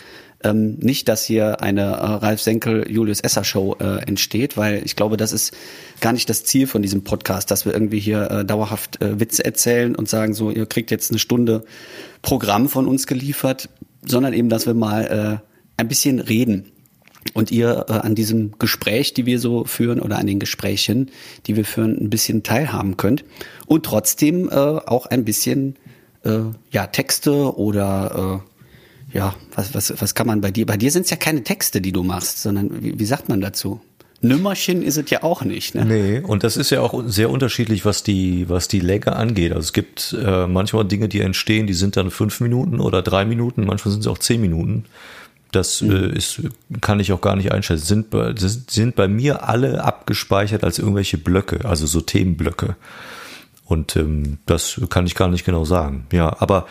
Ähm, 0.43 0.77
nicht, 0.79 1.07
dass 1.07 1.23
hier 1.23 1.61
eine 1.61 1.81
äh, 1.81 1.85
Ralf 1.85 2.41
Senkel 2.41 2.89
Julius 2.89 3.19
Esser 3.21 3.43
Show 3.43 3.75
äh, 3.79 4.03
entsteht, 4.07 4.55
weil 4.55 4.83
ich 4.85 4.95
glaube, 4.95 5.17
das 5.17 5.33
ist 5.33 5.55
gar 5.99 6.13
nicht 6.13 6.29
das 6.29 6.43
Ziel 6.43 6.67
von 6.67 6.83
diesem 6.83 7.03
Podcast, 7.03 7.49
dass 7.49 7.65
wir 7.65 7.73
irgendwie 7.73 7.99
hier 7.99 8.29
äh, 8.29 8.45
dauerhaft 8.45 9.01
äh, 9.01 9.19
Witze 9.19 9.43
erzählen 9.43 9.95
und 9.95 10.09
sagen 10.09 10.35
so, 10.35 10.51
ihr 10.51 10.67
kriegt 10.67 10.91
jetzt 10.91 11.09
eine 11.09 11.19
Stunde 11.19 11.63
Programm 12.21 12.69
von 12.69 12.87
uns 12.87 13.07
geliefert 13.07 13.69
sondern 14.07 14.33
eben, 14.33 14.49
dass 14.49 14.65
wir 14.65 14.73
mal 14.73 15.41
äh, 15.41 15.47
ein 15.77 15.87
bisschen 15.87 16.19
reden 16.19 16.71
und 17.33 17.51
ihr 17.51 17.85
äh, 17.89 17.93
an 17.93 18.15
diesem 18.15 18.57
Gespräch, 18.57 19.13
die 19.13 19.25
wir 19.25 19.39
so 19.39 19.65
führen 19.65 19.99
oder 19.99 20.17
an 20.17 20.27
den 20.27 20.39
Gesprächen, 20.39 21.11
die 21.45 21.55
wir 21.55 21.65
führen, 21.65 21.97
ein 21.97 22.09
bisschen 22.09 22.43
teilhaben 22.43 22.97
könnt 22.97 23.23
und 23.65 23.85
trotzdem 23.85 24.49
äh, 24.49 24.53
auch 24.53 25.05
ein 25.05 25.25
bisschen 25.25 25.75
äh, 26.23 26.39
ja 26.71 26.87
Texte 26.87 27.57
oder 27.57 28.43
äh, 29.13 29.17
ja 29.17 29.35
was 29.55 29.73
was 29.73 29.93
was 29.99 30.15
kann 30.15 30.27
man 30.27 30.41
bei 30.41 30.51
dir? 30.51 30.65
Bei 30.65 30.77
dir 30.77 30.91
sind 30.91 31.03
es 31.03 31.09
ja 31.11 31.17
keine 31.17 31.43
Texte, 31.43 31.81
die 31.81 31.91
du 31.91 32.03
machst, 32.03 32.41
sondern 32.41 32.83
wie, 32.83 32.99
wie 32.99 33.05
sagt 33.05 33.29
man 33.29 33.41
dazu? 33.41 33.79
Nümmerchen 34.21 34.81
ist 34.81 34.97
es 34.97 35.09
ja 35.09 35.23
auch 35.23 35.43
nicht. 35.43 35.75
Ne? 35.75 35.85
Nee, 35.85 36.19
und 36.19 36.43
das 36.43 36.57
ist 36.57 36.71
ja 36.71 36.81
auch 36.81 37.03
sehr 37.05 37.29
unterschiedlich, 37.29 37.85
was 37.85 38.01
die, 38.01 38.49
was 38.49 38.67
die 38.67 38.79
Länge 38.79 39.15
angeht. 39.15 39.51
Also 39.51 39.65
es 39.65 39.73
gibt 39.73 40.15
äh, 40.19 40.47
manchmal 40.47 40.85
Dinge, 40.85 41.07
die 41.07 41.21
entstehen, 41.21 41.67
die 41.67 41.73
sind 41.73 41.97
dann 41.97 42.09
fünf 42.09 42.39
Minuten 42.39 42.79
oder 42.79 43.01
drei 43.03 43.25
Minuten, 43.25 43.65
manchmal 43.65 43.91
sind 43.91 44.01
es 44.01 44.07
auch 44.07 44.17
zehn 44.17 44.41
Minuten. 44.41 44.85
Das 45.51 45.81
mhm. 45.81 45.91
äh, 45.91 46.17
ist, 46.17 46.41
kann 46.81 46.99
ich 46.99 47.11
auch 47.11 47.21
gar 47.21 47.35
nicht 47.35 47.51
einschätzen. 47.51 47.85
Sind, 47.85 48.09
bei, 48.09 48.33
sind 48.35 48.95
bei 48.95 49.07
mir 49.07 49.47
alle 49.47 49.83
abgespeichert 49.83 50.63
als 50.63 50.79
irgendwelche 50.79 51.17
Blöcke, 51.17 51.65
also 51.65 51.85
so 51.85 52.01
Themenblöcke. 52.01 52.75
Und 53.65 53.95
ähm, 53.97 54.39
das 54.45 54.81
kann 54.89 55.05
ich 55.05 55.15
gar 55.15 55.27
nicht 55.27 55.45
genau 55.45 55.65
sagen. 55.65 56.07
Ja, 56.11 56.35
aber 56.39 56.67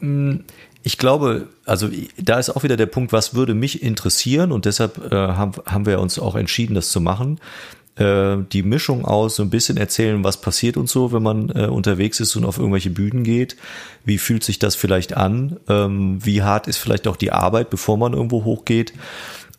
mh, 0.00 0.32
mm, 0.32 0.44
ich 0.88 0.96
glaube, 0.96 1.48
also 1.66 1.90
da 2.16 2.38
ist 2.38 2.48
auch 2.48 2.62
wieder 2.62 2.78
der 2.78 2.86
Punkt, 2.86 3.12
was 3.12 3.34
würde 3.34 3.52
mich 3.52 3.82
interessieren 3.82 4.52
und 4.52 4.64
deshalb 4.64 5.12
äh, 5.12 5.14
haben, 5.14 5.52
haben 5.66 5.84
wir 5.84 6.00
uns 6.00 6.18
auch 6.18 6.34
entschieden, 6.34 6.74
das 6.74 6.88
zu 6.88 7.02
machen. 7.02 7.40
Äh, 7.96 8.38
die 8.52 8.62
Mischung 8.62 9.04
aus 9.04 9.36
so 9.36 9.42
ein 9.42 9.50
bisschen 9.50 9.76
erzählen, 9.76 10.24
was 10.24 10.40
passiert 10.40 10.78
und 10.78 10.88
so, 10.88 11.12
wenn 11.12 11.22
man 11.22 11.50
äh, 11.50 11.66
unterwegs 11.66 12.20
ist 12.20 12.34
und 12.36 12.46
auf 12.46 12.56
irgendwelche 12.56 12.88
Bühnen 12.88 13.22
geht. 13.22 13.58
Wie 14.06 14.16
fühlt 14.16 14.42
sich 14.42 14.58
das 14.58 14.76
vielleicht 14.76 15.14
an? 15.14 15.60
Ähm, 15.68 16.24
wie 16.24 16.42
hart 16.42 16.68
ist 16.68 16.78
vielleicht 16.78 17.06
auch 17.06 17.16
die 17.16 17.32
Arbeit, 17.32 17.68
bevor 17.68 17.98
man 17.98 18.14
irgendwo 18.14 18.44
hochgeht? 18.44 18.94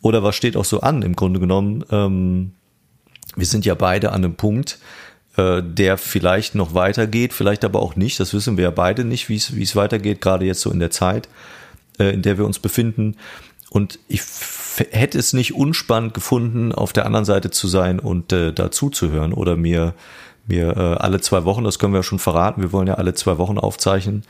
Oder 0.02 0.24
was 0.24 0.34
steht 0.34 0.56
auch 0.56 0.64
so 0.64 0.80
an 0.80 1.02
im 1.02 1.14
Grunde 1.14 1.38
genommen? 1.38 1.84
Ähm, 1.92 2.54
wir 3.36 3.46
sind 3.46 3.64
ja 3.64 3.76
beide 3.76 4.10
an 4.10 4.24
einem 4.24 4.34
Punkt, 4.34 4.80
äh, 5.40 5.62
der 5.62 5.96
vielleicht 5.96 6.54
noch 6.54 6.74
weitergeht, 6.74 7.32
vielleicht 7.32 7.64
aber 7.64 7.80
auch 7.80 7.96
nicht. 7.96 8.20
Das 8.20 8.34
wissen 8.34 8.56
wir 8.56 8.64
ja 8.64 8.70
beide 8.70 9.04
nicht, 9.04 9.28
wie 9.28 9.36
es 9.36 9.76
weitergeht, 9.76 10.20
gerade 10.20 10.44
jetzt 10.44 10.60
so 10.60 10.70
in 10.70 10.80
der 10.80 10.90
Zeit, 10.90 11.28
äh, 11.98 12.12
in 12.12 12.22
der 12.22 12.36
wir 12.36 12.44
uns 12.44 12.58
befinden. 12.58 13.16
Und 13.70 13.98
ich 14.08 14.22
hätte 14.90 15.18
es 15.18 15.32
nicht 15.32 15.54
unspannend 15.54 16.12
gefunden, 16.12 16.72
auf 16.72 16.92
der 16.92 17.06
anderen 17.06 17.24
Seite 17.24 17.50
zu 17.50 17.68
sein 17.68 18.00
und 18.00 18.32
äh, 18.32 18.52
dazu 18.52 18.90
zu 18.90 19.10
hören 19.10 19.32
oder 19.32 19.56
mir 19.56 19.94
mir 20.46 20.76
äh, 20.76 20.80
alle 20.80 21.20
zwei 21.20 21.44
Wochen, 21.44 21.64
das 21.64 21.78
können 21.78 21.92
wir 21.92 21.98
ja 21.98 22.02
schon 22.02 22.18
verraten, 22.18 22.60
wir 22.60 22.72
wollen 22.72 22.88
ja 22.88 22.94
alle 22.94 23.14
zwei 23.14 23.38
Wochen 23.38 23.56
aufzeichnen, 23.56 24.24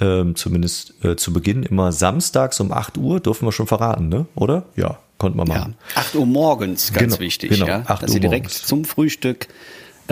ähm, 0.00 0.34
zumindest 0.34 0.94
äh, 1.04 1.14
zu 1.14 1.32
Beginn 1.32 1.62
immer 1.62 1.92
samstags 1.92 2.58
um 2.58 2.72
8 2.72 2.98
Uhr, 2.98 3.20
dürfen 3.20 3.46
wir 3.46 3.52
schon 3.52 3.68
verraten, 3.68 4.08
ne? 4.08 4.26
Oder? 4.34 4.64
Ja, 4.74 4.98
konnte 5.18 5.36
man 5.36 5.46
machen. 5.46 5.76
Ja, 5.94 6.00
8 6.00 6.16
Uhr 6.16 6.26
morgens, 6.26 6.92
ganz 6.92 7.12
genau, 7.14 7.20
wichtig, 7.20 7.50
genau, 7.50 7.66
ja, 7.66 7.78
dass 7.80 8.10
Uhr 8.10 8.16
ihr 8.16 8.20
direkt 8.20 8.46
morgens. 8.46 8.66
zum 8.66 8.84
Frühstück 8.84 9.46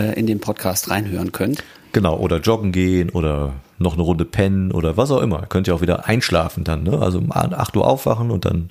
äh, 0.01 0.12
in 0.18 0.26
den 0.26 0.40
Podcast 0.40 0.90
reinhören 0.90 1.32
könnt. 1.32 1.62
Genau, 1.92 2.16
oder 2.16 2.38
joggen 2.38 2.72
gehen 2.72 3.11
oder 3.11 3.55
noch 3.78 3.94
eine 3.94 4.03
Runde 4.03 4.24
pennen 4.24 4.70
oder 4.72 4.96
was 4.96 5.11
auch 5.11 5.20
immer. 5.20 5.46
Könnt 5.46 5.66
ihr 5.66 5.74
auch 5.74 5.80
wieder 5.80 6.07
einschlafen 6.07 6.64
dann, 6.64 6.84
ne? 6.84 6.98
Also 7.01 7.18
um 7.18 7.32
8 7.32 7.76
Uhr 7.76 7.86
aufwachen 7.86 8.30
und 8.30 8.44
dann 8.44 8.70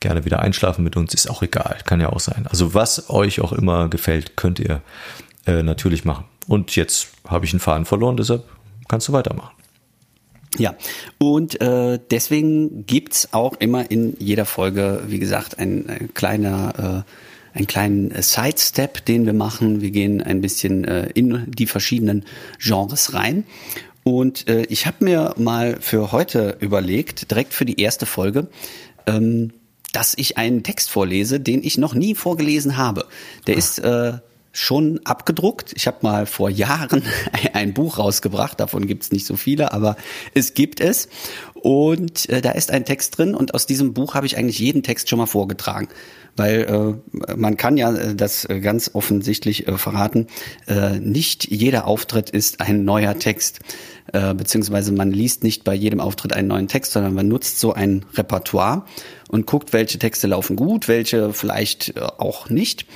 gerne 0.00 0.24
wieder 0.24 0.40
einschlafen 0.40 0.82
mit 0.82 0.96
uns, 0.96 1.12
ist 1.12 1.28
auch 1.28 1.42
egal, 1.42 1.78
kann 1.84 2.00
ja 2.00 2.08
auch 2.08 2.20
sein. 2.20 2.46
Also 2.48 2.74
was 2.74 3.10
euch 3.10 3.40
auch 3.40 3.52
immer 3.52 3.88
gefällt, 3.88 4.36
könnt 4.36 4.58
ihr 4.58 4.80
äh, 5.46 5.62
natürlich 5.62 6.04
machen. 6.04 6.24
Und 6.48 6.74
jetzt 6.74 7.08
habe 7.28 7.44
ich 7.44 7.52
einen 7.52 7.60
Faden 7.60 7.84
verloren, 7.84 8.16
deshalb 8.16 8.44
kannst 8.88 9.08
du 9.08 9.12
weitermachen. 9.12 9.54
Ja, 10.58 10.74
und 11.18 11.60
äh, 11.60 12.00
deswegen 12.10 12.84
gibt's 12.86 13.32
auch 13.32 13.54
immer 13.60 13.90
in 13.90 14.16
jeder 14.18 14.46
Folge, 14.46 15.02
wie 15.06 15.20
gesagt, 15.20 15.58
ein, 15.58 15.88
ein 15.88 16.14
kleiner 16.14 17.04
äh, 17.06 17.10
einen 17.54 17.66
kleinen 17.66 18.10
äh, 18.10 18.22
Sidestep, 18.22 19.04
den 19.04 19.26
wir 19.26 19.32
machen. 19.32 19.80
Wir 19.80 19.90
gehen 19.90 20.22
ein 20.22 20.40
bisschen 20.40 20.84
äh, 20.84 21.10
in 21.14 21.50
die 21.50 21.66
verschiedenen 21.66 22.24
Genres 22.58 23.14
rein. 23.14 23.44
Und 24.02 24.48
äh, 24.48 24.62
ich 24.64 24.86
habe 24.86 25.04
mir 25.04 25.34
mal 25.36 25.76
für 25.80 26.12
heute 26.12 26.56
überlegt, 26.60 27.30
direkt 27.30 27.52
für 27.52 27.64
die 27.64 27.80
erste 27.80 28.06
Folge, 28.06 28.48
ähm, 29.06 29.52
dass 29.92 30.14
ich 30.16 30.38
einen 30.38 30.62
Text 30.62 30.90
vorlese, 30.90 31.40
den 31.40 31.62
ich 31.64 31.76
noch 31.76 31.94
nie 31.94 32.14
vorgelesen 32.14 32.76
habe. 32.76 33.06
Der 33.46 33.56
ist 33.56 33.78
äh, 33.80 34.12
schon 34.52 35.00
abgedruckt. 35.04 35.72
Ich 35.76 35.86
habe 35.86 35.98
mal 36.02 36.26
vor 36.26 36.50
Jahren 36.50 37.02
ein 37.52 37.74
Buch 37.74 37.98
rausgebracht, 37.98 38.58
davon 38.58 38.86
gibt 38.86 39.04
es 39.04 39.12
nicht 39.12 39.26
so 39.26 39.36
viele, 39.36 39.72
aber 39.72 39.96
es 40.34 40.54
gibt 40.54 40.80
es. 40.80 41.08
Und 41.54 42.28
äh, 42.28 42.40
da 42.40 42.52
ist 42.52 42.70
ein 42.70 42.84
Text 42.84 43.18
drin 43.18 43.34
und 43.34 43.54
aus 43.54 43.66
diesem 43.66 43.92
Buch 43.92 44.14
habe 44.14 44.26
ich 44.26 44.36
eigentlich 44.36 44.58
jeden 44.58 44.82
Text 44.82 45.08
schon 45.08 45.18
mal 45.18 45.26
vorgetragen 45.26 45.88
weil 46.36 47.00
äh, 47.28 47.36
man 47.36 47.56
kann 47.56 47.76
ja 47.76 47.94
äh, 47.94 48.14
das 48.14 48.44
äh, 48.46 48.60
ganz 48.60 48.90
offensichtlich 48.94 49.68
äh, 49.68 49.76
verraten, 49.76 50.26
äh, 50.66 50.98
nicht 50.98 51.50
jeder 51.50 51.86
Auftritt 51.86 52.30
ist 52.30 52.60
ein 52.60 52.84
neuer 52.84 53.18
Text, 53.18 53.60
beziehungsweise 54.12 54.90
man 54.90 55.12
liest 55.12 55.44
nicht 55.44 55.62
bei 55.62 55.72
jedem 55.72 56.00
Auftritt 56.00 56.32
einen 56.32 56.48
neuen 56.48 56.66
Text, 56.66 56.90
sondern 56.90 57.14
man 57.14 57.28
nutzt 57.28 57.60
so 57.60 57.74
ein 57.74 58.04
Repertoire 58.14 58.84
und 59.28 59.46
guckt, 59.46 59.72
welche 59.72 60.00
Texte 60.00 60.26
laufen 60.26 60.56
gut, 60.56 60.88
welche 60.88 61.32
vielleicht 61.32 61.94
auch 62.18 62.50
nicht. 62.50 62.86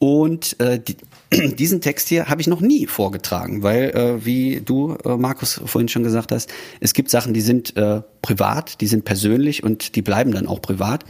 Und 0.00 0.58
äh, 0.60 0.80
die, 0.80 0.96
diesen 1.56 1.82
Text 1.82 2.08
hier 2.08 2.26
habe 2.26 2.40
ich 2.40 2.46
noch 2.46 2.62
nie 2.62 2.86
vorgetragen, 2.86 3.62
weil, 3.62 3.90
äh, 3.90 4.24
wie 4.24 4.62
du, 4.64 4.96
äh, 5.04 5.16
Markus, 5.16 5.60
vorhin 5.64 5.88
schon 5.88 6.02
gesagt 6.02 6.32
hast, 6.32 6.50
es 6.80 6.94
gibt 6.94 7.10
Sachen, 7.10 7.34
die 7.34 7.42
sind 7.42 7.76
äh, 7.76 8.00
privat, 8.22 8.80
die 8.80 8.86
sind 8.86 9.04
persönlich 9.04 9.62
und 9.62 9.94
die 9.96 10.02
bleiben 10.02 10.32
dann 10.32 10.48
auch 10.48 10.62
privat. 10.62 11.04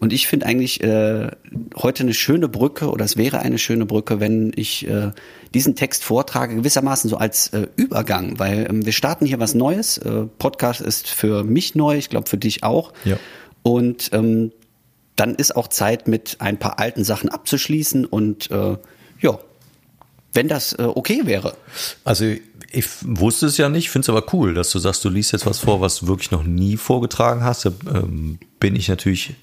Und 0.00 0.12
ich 0.12 0.26
finde 0.26 0.46
eigentlich 0.46 0.82
äh, 0.82 1.30
heute 1.76 2.02
eine 2.02 2.14
schöne 2.14 2.48
Brücke 2.48 2.90
oder 2.90 3.04
es 3.04 3.16
wäre 3.16 3.38
eine 3.38 3.58
schöne 3.58 3.86
Brücke, 3.86 4.18
wenn 4.18 4.50
ich 4.56 4.88
äh, 4.88 5.12
diesen 5.54 5.76
Text 5.76 6.02
vortrage, 6.02 6.56
gewissermaßen 6.56 7.08
so 7.08 7.18
als 7.18 7.46
äh, 7.52 7.68
Übergang, 7.76 8.40
weil 8.40 8.66
ähm, 8.68 8.84
wir 8.84 8.92
starten 8.92 9.24
hier 9.24 9.38
was 9.38 9.54
Neues. 9.54 9.98
Äh, 9.98 10.24
Podcast 10.38 10.80
ist 10.80 11.08
für 11.08 11.44
mich 11.44 11.76
neu, 11.76 11.96
ich 11.96 12.08
glaube 12.08 12.28
für 12.28 12.38
dich 12.38 12.64
auch. 12.64 12.92
Ja. 13.04 13.16
Und 13.62 14.10
ähm, 14.12 14.50
dann 15.16 15.34
ist 15.34 15.56
auch 15.56 15.68
Zeit, 15.68 16.08
mit 16.08 16.36
ein 16.40 16.58
paar 16.58 16.78
alten 16.78 17.04
Sachen 17.04 17.28
abzuschließen 17.28 18.04
und 18.06 18.50
äh, 18.50 18.76
ja, 19.20 19.38
wenn 20.32 20.48
das 20.48 20.72
äh, 20.72 20.82
okay 20.82 21.22
wäre. 21.26 21.54
Also 22.04 22.24
ich 22.72 22.86
wusste 23.02 23.46
es 23.46 23.58
ja 23.58 23.68
nicht, 23.68 23.90
finde 23.90 24.04
es 24.04 24.08
aber 24.08 24.24
cool, 24.32 24.54
dass 24.54 24.70
du 24.70 24.78
sagst, 24.78 25.04
du 25.04 25.10
liest 25.10 25.32
jetzt 25.32 25.46
was 25.46 25.58
vor, 25.58 25.80
was 25.80 25.96
du 25.96 26.06
wirklich 26.06 26.30
noch 26.30 26.42
nie 26.42 26.76
vorgetragen 26.78 27.44
hast. 27.44 27.66
Da 27.66 27.72
ähm, 27.92 28.38
bin 28.58 28.74
ich 28.74 28.88
natürlich 28.88 29.34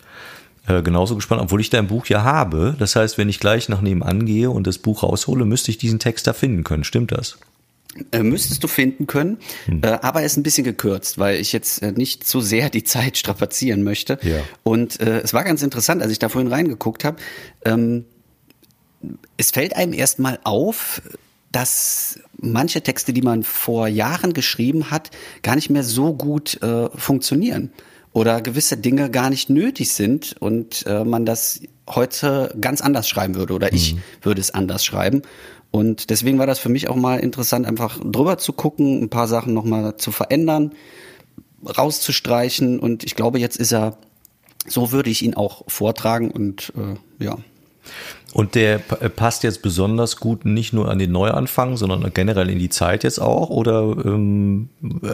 äh, 0.67 0.81
genauso 0.81 1.15
gespannt, 1.15 1.41
obwohl 1.41 1.61
ich 1.61 1.69
dein 1.69 1.87
Buch 1.87 2.07
ja 2.07 2.23
habe. 2.23 2.75
Das 2.79 2.95
heißt, 2.95 3.19
wenn 3.19 3.29
ich 3.29 3.39
gleich 3.39 3.69
nach 3.69 3.81
nebenan 3.81 4.25
gehe 4.25 4.49
und 4.49 4.65
das 4.65 4.79
Buch 4.79 5.03
raushole, 5.03 5.45
müsste 5.45 5.69
ich 5.69 5.77
diesen 5.77 5.99
Text 5.99 6.25
da 6.25 6.33
finden 6.33 6.63
können. 6.63 6.83
Stimmt 6.83 7.11
das? 7.11 7.37
Äh, 8.11 8.21
müsstest 8.21 8.63
du 8.63 8.67
finden 8.67 9.07
können, 9.07 9.39
hm. 9.65 9.81
äh, 9.83 9.87
aber 9.87 10.19
er 10.19 10.27
ist 10.27 10.37
ein 10.37 10.43
bisschen 10.43 10.63
gekürzt, 10.63 11.17
weil 11.17 11.39
ich 11.39 11.51
jetzt 11.51 11.81
äh, 11.81 11.91
nicht 11.91 12.25
zu 12.25 12.39
sehr 12.39 12.69
die 12.69 12.83
Zeit 12.83 13.17
strapazieren 13.17 13.81
möchte. 13.81 14.19
Ja. 14.21 14.41
Und 14.61 14.99
äh, 14.99 15.21
es 15.21 15.33
war 15.33 15.43
ganz 15.43 15.63
interessant, 15.63 16.03
als 16.03 16.11
ich 16.11 16.19
da 16.19 16.29
vorhin 16.29 16.51
reingeguckt 16.51 17.03
habe. 17.03 17.17
Ähm, 17.65 18.05
es 19.37 19.49
fällt 19.49 19.75
einem 19.75 19.93
erstmal 19.93 20.39
auf, 20.43 21.01
dass 21.51 22.19
manche 22.37 22.81
Texte, 22.81 23.11
die 23.11 23.23
man 23.23 23.41
vor 23.41 23.87
Jahren 23.87 24.33
geschrieben 24.33 24.91
hat, 24.91 25.09
gar 25.41 25.55
nicht 25.55 25.71
mehr 25.71 25.83
so 25.83 26.13
gut 26.13 26.61
äh, 26.61 26.89
funktionieren 26.95 27.71
oder 28.13 28.41
gewisse 28.41 28.77
Dinge 28.77 29.09
gar 29.09 29.31
nicht 29.31 29.49
nötig 29.49 29.93
sind 29.93 30.35
und 30.39 30.85
man 30.85 31.25
das 31.25 31.61
heute 31.89 32.55
ganz 32.59 32.81
anders 32.81 33.07
schreiben 33.07 33.35
würde 33.35 33.53
oder 33.53 33.73
ich 33.73 33.95
mhm. 33.95 34.01
würde 34.21 34.41
es 34.41 34.53
anders 34.53 34.85
schreiben. 34.85 35.21
Und 35.71 36.09
deswegen 36.09 36.39
war 36.39 36.47
das 36.47 36.59
für 36.59 36.69
mich 36.69 36.89
auch 36.89 36.95
mal 36.95 37.19
interessant, 37.19 37.67
einfach 37.67 37.99
drüber 38.03 38.37
zu 38.37 38.53
gucken, 38.53 39.03
ein 39.03 39.09
paar 39.09 39.27
Sachen 39.27 39.53
nochmal 39.53 39.97
zu 39.97 40.11
verändern, 40.11 40.71
rauszustreichen. 41.65 42.79
Und 42.79 43.03
ich 43.03 43.15
glaube, 43.15 43.39
jetzt 43.39 43.57
ist 43.57 43.71
er, 43.71 43.97
so 44.67 44.91
würde 44.91 45.09
ich 45.09 45.21
ihn 45.21 45.35
auch 45.35 45.63
vortragen 45.67 46.31
und 46.31 46.73
äh, 46.75 47.23
ja. 47.23 47.37
Und 48.33 48.53
der 48.53 48.77
passt 48.77 49.43
jetzt 49.43 49.61
besonders 49.61 50.17
gut 50.17 50.45
nicht 50.45 50.73
nur 50.73 50.89
an 50.89 50.99
den 50.99 51.11
Neuanfang, 51.11 51.77
sondern 51.77 52.11
generell 52.13 52.49
in 52.49 52.59
die 52.59 52.69
Zeit 52.69 53.03
jetzt 53.03 53.19
auch? 53.19 53.49
Oder 53.49 53.81
ähm, 54.05 54.69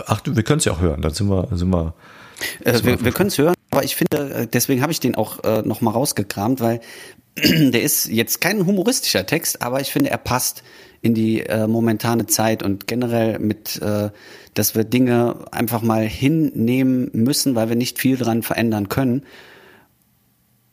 ach, 0.08 0.22
wir 0.26 0.44
können 0.44 0.60
es 0.60 0.66
ja 0.66 0.74
auch 0.74 0.82
hören, 0.82 1.02
dann 1.02 1.14
sind 1.14 1.30
wir, 1.30 1.48
sind 1.52 1.70
wir 1.70 1.94
äh, 2.64 2.80
wir 2.84 3.04
wir 3.04 3.12
können 3.12 3.28
es 3.28 3.38
hören. 3.38 3.56
aber 3.72 3.84
ich 3.84 3.96
finde, 3.96 4.34
äh, 4.34 4.48
deswegen 4.48 4.82
habe 4.82 4.92
ich 4.92 5.00
den 5.00 5.16
auch 5.16 5.44
äh, 5.44 5.62
noch 5.64 5.82
mal 5.82 5.92
rausgekramt, 5.92 6.60
weil 6.60 6.80
der 7.38 7.82
ist 7.82 8.08
jetzt 8.08 8.42
kein 8.42 8.66
humoristischer 8.66 9.26
Text, 9.26 9.62
aber 9.62 9.82
ich 9.82 9.92
finde, 9.92 10.10
er 10.10 10.18
passt 10.18 10.64
in 11.02 11.14
die 11.14 11.42
äh, 11.42 11.68
momentane 11.68 12.26
Zeit 12.26 12.64
und 12.64 12.88
generell 12.88 13.38
mit, 13.40 13.82
äh, 13.82 14.10
dass 14.56 14.76
wir 14.76 14.86
Dinge 14.86 15.46
einfach 15.52 15.82
mal 15.82 16.04
hinnehmen 16.04 17.10
müssen, 17.14 17.56
weil 17.56 17.70
wir 17.70 17.76
nicht 17.76 18.00
viel 18.00 18.18
dran 18.18 18.42
verändern 18.42 18.90
können. 18.90 19.24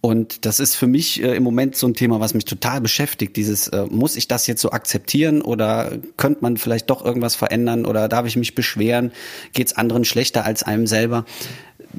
Und 0.02 0.46
das 0.46 0.58
ist 0.58 0.74
für 0.74 0.88
mich 0.88 1.22
äh, 1.22 1.36
im 1.36 1.44
Moment 1.44 1.76
so 1.76 1.86
ein 1.86 1.94
Thema, 1.94 2.18
was 2.18 2.34
mich 2.34 2.44
total 2.44 2.80
beschäftigt. 2.80 3.36
Dieses, 3.36 3.68
äh, 3.68 3.86
muss 3.88 4.16
ich 4.16 4.26
das 4.26 4.48
jetzt 4.48 4.60
so 4.60 4.72
akzeptieren 4.72 5.40
oder 5.42 5.92
könnte 6.16 6.40
man 6.42 6.56
vielleicht 6.56 6.90
doch 6.90 7.04
irgendwas 7.04 7.36
verändern 7.36 7.86
oder 7.86 8.08
darf 8.08 8.26
ich 8.26 8.34
mich 8.34 8.56
beschweren? 8.56 9.12
Geht 9.52 9.68
es 9.68 9.76
anderen 9.76 10.04
schlechter 10.04 10.44
als 10.44 10.64
einem 10.64 10.88
selber? 10.88 11.24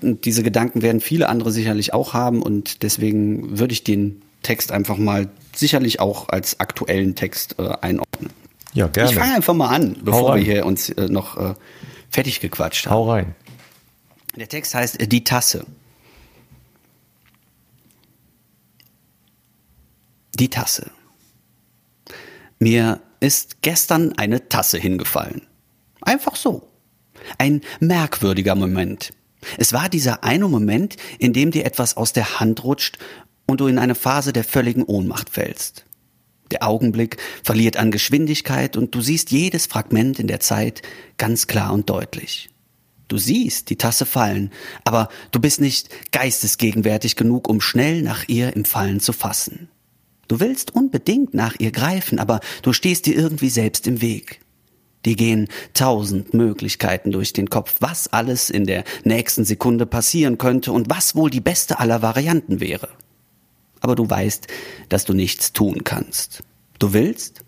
Und 0.01 0.25
diese 0.25 0.43
Gedanken 0.43 0.81
werden 0.81 0.99
viele 0.99 1.29
andere 1.29 1.51
sicherlich 1.51 1.93
auch 1.93 2.13
haben 2.13 2.41
und 2.41 2.83
deswegen 2.83 3.57
würde 3.57 3.71
ich 3.71 3.85
den 3.85 4.21
Text 4.41 4.73
einfach 4.73 4.97
mal 4.97 5.29
sicherlich 5.55 6.01
auch 6.01 6.27
als 6.27 6.59
aktuellen 6.59 7.15
Text 7.15 7.55
äh, 7.57 7.69
einordnen. 7.79 8.31
Ja, 8.73 8.87
gerne. 8.87 9.11
Ich 9.11 9.15
fange 9.15 9.33
einfach 9.33 9.53
mal 9.53 9.69
an, 9.69 9.95
bevor 10.03 10.35
wir 10.35 10.43
hier 10.43 10.65
uns 10.65 10.89
äh, 10.89 11.07
noch 11.07 11.37
äh, 11.37 11.53
fertig 12.09 12.41
gequatscht 12.41 12.87
haben. 12.87 12.95
Hau 12.95 13.09
rein. 13.09 13.35
Der 14.35 14.49
Text 14.49 14.75
heißt 14.75 15.09
Die 15.09 15.23
Tasse. 15.23 15.65
Die 20.35 20.49
Tasse. 20.49 20.89
Mir 22.59 23.01
ist 23.19 23.61
gestern 23.61 24.13
eine 24.17 24.49
Tasse 24.49 24.77
hingefallen. 24.77 25.43
Einfach 26.01 26.35
so. 26.35 26.67
Ein 27.37 27.61
merkwürdiger 27.79 28.55
Moment. 28.55 29.13
Es 29.57 29.73
war 29.73 29.89
dieser 29.89 30.23
eine 30.23 30.47
Moment, 30.47 30.97
in 31.19 31.33
dem 31.33 31.51
dir 31.51 31.65
etwas 31.65 31.97
aus 31.97 32.13
der 32.13 32.39
Hand 32.39 32.63
rutscht 32.63 32.97
und 33.45 33.59
du 33.61 33.67
in 33.67 33.77
eine 33.77 33.95
Phase 33.95 34.33
der 34.33 34.43
völligen 34.43 34.83
Ohnmacht 34.83 35.29
fällst. 35.29 35.85
Der 36.51 36.63
Augenblick 36.63 37.17
verliert 37.43 37.77
an 37.77 37.91
Geschwindigkeit 37.91 38.77
und 38.77 38.93
du 38.95 39.01
siehst 39.01 39.31
jedes 39.31 39.65
Fragment 39.65 40.19
in 40.19 40.27
der 40.27 40.39
Zeit 40.39 40.81
ganz 41.17 41.47
klar 41.47 41.73
und 41.73 41.89
deutlich. 41.89 42.49
Du 43.07 43.17
siehst 43.17 43.69
die 43.69 43.77
Tasse 43.77 44.05
fallen, 44.05 44.51
aber 44.83 45.09
du 45.31 45.39
bist 45.39 45.61
nicht 45.61 45.89
geistesgegenwärtig 46.11 47.15
genug, 47.15 47.47
um 47.47 47.61
schnell 47.61 48.01
nach 48.01 48.27
ihr 48.27 48.55
im 48.55 48.65
Fallen 48.65 48.99
zu 48.99 49.13
fassen. 49.13 49.69
Du 50.33 50.39
willst 50.39 50.73
unbedingt 50.73 51.35
nach 51.35 51.53
ihr 51.59 51.69
greifen, 51.71 52.17
aber 52.17 52.39
du 52.63 52.73
stehst 52.73 53.05
dir 53.05 53.15
irgendwie 53.15 53.51
selbst 53.51 53.85
im 53.85 54.01
Weg. 54.01 54.39
Die 55.05 55.15
gehen 55.15 55.47
tausend 55.75 56.33
Möglichkeiten 56.33 57.11
durch 57.11 57.33
den 57.33 57.51
Kopf, 57.51 57.75
was 57.81 58.11
alles 58.11 58.49
in 58.49 58.65
der 58.65 58.83
nächsten 59.03 59.45
Sekunde 59.45 59.85
passieren 59.85 60.39
könnte 60.39 60.71
und 60.71 60.89
was 60.89 61.13
wohl 61.13 61.29
die 61.29 61.39
beste 61.39 61.77
aller 61.77 62.01
Varianten 62.01 62.59
wäre. 62.59 62.89
Aber 63.79 63.93
du 63.93 64.09
weißt, 64.09 64.47
dass 64.89 65.05
du 65.05 65.13
nichts 65.13 65.53
tun 65.53 65.83
kannst. 65.83 66.41
Du 66.79 66.93
willst, 66.93 67.41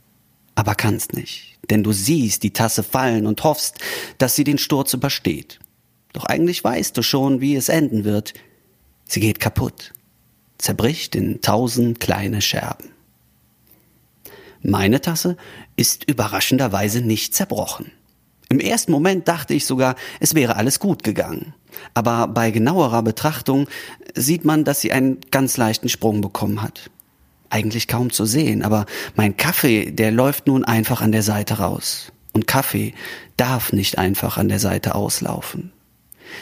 aber 0.53 0.75
kannst 0.75 1.13
nicht, 1.13 1.57
denn 1.71 1.81
du 1.81 1.91
siehst 1.91 2.43
die 2.43 2.53
Tasse 2.53 2.83
fallen 2.83 3.25
und 3.25 3.43
hoffst, 3.43 3.79
dass 4.19 4.35
sie 4.35 4.43
den 4.43 4.59
Sturz 4.59 4.93
übersteht. 4.93 5.57
Doch 6.13 6.25
eigentlich 6.25 6.63
weißt 6.63 6.95
du 6.95 7.01
schon, 7.01 7.41
wie 7.41 7.55
es 7.55 7.67
enden 7.67 8.03
wird. 8.03 8.35
Sie 9.05 9.21
geht 9.21 9.39
kaputt 9.39 9.94
zerbricht 10.57 11.15
in 11.15 11.41
tausend 11.41 11.99
kleine 11.99 12.41
Scherben. 12.41 12.89
Meine 14.61 14.99
Tasse 15.01 15.37
ist 15.75 16.09
überraschenderweise 16.09 17.01
nicht 17.01 17.35
zerbrochen. 17.35 17.91
Im 18.49 18.59
ersten 18.59 18.91
Moment 18.91 19.27
dachte 19.27 19.53
ich 19.53 19.65
sogar, 19.65 19.95
es 20.19 20.33
wäre 20.33 20.55
alles 20.55 20.79
gut 20.79 21.03
gegangen. 21.03 21.53
Aber 21.93 22.27
bei 22.27 22.51
genauerer 22.51 23.03
Betrachtung 23.03 23.67
sieht 24.15 24.45
man, 24.45 24.63
dass 24.63 24.81
sie 24.81 24.91
einen 24.91 25.19
ganz 25.31 25.57
leichten 25.57 25.89
Sprung 25.89 26.21
bekommen 26.21 26.61
hat. 26.61 26.89
Eigentlich 27.49 27.87
kaum 27.87 28.11
zu 28.11 28.25
sehen, 28.25 28.63
aber 28.63 28.85
mein 29.15 29.37
Kaffee, 29.37 29.91
der 29.91 30.11
läuft 30.11 30.47
nun 30.47 30.63
einfach 30.63 31.01
an 31.01 31.11
der 31.11 31.23
Seite 31.23 31.55
raus. 31.55 32.11
Und 32.33 32.47
Kaffee 32.47 32.93
darf 33.37 33.71
nicht 33.71 33.97
einfach 33.97 34.37
an 34.37 34.49
der 34.49 34.59
Seite 34.59 34.95
auslaufen. 34.95 35.71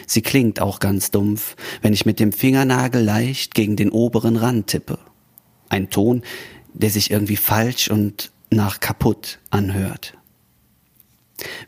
Sie 0.08 0.22
klingt 0.22 0.60
auch 0.60 0.80
ganz 0.80 1.12
dumpf, 1.12 1.56
wenn 1.82 1.94
ich 1.94 2.06
mit 2.06 2.20
dem 2.20 2.32
Fingernagel 2.32 3.04
leicht 3.04 3.56
gegen 3.56 3.76
den 3.76 3.90
oberen 3.90 4.38
Rand 4.38 4.68
tippe. 4.68 5.00
Ein 5.70 5.90
Ton, 5.90 6.24
der 6.74 6.90
sich 6.90 7.12
irgendwie 7.12 7.38
falsch 7.38 7.90
und 7.90 8.32
nach 8.50 8.80
kaputt 8.80 9.40
anhört. 9.50 10.16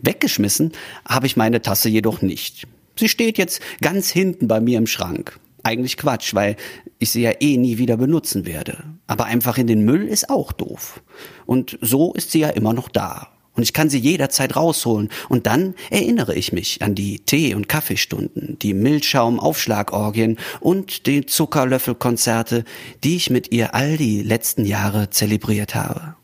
Weggeschmissen 0.01 0.71
habe 1.07 1.27
ich 1.27 1.37
meine 1.37 1.61
Tasse 1.61 1.89
jedoch 1.89 2.21
nicht. 2.21 2.67
Sie 2.97 3.09
steht 3.09 3.37
jetzt 3.37 3.61
ganz 3.81 4.09
hinten 4.09 4.47
bei 4.47 4.59
mir 4.59 4.77
im 4.77 4.87
Schrank. 4.87 5.39
Eigentlich 5.63 5.97
Quatsch, 5.97 6.33
weil 6.35 6.55
ich 6.99 7.09
sie 7.09 7.21
ja 7.21 7.31
eh 7.39 7.57
nie 7.57 7.77
wieder 7.77 7.97
benutzen 7.97 8.45
werde. 8.45 8.83
Aber 9.07 9.25
einfach 9.25 9.57
in 9.57 9.67
den 9.67 9.83
Müll 9.83 10.07
ist 10.07 10.29
auch 10.29 10.51
doof. 10.51 11.01
Und 11.45 11.77
so 11.81 12.13
ist 12.13 12.31
sie 12.31 12.39
ja 12.39 12.49
immer 12.49 12.73
noch 12.73 12.87
da. 12.87 13.34
Und 13.55 13.63
ich 13.63 13.73
kann 13.73 13.89
sie 13.89 13.99
jederzeit 13.99 14.55
rausholen. 14.55 15.09
Und 15.29 15.47
dann 15.47 15.75
erinnere 15.89 16.35
ich 16.35 16.51
mich 16.51 16.81
an 16.81 16.93
die 16.93 17.19
Tee- 17.19 17.55
und 17.55 17.69
Kaffeestunden, 17.69 18.59
die 18.59 18.73
Milchschaum-Aufschlagorgien 18.73 20.37
und 20.59 21.05
die 21.05 21.25
Zuckerlöffelkonzerte, 21.25 22.65
die 23.03 23.15
ich 23.15 23.29
mit 23.29 23.51
ihr 23.51 23.73
all 23.73 23.97
die 23.97 24.21
letzten 24.21 24.65
Jahre 24.65 25.09
zelebriert 25.09 25.73
habe. 25.73 26.15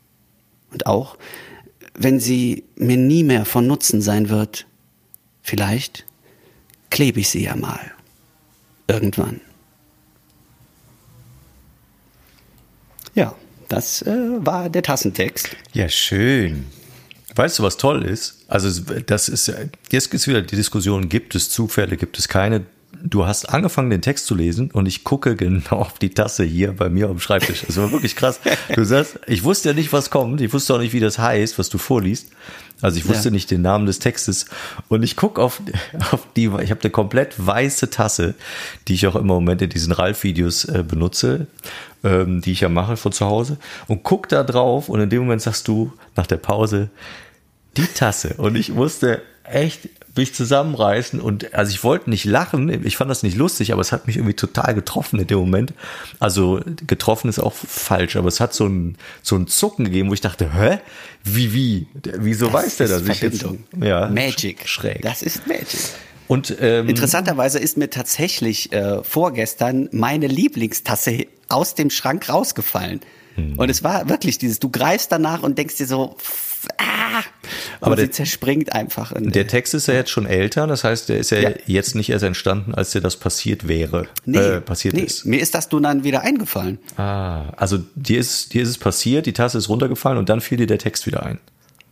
Und 0.70 0.86
auch, 0.86 1.16
wenn 1.94 2.20
sie 2.20 2.64
mir 2.76 2.96
nie 2.96 3.24
mehr 3.24 3.44
von 3.44 3.66
Nutzen 3.66 4.02
sein 4.02 4.28
wird, 4.28 4.66
vielleicht 5.42 6.04
klebe 6.90 7.20
ich 7.20 7.30
sie 7.30 7.44
ja 7.44 7.56
mal. 7.56 7.92
Irgendwann. 8.88 9.40
Ja, 13.14 13.34
das 13.68 14.02
äh, 14.02 14.10
war 14.44 14.68
der 14.68 14.82
Tassentext. 14.82 15.56
Ja, 15.72 15.88
schön. 15.88 16.66
Weißt 17.34 17.58
du, 17.58 17.62
was 17.62 17.76
toll 17.76 18.04
ist? 18.04 18.44
Also, 18.48 18.82
das 19.06 19.28
ist, 19.28 19.52
jetzt 19.90 20.12
ist 20.12 20.28
wieder 20.28 20.42
die 20.42 20.56
Diskussion, 20.56 21.08
gibt 21.08 21.34
es 21.34 21.50
Zufälle, 21.50 21.96
gibt 21.96 22.18
es 22.18 22.28
keine? 22.28 22.66
Du 23.04 23.26
hast 23.26 23.48
angefangen, 23.48 23.90
den 23.90 24.02
Text 24.02 24.26
zu 24.26 24.34
lesen 24.34 24.70
und 24.70 24.86
ich 24.86 25.02
gucke 25.02 25.34
genau 25.36 25.76
auf 25.76 25.98
die 25.98 26.10
Tasse 26.10 26.44
hier 26.44 26.72
bei 26.72 26.88
mir 26.88 27.08
am 27.08 27.18
Schreibtisch. 27.18 27.64
Das 27.66 27.76
war 27.76 27.90
wirklich 27.90 28.16
krass. 28.16 28.40
Du 28.74 28.84
sagst, 28.84 29.18
ich 29.26 29.44
wusste 29.44 29.70
ja 29.70 29.74
nicht, 29.74 29.92
was 29.92 30.10
kommt. 30.10 30.40
Ich 30.40 30.52
wusste 30.52 30.74
auch 30.74 30.78
nicht, 30.78 30.92
wie 30.92 31.00
das 31.00 31.18
heißt, 31.18 31.58
was 31.58 31.68
du 31.68 31.78
vorliest. 31.78 32.28
Also 32.80 32.98
ich 32.98 33.08
wusste 33.08 33.28
ja. 33.28 33.32
nicht 33.32 33.50
den 33.50 33.62
Namen 33.62 33.86
des 33.86 33.98
Textes. 33.98 34.46
Und 34.88 35.02
ich 35.02 35.16
gucke 35.16 35.40
auf, 35.40 35.62
auf 36.12 36.26
die, 36.36 36.44
ich 36.44 36.70
habe 36.70 36.80
eine 36.82 36.90
komplett 36.90 37.34
weiße 37.44 37.90
Tasse, 37.90 38.34
die 38.88 38.94
ich 38.94 39.06
auch 39.06 39.14
immer 39.14 39.34
im 39.34 39.44
Moment 39.44 39.62
in 39.62 39.70
diesen 39.70 39.92
Ralf-Videos 39.92 40.64
äh, 40.66 40.84
benutze, 40.86 41.46
ähm, 42.04 42.40
die 42.40 42.52
ich 42.52 42.60
ja 42.60 42.68
mache 42.68 42.96
von 42.96 43.12
zu 43.12 43.26
Hause. 43.26 43.58
Und 43.88 44.02
guck 44.02 44.28
da 44.28 44.42
drauf 44.42 44.88
und 44.88 45.00
in 45.00 45.10
dem 45.10 45.22
Moment 45.22 45.42
sagst 45.42 45.68
du 45.68 45.92
nach 46.16 46.26
der 46.26 46.38
Pause, 46.38 46.90
die 47.76 47.86
Tasse. 47.86 48.34
Und 48.36 48.56
ich 48.56 48.70
musste 48.70 49.22
echt 49.44 49.88
mich 50.14 50.34
zusammenreißen 50.34 51.20
und 51.20 51.54
also 51.54 51.70
ich 51.70 51.82
wollte 51.84 52.10
nicht 52.10 52.24
lachen, 52.24 52.84
ich 52.84 52.96
fand 52.96 53.10
das 53.10 53.22
nicht 53.22 53.36
lustig, 53.36 53.72
aber 53.72 53.80
es 53.80 53.92
hat 53.92 54.06
mich 54.06 54.16
irgendwie 54.16 54.34
total 54.34 54.74
getroffen 54.74 55.18
in 55.18 55.26
dem 55.26 55.38
Moment. 55.38 55.72
Also 56.18 56.60
getroffen 56.86 57.28
ist 57.28 57.38
auch 57.38 57.54
falsch, 57.54 58.16
aber 58.16 58.28
es 58.28 58.38
hat 58.38 58.52
so 58.52 58.66
ein 58.66 58.96
so 59.22 59.36
ein 59.36 59.46
Zucken 59.46 59.86
gegeben, 59.86 60.10
wo 60.10 60.14
ich 60.14 60.20
dachte, 60.20 60.52
hä? 60.54 60.80
Wie 61.24 61.54
wie? 61.54 61.86
Wieso 62.18 62.46
das 62.46 62.54
weiß 62.54 62.76
der 62.76 62.88
das? 62.88 63.08
Ich 63.08 63.20
jetzt, 63.22 63.44
ja, 63.80 64.08
Magic. 64.08 64.68
Schräg. 64.68 65.02
Das 65.02 65.22
ist 65.22 65.46
Magic. 65.46 65.80
Und 66.28 66.56
ähm, 66.60 66.88
interessanterweise 66.88 67.58
ist 67.58 67.76
mir 67.76 67.90
tatsächlich 67.90 68.72
äh, 68.72 69.02
vorgestern 69.02 69.88
meine 69.92 70.26
Lieblingstasse 70.26 71.26
aus 71.48 71.74
dem 71.74 71.90
Schrank 71.90 72.28
rausgefallen. 72.28 73.00
Hm. 73.34 73.58
Und 73.58 73.70
es 73.70 73.82
war 73.82 74.08
wirklich 74.08 74.38
dieses, 74.38 74.58
du 74.60 74.70
greifst 74.70 75.12
danach 75.12 75.42
und 75.42 75.58
denkst 75.58 75.76
dir 75.76 75.86
so, 75.86 76.16
ah, 76.78 77.22
aber 77.80 77.96
der, 77.96 78.10
zerspringt 78.10 78.72
einfach. 78.72 79.12
der 79.16 79.46
Text 79.46 79.74
ist 79.74 79.88
ja 79.88 79.94
jetzt 79.94 80.10
schon 80.10 80.26
älter, 80.26 80.66
das 80.66 80.84
heißt, 80.84 81.08
der 81.08 81.18
ist 81.18 81.30
ja, 81.30 81.40
ja. 81.40 81.50
jetzt 81.66 81.94
nicht 81.94 82.10
erst 82.10 82.24
entstanden, 82.24 82.74
als 82.74 82.90
dir 82.90 83.00
das 83.00 83.16
passiert 83.16 83.68
wäre, 83.68 84.06
nee, 84.24 84.38
äh, 84.38 84.60
passiert 84.60 84.94
nee, 84.94 85.02
ist. 85.02 85.24
Mir 85.24 85.40
ist 85.40 85.54
das 85.54 85.70
nun 85.70 85.82
dann 85.82 86.04
wieder 86.04 86.22
eingefallen. 86.22 86.78
Ah, 86.96 87.50
also 87.56 87.78
dir 87.94 88.20
ist, 88.20 88.54
dir 88.54 88.62
ist 88.62 88.68
es 88.68 88.78
passiert, 88.78 89.26
die 89.26 89.32
Tasse 89.32 89.58
ist 89.58 89.68
runtergefallen 89.68 90.18
und 90.18 90.28
dann 90.28 90.40
fiel 90.40 90.58
dir 90.58 90.66
der 90.66 90.78
Text 90.78 91.06
wieder 91.06 91.24
ein. 91.24 91.38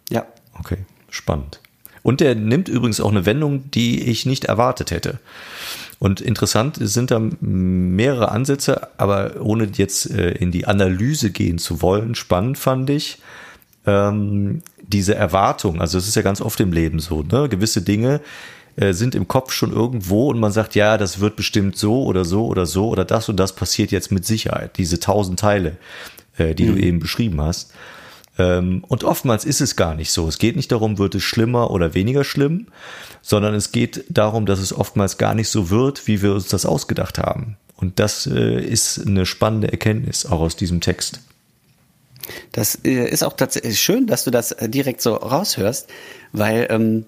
Ja. 0.09 0.26
Okay, 0.59 0.78
spannend. 1.09 1.61
Und 2.03 2.20
der 2.20 2.34
nimmt 2.34 2.68
übrigens 2.68 3.01
auch 3.01 3.11
eine 3.11 3.26
Wendung, 3.26 3.70
die 3.70 4.09
ich 4.11 4.24
nicht 4.26 4.47
erwartet 4.47 4.91
hätte. 4.91 5.18
Und 6.01 6.22
interessant 6.22 6.78
sind 6.80 7.11
da 7.11 7.20
mehrere 7.40 8.30
Ansätze, 8.30 8.88
aber 8.96 9.38
ohne 9.38 9.68
jetzt 9.74 10.11
äh, 10.11 10.30
in 10.30 10.51
die 10.51 10.66
Analyse 10.66 11.30
gehen 11.30 11.59
zu 11.59 11.82
wollen, 11.82 12.14
spannend 12.14 12.57
fand 12.57 12.88
ich, 12.88 13.18
ähm, 13.86 14.62
diese 14.82 15.14
Erwartung, 15.14 15.80
also 15.80 15.98
es 15.98 16.09
ist 16.09 16.16
ja 16.16 16.22
ganz 16.22 16.40
oft 16.40 16.59
im 16.61 16.72
Leben 16.72 17.01
so, 17.01 17.22
ne? 17.22 17.51
gewisse 17.51 17.82
Dinge 17.82 18.22
äh, 18.76 18.94
sind 18.94 19.14
im 19.14 19.28
Kopf 19.28 19.53
schon 19.53 19.72
irgendwo 19.72 20.30
und 20.30 20.40
man 20.40 20.53
sagt, 20.53 20.74
ja, 20.74 20.96
das 20.96 21.20
wird 21.20 21.36
bestimmt 21.36 21.76
so 21.76 22.05
oder 22.05 22.24
so 22.24 22.46
oder 22.46 22.64
so 22.64 22.88
oder 22.88 23.05
das 23.05 23.28
und 23.28 23.36
das 23.36 23.55
passiert 23.55 23.90
jetzt 23.90 24.11
mit 24.11 24.24
Sicherheit, 24.24 24.78
diese 24.78 25.01
tausend 25.01 25.38
Teile, 25.38 25.76
äh, 26.38 26.55
die 26.55 26.64
mhm. 26.64 26.76
du 26.76 26.82
eben 26.82 26.98
beschrieben 26.98 27.42
hast. 27.42 27.74
Ähm, 28.41 28.82
und 28.88 29.05
oftmals 29.05 29.45
ist 29.45 29.61
es 29.61 29.76
gar 29.76 29.95
nicht 29.95 30.11
so. 30.11 30.26
Es 30.26 30.38
geht 30.38 30.57
nicht 30.57 30.72
darum, 30.72 30.97
wird 30.97 31.14
es 31.14 31.22
schlimmer 31.22 31.70
oder 31.70 31.93
weniger 31.93 32.24
schlimm, 32.24 32.68
sondern 33.20 33.55
es 33.55 33.70
geht 33.70 34.05
darum, 34.09 34.47
dass 34.47 34.61
es 34.61 34.72
oftmals 34.72 35.18
gar 35.18 35.34
nicht 35.34 35.51
so 35.51 35.68
wird, 35.68 36.07
wie 36.07 36.22
wir 36.22 36.32
uns 36.32 36.49
das 36.49 36.64
ausgedacht 36.64 37.18
haben. 37.18 37.59
Und 37.76 37.99
das 37.99 38.26
äh, 38.26 38.61
ist 38.61 39.07
eine 39.07 39.26
spannende 39.26 39.70
Erkenntnis 39.70 40.24
auch 40.24 40.41
aus 40.41 40.57
diesem 40.57 40.80
Text. 40.80 41.20
Das 42.53 42.76
äh, 42.84 43.11
ist 43.11 43.22
auch 43.24 43.34
tatsächlich 43.34 43.78
schön, 43.78 44.07
dass 44.07 44.24
du 44.24 44.30
das 44.30 44.53
äh, 44.53 44.70
direkt 44.70 45.03
so 45.03 45.14
raushörst, 45.14 45.88
weil 46.32 46.66
ähm, 46.70 47.05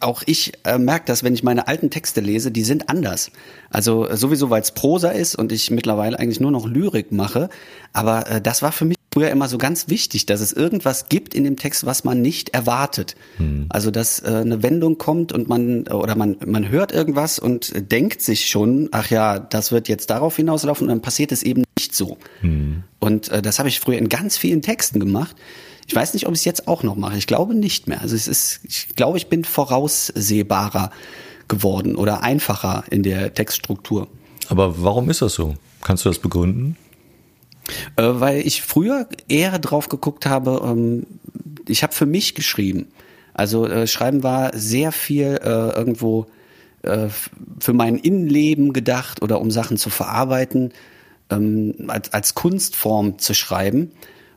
auch 0.00 0.22
ich 0.24 0.52
äh, 0.64 0.78
merke 0.78 1.04
das, 1.06 1.24
wenn 1.24 1.34
ich 1.34 1.42
meine 1.42 1.68
alten 1.68 1.90
Texte 1.90 2.22
lese, 2.22 2.50
die 2.50 2.64
sind 2.64 2.88
anders. 2.88 3.30
Also 3.68 4.08
sowieso, 4.14 4.48
weil 4.48 4.62
es 4.62 4.70
Prosa 4.70 5.10
ist 5.10 5.34
und 5.34 5.52
ich 5.52 5.70
mittlerweile 5.70 6.18
eigentlich 6.18 6.40
nur 6.40 6.50
noch 6.50 6.66
Lyrik 6.66 7.12
mache. 7.12 7.50
Aber 7.92 8.26
äh, 8.30 8.40
das 8.40 8.62
war 8.62 8.72
für 8.72 8.86
mich 8.86 8.96
früher 9.12 9.30
immer 9.30 9.48
so 9.48 9.58
ganz 9.58 9.88
wichtig, 9.88 10.26
dass 10.26 10.40
es 10.40 10.52
irgendwas 10.52 11.08
gibt 11.08 11.34
in 11.34 11.44
dem 11.44 11.56
Text, 11.56 11.84
was 11.84 12.04
man 12.04 12.22
nicht 12.22 12.50
erwartet. 12.50 13.14
Hm. 13.36 13.66
Also 13.68 13.90
dass 13.90 14.20
äh, 14.20 14.28
eine 14.28 14.62
Wendung 14.62 14.98
kommt 14.98 15.32
und 15.32 15.48
man 15.48 15.86
oder 15.88 16.16
man 16.16 16.36
man 16.44 16.68
hört 16.70 16.92
irgendwas 16.92 17.38
und 17.38 17.72
denkt 17.92 18.22
sich 18.22 18.48
schon, 18.48 18.88
ach 18.92 19.10
ja, 19.10 19.38
das 19.38 19.70
wird 19.70 19.88
jetzt 19.88 20.10
darauf 20.10 20.36
hinauslaufen 20.36 20.86
und 20.86 20.88
dann 20.88 21.02
passiert 21.02 21.32
es 21.32 21.42
eben 21.42 21.64
nicht 21.78 21.94
so. 21.94 22.16
Hm. 22.40 22.84
Und 23.00 23.28
äh, 23.28 23.42
das 23.42 23.58
habe 23.58 23.68
ich 23.68 23.80
früher 23.80 23.98
in 23.98 24.08
ganz 24.08 24.36
vielen 24.36 24.62
Texten 24.62 24.98
gemacht. 24.98 25.36
Ich 25.86 25.94
weiß 25.94 26.14
nicht, 26.14 26.26
ob 26.26 26.32
ich 26.32 26.40
es 26.40 26.44
jetzt 26.44 26.68
auch 26.68 26.82
noch 26.82 26.96
mache. 26.96 27.18
Ich 27.18 27.26
glaube 27.26 27.54
nicht 27.54 27.88
mehr. 27.88 28.00
Also 28.00 28.14
es 28.14 28.28
ist, 28.28 28.60
ich 28.64 28.94
glaube, 28.96 29.18
ich 29.18 29.26
bin 29.26 29.44
voraussehbarer 29.44 30.90
geworden 31.48 31.96
oder 31.96 32.22
einfacher 32.22 32.84
in 32.90 33.02
der 33.02 33.34
Textstruktur. 33.34 34.08
Aber 34.48 34.82
warum 34.82 35.10
ist 35.10 35.22
das 35.22 35.34
so? 35.34 35.56
Kannst 35.82 36.04
du 36.04 36.08
das 36.08 36.18
begründen? 36.18 36.76
Äh, 37.96 38.02
weil 38.04 38.46
ich 38.46 38.62
früher 38.62 39.08
eher 39.28 39.58
drauf 39.58 39.88
geguckt 39.88 40.26
habe, 40.26 40.60
ähm, 40.64 41.06
ich 41.68 41.82
habe 41.82 41.92
für 41.92 42.06
mich 42.06 42.34
geschrieben. 42.34 42.88
Also 43.34 43.66
äh, 43.66 43.86
Schreiben 43.86 44.22
war 44.22 44.56
sehr 44.56 44.92
viel 44.92 45.40
äh, 45.42 45.48
irgendwo 45.48 46.26
äh, 46.82 47.08
für 47.58 47.72
mein 47.72 47.96
Innenleben 47.96 48.72
gedacht 48.72 49.22
oder 49.22 49.40
um 49.40 49.50
Sachen 49.50 49.76
zu 49.76 49.90
verarbeiten, 49.90 50.72
ähm, 51.30 51.74
als, 51.88 52.12
als 52.12 52.34
Kunstform 52.34 53.18
zu 53.18 53.34
schreiben. 53.34 53.92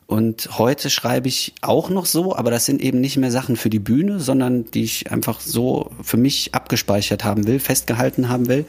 Und 0.07 0.59
heute 0.59 0.91
schreibe 0.91 1.27
ich 1.27 1.55
auch 1.61 1.89
noch 1.89 2.05
so, 2.05 2.35
aber 2.35 2.51
das 2.51 2.65
sind 2.65 2.79
eben 2.79 3.01
nicht 3.01 3.17
mehr 3.17 3.31
Sachen 3.31 3.55
für 3.55 3.71
die 3.71 3.79
Bühne, 3.79 4.19
sondern 4.19 4.65
die 4.65 4.83
ich 4.83 5.11
einfach 5.11 5.41
so 5.41 5.91
für 6.03 6.17
mich 6.17 6.53
abgespeichert 6.53 7.23
haben 7.23 7.47
will, 7.47 7.59
festgehalten 7.59 8.29
haben 8.29 8.47
will. 8.47 8.65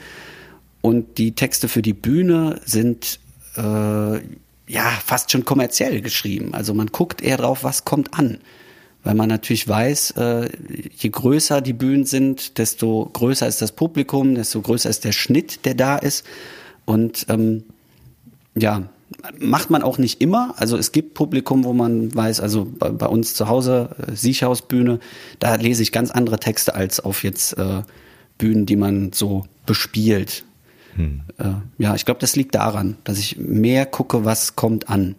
Und 0.81 1.19
die 1.19 1.33
Texte 1.33 1.69
für 1.69 1.83
die 1.83 1.93
Bühne 1.93 2.61
sind 2.64 3.21
äh, 3.57 4.21
ja 4.69 4.91
fast 5.05 5.31
schon 5.31 5.45
kommerziell 5.45 6.01
geschrieben. 6.01 6.55
Also 6.55 6.75
man 6.75 6.89
guckt 6.89 7.23
eher 7.23 7.37
drauf, 7.37 7.64
was 7.64 7.85
kommt 7.85 8.14
an. 8.19 8.39
Weil 9.05 9.14
man 9.14 9.29
natürlich 9.29 9.69
weiß, 9.69 10.12
äh, 10.12 10.49
je 10.97 11.11
größer 11.11 11.61
die 11.61 11.73
Bühnen 11.73 12.05
sind, 12.05 12.59
desto 12.59 13.09
größer 13.12 13.47
ist 13.47 13.62
das 13.62 13.71
Publikum, 13.71 14.35
desto 14.35 14.61
größer 14.61 14.91
ist 14.91 15.05
der 15.05 15.12
Schnitt, 15.12 15.64
der 15.64 15.75
da 15.75 15.97
ist. 15.97 16.27
Und 16.87 17.27
ähm, 17.29 17.62
ja, 18.57 18.89
macht 19.39 19.71
man 19.71 19.83
auch 19.83 19.99
nicht 19.99 20.21
immer. 20.21 20.55
Also 20.57 20.77
es 20.77 20.91
gibt 20.91 21.14
Publikum, 21.14 21.64
wo 21.64 21.73
man 21.73 22.12
weiß, 22.14 22.41
also 22.41 22.67
bei, 22.79 22.91
bei 22.91 23.07
uns 23.07 23.35
zu 23.35 23.49
Hause, 23.49 23.91
äh, 24.07 24.17
Siechhausbühne, 24.17 24.99
da 25.39 25.55
lese 25.55 25.83
ich 25.83 25.93
ganz 25.93 26.11
andere 26.11 26.41
Texte 26.41 26.75
als 26.75 26.99
auf 26.99 27.23
jetzt 27.23 27.57
äh, 27.59 27.83
Bühnen, 28.39 28.67
die 28.67 28.77
man 28.77 29.12
so 29.12 29.45
bespielt. 29.67 30.45
Hm. 30.97 31.22
Äh, 31.38 31.82
ja, 31.82 31.94
ich 31.94 32.05
glaube, 32.05 32.20
das 32.20 32.36
liegt 32.36 32.55
daran, 32.55 32.97
dass 33.05 33.18
ich 33.18 33.36
mehr 33.38 33.86
gucke, 33.86 34.24
was 34.24 34.57
kommt 34.57 34.88
an. 34.88 35.14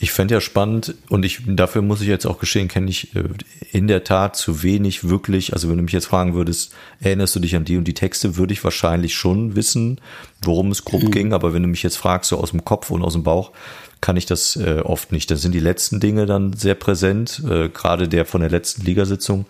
Ich 0.00 0.12
fände 0.12 0.34
ja 0.34 0.40
spannend 0.40 0.94
und 1.08 1.24
ich 1.24 1.42
dafür 1.46 1.80
muss 1.80 2.00
ich 2.00 2.08
jetzt 2.08 2.26
auch 2.26 2.38
gestehen, 2.38 2.68
kenne 2.68 2.90
ich 2.90 3.14
äh, 3.14 3.24
in 3.72 3.88
der 3.88 4.04
Tat 4.04 4.36
zu 4.36 4.62
wenig 4.62 5.08
wirklich. 5.08 5.52
Also 5.52 5.70
wenn 5.70 5.76
du 5.76 5.82
mich 5.82 5.92
jetzt 5.92 6.06
fragen 6.06 6.34
würdest, 6.34 6.74
erinnerst 7.00 7.34
du 7.36 7.40
dich 7.40 7.56
an 7.56 7.64
die 7.64 7.76
und 7.76 7.84
die 7.84 7.94
Texte, 7.94 8.36
würde 8.36 8.52
ich 8.52 8.62
wahrscheinlich 8.64 9.14
schon 9.14 9.56
wissen, 9.56 10.00
worum 10.42 10.70
es 10.72 10.84
grob 10.84 11.04
mhm. 11.04 11.10
ging. 11.10 11.32
Aber 11.32 11.54
wenn 11.54 11.62
du 11.62 11.68
mich 11.68 11.82
jetzt 11.82 11.96
fragst, 11.96 12.30
so 12.30 12.38
aus 12.38 12.50
dem 12.50 12.64
Kopf 12.64 12.90
und 12.90 13.02
aus 13.02 13.14
dem 13.14 13.22
Bauch, 13.22 13.52
kann 14.00 14.18
ich 14.18 14.26
das 14.26 14.56
äh, 14.56 14.80
oft 14.84 15.12
nicht. 15.12 15.30
Dann 15.30 15.38
sind 15.38 15.52
die 15.52 15.60
letzten 15.60 16.00
Dinge 16.00 16.26
dann 16.26 16.52
sehr 16.52 16.74
präsent. 16.74 17.42
Äh, 17.48 17.70
Gerade 17.70 18.06
der 18.06 18.26
von 18.26 18.42
der 18.42 18.50
letzten 18.50 18.84
Ligasitzung, 18.84 19.46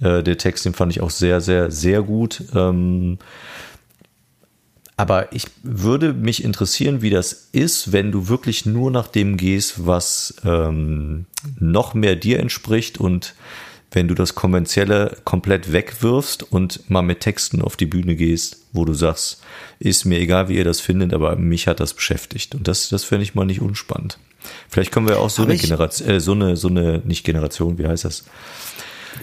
äh, 0.00 0.22
der 0.22 0.36
Text, 0.36 0.66
den 0.66 0.74
fand 0.74 0.92
ich 0.92 1.00
auch 1.00 1.10
sehr, 1.10 1.40
sehr, 1.40 1.70
sehr 1.70 2.02
gut. 2.02 2.42
Ähm, 2.54 3.18
aber 4.98 5.32
ich 5.32 5.44
würde 5.62 6.12
mich 6.12 6.42
interessieren, 6.42 7.02
wie 7.02 7.10
das 7.10 7.48
ist, 7.52 7.92
wenn 7.92 8.10
du 8.10 8.28
wirklich 8.28 8.66
nur 8.66 8.90
nach 8.90 9.06
dem 9.06 9.36
gehst, 9.36 9.86
was 9.86 10.34
ähm, 10.44 11.26
noch 11.60 11.94
mehr 11.94 12.16
dir 12.16 12.40
entspricht 12.40 12.98
und 12.98 13.36
wenn 13.92 14.08
du 14.08 14.14
das 14.14 14.34
Kommerzielle 14.34 15.16
komplett 15.24 15.72
wegwirfst 15.72 16.42
und 16.42 16.90
mal 16.90 17.02
mit 17.02 17.20
Texten 17.20 17.62
auf 17.62 17.76
die 17.76 17.86
Bühne 17.86 18.16
gehst, 18.16 18.58
wo 18.72 18.84
du 18.84 18.92
sagst, 18.92 19.40
ist 19.78 20.04
mir 20.04 20.18
egal, 20.18 20.48
wie 20.48 20.56
ihr 20.56 20.64
das 20.64 20.80
findet, 20.80 21.14
aber 21.14 21.36
mich 21.36 21.68
hat 21.68 21.78
das 21.78 21.94
beschäftigt. 21.94 22.56
Und 22.56 22.66
das, 22.66 22.88
das 22.88 23.04
fände 23.04 23.22
ich 23.22 23.36
mal 23.36 23.46
nicht 23.46 23.60
unspannend. 23.60 24.18
Vielleicht 24.68 24.90
können 24.90 25.08
wir 25.08 25.20
auch 25.20 25.30
so 25.30 25.42
Hab 25.44 25.50
eine 25.50 25.58
Generation, 25.58 26.08
äh, 26.08 26.18
so 26.20 26.32
eine, 26.32 26.56
so 26.56 26.68
eine, 26.68 27.02
nicht 27.04 27.24
Generation, 27.24 27.78
wie 27.78 27.86
heißt 27.86 28.04
das? 28.04 28.24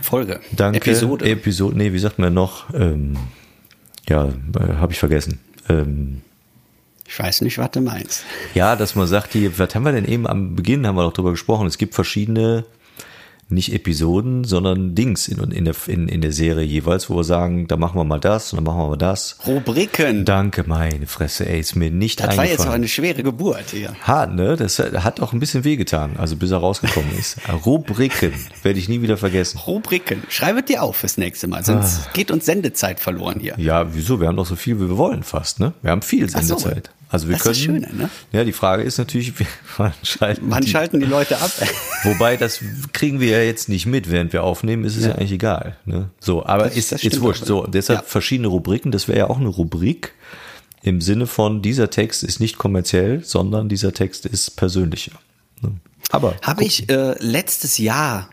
Folge. 0.01 0.39
Danke. 0.53 0.77
Episode. 0.77 1.29
Episode, 1.29 1.77
nee, 1.77 1.91
wie 1.91 1.99
sagt 1.99 2.17
man 2.17 2.33
noch? 2.33 2.73
Ähm, 2.73 3.17
ja, 4.07 4.29
äh, 4.57 4.75
habe 4.77 4.93
ich 4.93 4.99
vergessen. 4.99 5.39
Ähm, 5.69 6.21
ich 7.07 7.19
weiß 7.19 7.41
nicht, 7.41 7.57
was 7.57 7.71
du 7.71 7.81
meinst. 7.81 8.23
Ja, 8.53 8.75
dass 8.75 8.95
man 8.95 9.07
sagt, 9.07 9.33
die, 9.33 9.57
was 9.57 9.75
haben 9.75 9.83
wir 9.83 9.91
denn 9.91 10.05
eben 10.05 10.27
am 10.27 10.55
Beginn, 10.55 10.85
haben 10.87 10.95
wir 10.95 11.03
doch 11.03 11.13
drüber 11.13 11.31
gesprochen, 11.31 11.67
es 11.67 11.77
gibt 11.77 11.93
verschiedene 11.93 12.65
nicht 13.47 13.73
Episoden, 13.73 14.43
sondern 14.43 14.95
Dings 14.95 15.27
in, 15.27 15.39
in, 15.51 15.65
der, 15.65 15.75
in, 15.87 16.07
in 16.07 16.21
der 16.21 16.31
Serie 16.31 16.65
jeweils, 16.65 17.09
wo 17.09 17.17
wir 17.17 17.23
sagen, 17.23 17.67
da 17.67 17.77
machen 17.77 17.99
wir 17.99 18.03
mal 18.03 18.19
das 18.19 18.51
und 18.51 18.57
dann 18.57 18.63
machen 18.63 18.79
wir 18.79 18.89
mal 18.89 18.97
das. 18.97 19.37
Rubriken. 19.45 20.25
Danke, 20.25 20.63
meine 20.67 21.05
Fresse, 21.05 21.47
ey, 21.47 21.59
ist 21.59 21.75
mir 21.75 21.91
nicht 21.91 22.19
das 22.19 22.29
eingefallen. 22.29 22.49
Das 22.49 22.57
war 22.59 22.65
jetzt 22.65 22.71
auch 22.71 22.75
eine 22.75 22.87
schwere 22.87 23.21
Geburt 23.21 23.69
hier. 23.71 23.95
Hart, 24.01 24.33
ne? 24.33 24.55
Das 24.55 24.79
hat 24.79 25.19
auch 25.19 25.33
ein 25.33 25.39
bisschen 25.39 25.63
wehgetan, 25.63 26.17
also 26.17 26.35
bis 26.35 26.51
er 26.51 26.57
rausgekommen 26.57 27.15
ist. 27.17 27.37
Rubriken, 27.65 28.33
werde 28.63 28.79
ich 28.79 28.89
nie 28.89 29.01
wieder 29.01 29.17
vergessen. 29.17 29.59
Rubriken, 29.59 30.23
schreibe 30.29 30.63
dir 30.63 30.81
auf 30.81 30.97
fürs 30.97 31.17
nächste 31.17 31.47
Mal, 31.47 31.63
sonst 31.63 32.07
ah. 32.07 32.09
geht 32.13 32.31
uns 32.31 32.45
Sendezeit 32.45 32.99
verloren 32.99 33.39
hier. 33.39 33.53
Ja, 33.57 33.93
wieso? 33.93 34.19
Wir 34.19 34.27
haben 34.27 34.37
doch 34.37 34.45
so 34.45 34.55
viel, 34.55 34.77
wie 34.79 34.89
wir 34.89 34.97
wollen 34.97 35.23
fast, 35.23 35.59
ne? 35.59 35.73
Wir 35.83 35.91
haben 35.91 36.01
viel 36.01 36.29
Sendezeit. 36.29 36.89
Also 37.09 37.27
wir 37.27 37.35
das 37.35 37.43
können. 37.43 37.53
Ist 37.53 37.59
das 37.59 37.91
Schöne, 37.91 38.03
ne? 38.03 38.09
Ja, 38.31 38.43
die 38.43 38.51
Frage 38.51 38.83
ist 38.83 38.97
natürlich, 38.97 39.33
wann 39.77 39.93
schalten, 40.03 40.45
wann 40.49 40.63
die, 40.63 40.69
schalten 40.69 40.99
die 40.99 41.05
Leute 41.05 41.37
ab? 41.37 41.51
Wobei, 42.03 42.37
das 42.37 42.59
kriegen 42.93 43.19
wir 43.19 43.29
ja 43.29 43.41
jetzt 43.41 43.69
nicht 43.69 43.85
mit, 43.85 44.09
während 44.09 44.33
wir 44.33 44.43
aufnehmen, 44.43 44.83
ist 44.83 44.95
es 44.95 45.03
ja, 45.03 45.09
ja 45.09 45.15
eigentlich 45.15 45.33
egal. 45.33 45.77
Ne? 45.85 46.09
So, 46.19 46.45
aber 46.45 46.65
das, 46.65 46.75
ist, 46.77 46.91
das 46.91 47.03
ist 47.03 47.21
wurscht. 47.21 47.45
So, 47.45 47.67
deshalb 47.67 47.99
ja. 48.01 48.05
verschiedene 48.05 48.47
Rubriken. 48.47 48.91
Das 48.91 49.07
wäre 49.07 49.19
ja 49.19 49.29
auch 49.29 49.39
eine 49.39 49.49
Rubrik 49.49 50.13
im 50.81 51.01
Sinne 51.01 51.25
von, 51.25 51.61
dieser 51.63 51.89
Text 51.89 52.23
ist 52.23 52.39
nicht 52.39 52.57
kommerziell, 52.59 53.23
sondern 53.23 53.69
dieser 53.69 53.91
Text 53.91 54.27
ist 54.27 54.55
persönlicher. 54.55 55.13
Ne? 55.61 55.71
Aber. 56.11 56.35
Habe 56.43 56.63
ich 56.63 56.89
äh, 56.89 57.15
letztes 57.19 57.79
Jahr 57.79 58.29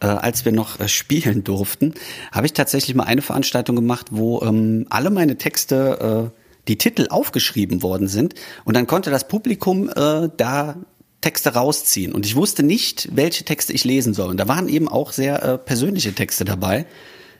äh, 0.00 0.06
als 0.06 0.44
wir 0.44 0.52
noch 0.52 0.78
äh, 0.78 0.88
spielen 0.88 1.42
durften, 1.42 1.94
habe 2.32 2.46
ich 2.46 2.52
tatsächlich 2.52 2.94
mal 2.94 3.04
eine 3.04 3.22
Veranstaltung 3.22 3.76
gemacht, 3.76 4.08
wo 4.10 4.42
ähm, 4.42 4.86
alle 4.90 5.08
meine 5.08 5.38
Texte 5.38 6.32
äh, 6.34 6.45
die 6.68 6.78
Titel 6.78 7.06
aufgeschrieben 7.10 7.82
worden 7.82 8.08
sind 8.08 8.34
und 8.64 8.74
dann 8.74 8.86
konnte 8.86 9.10
das 9.10 9.28
Publikum 9.28 9.88
äh, 9.88 10.28
da 10.36 10.76
Texte 11.20 11.54
rausziehen 11.54 12.12
und 12.12 12.26
ich 12.26 12.36
wusste 12.36 12.62
nicht, 12.62 13.08
welche 13.12 13.44
Texte 13.44 13.72
ich 13.72 13.84
lesen 13.84 14.14
soll. 14.14 14.30
Und 14.30 14.36
da 14.36 14.48
waren 14.48 14.68
eben 14.68 14.88
auch 14.88 15.12
sehr 15.12 15.42
äh, 15.42 15.58
persönliche 15.58 16.12
Texte 16.12 16.44
dabei. 16.44 16.86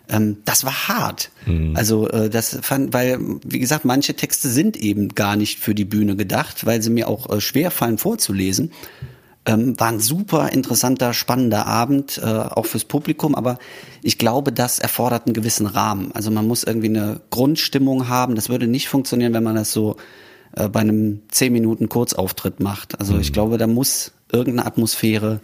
Ähm, 0.08 0.38
das 0.44 0.64
war 0.64 0.88
hart. 0.88 1.30
Mhm. 1.46 1.76
Also 1.76 2.08
äh, 2.08 2.30
das 2.30 2.58
fand, 2.62 2.92
weil 2.92 3.18
wie 3.44 3.58
gesagt, 3.58 3.84
manche 3.84 4.14
Texte 4.14 4.48
sind 4.48 4.76
eben 4.76 5.10
gar 5.10 5.36
nicht 5.36 5.58
für 5.58 5.74
die 5.74 5.84
Bühne 5.84 6.16
gedacht, 6.16 6.66
weil 6.66 6.82
sie 6.82 6.90
mir 6.90 7.08
auch 7.08 7.30
äh, 7.30 7.40
schwer 7.40 7.70
fallen 7.70 7.98
vorzulesen. 7.98 8.72
Ähm, 9.46 9.78
war 9.78 9.88
ein 9.88 10.00
super 10.00 10.48
interessanter, 10.50 11.14
spannender 11.14 11.66
Abend, 11.66 12.18
äh, 12.18 12.26
auch 12.26 12.66
fürs 12.66 12.84
Publikum, 12.84 13.36
aber 13.36 13.58
ich 14.02 14.18
glaube, 14.18 14.52
das 14.52 14.80
erfordert 14.80 15.26
einen 15.26 15.34
gewissen 15.34 15.66
Rahmen. 15.66 16.10
Also 16.12 16.32
man 16.32 16.48
muss 16.48 16.64
irgendwie 16.64 16.88
eine 16.88 17.20
Grundstimmung 17.30 18.08
haben. 18.08 18.34
Das 18.34 18.48
würde 18.48 18.66
nicht 18.66 18.88
funktionieren, 18.88 19.32
wenn 19.34 19.44
man 19.44 19.54
das 19.54 19.72
so 19.72 19.96
äh, 20.56 20.68
bei 20.68 20.80
einem 20.80 21.22
10 21.30 21.52
Minuten 21.52 21.88
Kurzauftritt 21.88 22.58
macht. 22.58 22.98
Also 22.98 23.14
mhm. 23.14 23.20
ich 23.20 23.32
glaube, 23.32 23.56
da 23.56 23.68
muss 23.68 24.12
irgendeine 24.32 24.66
Atmosphäre 24.66 25.40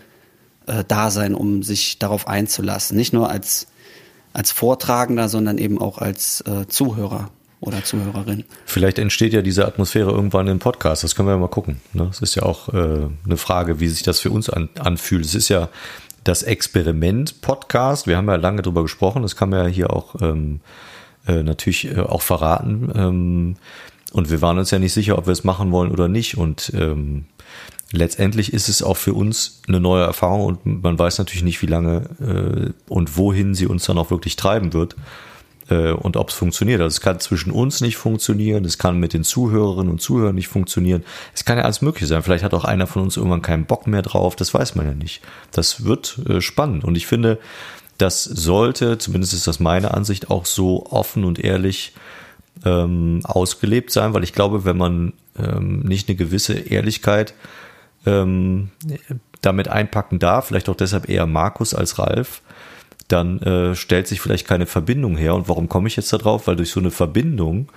äh, 0.66 0.82
da 0.86 1.10
sein, 1.10 1.34
um 1.34 1.62
sich 1.62 1.98
darauf 2.00 2.26
einzulassen. 2.26 2.96
Nicht 2.96 3.12
nur 3.12 3.30
als, 3.30 3.68
als 4.32 4.50
Vortragender, 4.50 5.28
sondern 5.28 5.58
eben 5.58 5.80
auch 5.80 5.98
als 5.98 6.40
äh, 6.42 6.66
Zuhörer 6.66 7.30
oder 7.62 7.82
Zuhörerin. 7.84 8.44
Vielleicht 8.66 8.98
entsteht 8.98 9.32
ja 9.32 9.40
diese 9.40 9.66
Atmosphäre 9.66 10.10
irgendwann 10.10 10.48
im 10.48 10.58
Podcast. 10.58 11.04
Das 11.04 11.14
können 11.14 11.28
wir 11.28 11.32
ja 11.32 11.38
mal 11.38 11.48
gucken. 11.48 11.80
Ne? 11.92 12.06
Das 12.06 12.20
ist 12.20 12.34
ja 12.34 12.42
auch 12.42 12.68
äh, 12.74 13.06
eine 13.24 13.36
Frage, 13.36 13.78
wie 13.78 13.88
sich 13.88 14.02
das 14.02 14.18
für 14.18 14.30
uns 14.30 14.50
an, 14.50 14.68
anfühlt. 14.80 15.24
Es 15.24 15.36
ist 15.36 15.48
ja 15.48 15.68
das 16.24 16.42
Experiment-Podcast. 16.42 18.08
Wir 18.08 18.16
haben 18.16 18.28
ja 18.28 18.34
lange 18.34 18.62
drüber 18.62 18.82
gesprochen. 18.82 19.22
Das 19.22 19.36
kann 19.36 19.50
man 19.50 19.60
ja 19.60 19.66
hier 19.68 19.92
auch 19.92 20.16
ähm, 20.20 20.60
äh, 21.28 21.44
natürlich 21.44 21.84
äh, 21.86 22.00
auch 22.00 22.22
verraten. 22.22 22.90
Ähm, 22.96 23.56
und 24.12 24.30
wir 24.30 24.42
waren 24.42 24.58
uns 24.58 24.72
ja 24.72 24.80
nicht 24.80 24.92
sicher, 24.92 25.16
ob 25.16 25.26
wir 25.26 25.32
es 25.32 25.44
machen 25.44 25.70
wollen 25.70 25.92
oder 25.92 26.08
nicht. 26.08 26.36
Und 26.36 26.72
ähm, 26.74 27.26
letztendlich 27.92 28.52
ist 28.52 28.68
es 28.68 28.82
auch 28.82 28.96
für 28.96 29.14
uns 29.14 29.62
eine 29.68 29.78
neue 29.78 30.02
Erfahrung 30.02 30.46
und 30.46 30.82
man 30.82 30.98
weiß 30.98 31.18
natürlich 31.18 31.44
nicht, 31.44 31.62
wie 31.62 31.66
lange 31.66 32.10
äh, 32.20 32.92
und 32.92 33.16
wohin 33.16 33.54
sie 33.54 33.68
uns 33.68 33.84
dann 33.84 33.98
auch 33.98 34.10
wirklich 34.10 34.34
treiben 34.34 34.72
wird 34.72 34.96
und 35.72 36.16
ob 36.16 36.28
es 36.28 36.34
funktioniert. 36.34 36.80
Also 36.80 36.94
es 36.94 37.00
kann 37.00 37.20
zwischen 37.20 37.52
uns 37.52 37.80
nicht 37.80 37.96
funktionieren, 37.96 38.64
es 38.64 38.78
kann 38.78 38.98
mit 38.98 39.12
den 39.12 39.24
Zuhörerinnen 39.24 39.90
und 39.90 40.00
Zuhörern 40.00 40.34
nicht 40.34 40.48
funktionieren. 40.48 41.04
Es 41.34 41.44
kann 41.44 41.58
ja 41.58 41.64
alles 41.64 41.82
möglich 41.82 42.08
sein. 42.08 42.22
Vielleicht 42.22 42.44
hat 42.44 42.54
auch 42.54 42.64
einer 42.64 42.86
von 42.86 43.02
uns 43.02 43.16
irgendwann 43.16 43.42
keinen 43.42 43.66
Bock 43.66 43.86
mehr 43.86 44.02
drauf, 44.02 44.36
das 44.36 44.52
weiß 44.52 44.74
man 44.74 44.86
ja 44.86 44.94
nicht. 44.94 45.22
Das 45.52 45.84
wird 45.84 46.18
äh, 46.28 46.40
spannend 46.40 46.84
und 46.84 46.96
ich 46.96 47.06
finde, 47.06 47.38
das 47.98 48.24
sollte, 48.24 48.98
zumindest 48.98 49.32
ist 49.34 49.46
das 49.46 49.60
meine 49.60 49.94
Ansicht, 49.94 50.30
auch 50.30 50.46
so 50.46 50.86
offen 50.86 51.24
und 51.24 51.38
ehrlich 51.38 51.92
ähm, 52.64 53.20
ausgelebt 53.24 53.90
sein, 53.90 54.14
weil 54.14 54.24
ich 54.24 54.32
glaube, 54.32 54.64
wenn 54.64 54.76
man 54.76 55.12
ähm, 55.38 55.80
nicht 55.80 56.08
eine 56.08 56.16
gewisse 56.16 56.54
Ehrlichkeit 56.54 57.34
ähm, 58.06 58.70
damit 59.40 59.68
einpacken 59.68 60.18
darf, 60.18 60.46
vielleicht 60.46 60.68
auch 60.68 60.76
deshalb 60.76 61.08
eher 61.08 61.26
Markus 61.26 61.74
als 61.74 61.98
Ralf, 61.98 62.41
dann 63.12 63.40
äh, 63.40 63.74
stellt 63.74 64.08
sich 64.08 64.20
vielleicht 64.20 64.46
keine 64.46 64.66
Verbindung 64.66 65.16
her. 65.16 65.34
Und 65.34 65.48
warum 65.48 65.68
komme 65.68 65.88
ich 65.88 65.96
jetzt 65.96 66.12
darauf? 66.12 66.46
Weil 66.46 66.56
durch 66.56 66.70
so 66.70 66.80
eine 66.80 66.90
Verbindung, 66.90 67.68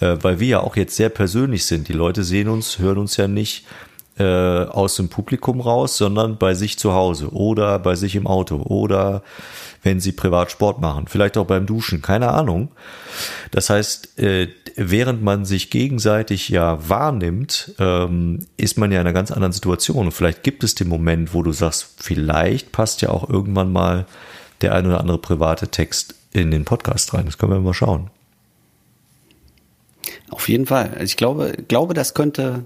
äh, 0.00 0.16
weil 0.20 0.40
wir 0.40 0.48
ja 0.48 0.60
auch 0.60 0.76
jetzt 0.76 0.96
sehr 0.96 1.08
persönlich 1.08 1.64
sind, 1.64 1.88
die 1.88 1.94
Leute 1.94 2.22
sehen 2.24 2.48
uns, 2.48 2.78
hören 2.78 2.98
uns 2.98 3.16
ja 3.16 3.26
nicht 3.26 3.66
äh, 4.18 4.24
aus 4.24 4.96
dem 4.96 5.08
Publikum 5.08 5.60
raus, 5.60 5.96
sondern 5.96 6.36
bei 6.36 6.54
sich 6.54 6.78
zu 6.78 6.92
Hause 6.92 7.32
oder 7.32 7.78
bei 7.78 7.94
sich 7.94 8.16
im 8.16 8.26
Auto 8.26 8.56
oder 8.56 9.22
wenn 9.82 9.98
sie 9.98 10.12
privat 10.12 10.50
Sport 10.50 10.80
machen, 10.80 11.06
vielleicht 11.08 11.38
auch 11.38 11.46
beim 11.46 11.64
Duschen, 11.64 12.02
keine 12.02 12.28
Ahnung. 12.28 12.68
Das 13.50 13.70
heißt, 13.70 14.18
äh, 14.18 14.48
während 14.76 15.22
man 15.22 15.46
sich 15.46 15.70
gegenseitig 15.70 16.50
ja 16.50 16.86
wahrnimmt, 16.88 17.74
ähm, 17.78 18.40
ist 18.56 18.76
man 18.76 18.92
ja 18.92 19.00
in 19.00 19.06
einer 19.06 19.14
ganz 19.14 19.30
anderen 19.30 19.52
Situation. 19.52 20.06
Und 20.06 20.12
vielleicht 20.12 20.42
gibt 20.42 20.64
es 20.64 20.74
den 20.74 20.88
Moment, 20.88 21.32
wo 21.32 21.42
du 21.42 21.52
sagst, 21.52 21.94
vielleicht 21.96 22.72
passt 22.72 23.00
ja 23.00 23.08
auch 23.08 23.28
irgendwann 23.28 23.72
mal 23.72 24.06
der 24.62 24.74
ein 24.74 24.86
oder 24.86 25.00
andere 25.00 25.18
private 25.18 25.68
Text 25.68 26.14
in 26.32 26.50
den 26.50 26.64
Podcast 26.64 27.12
rein. 27.14 27.26
Das 27.26 27.38
können 27.38 27.52
wir 27.52 27.60
mal 27.60 27.74
schauen. 27.74 28.10
Auf 30.30 30.48
jeden 30.48 30.66
Fall. 30.66 30.98
Ich 31.02 31.16
glaube, 31.16 31.52
glaube, 31.68 31.94
das 31.94 32.14
könnte, 32.14 32.64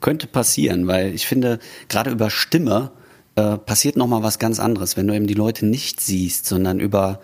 könnte 0.00 0.26
passieren, 0.26 0.86
weil 0.86 1.14
ich 1.14 1.26
finde, 1.26 1.58
gerade 1.88 2.10
über 2.10 2.30
Stimme 2.30 2.90
äh, 3.34 3.56
passiert 3.56 3.96
nochmal 3.96 4.22
was 4.22 4.38
ganz 4.38 4.60
anderes, 4.60 4.96
wenn 4.96 5.06
du 5.06 5.14
eben 5.14 5.26
die 5.26 5.34
Leute 5.34 5.66
nicht 5.66 6.00
siehst, 6.00 6.46
sondern 6.46 6.80
über, 6.80 7.20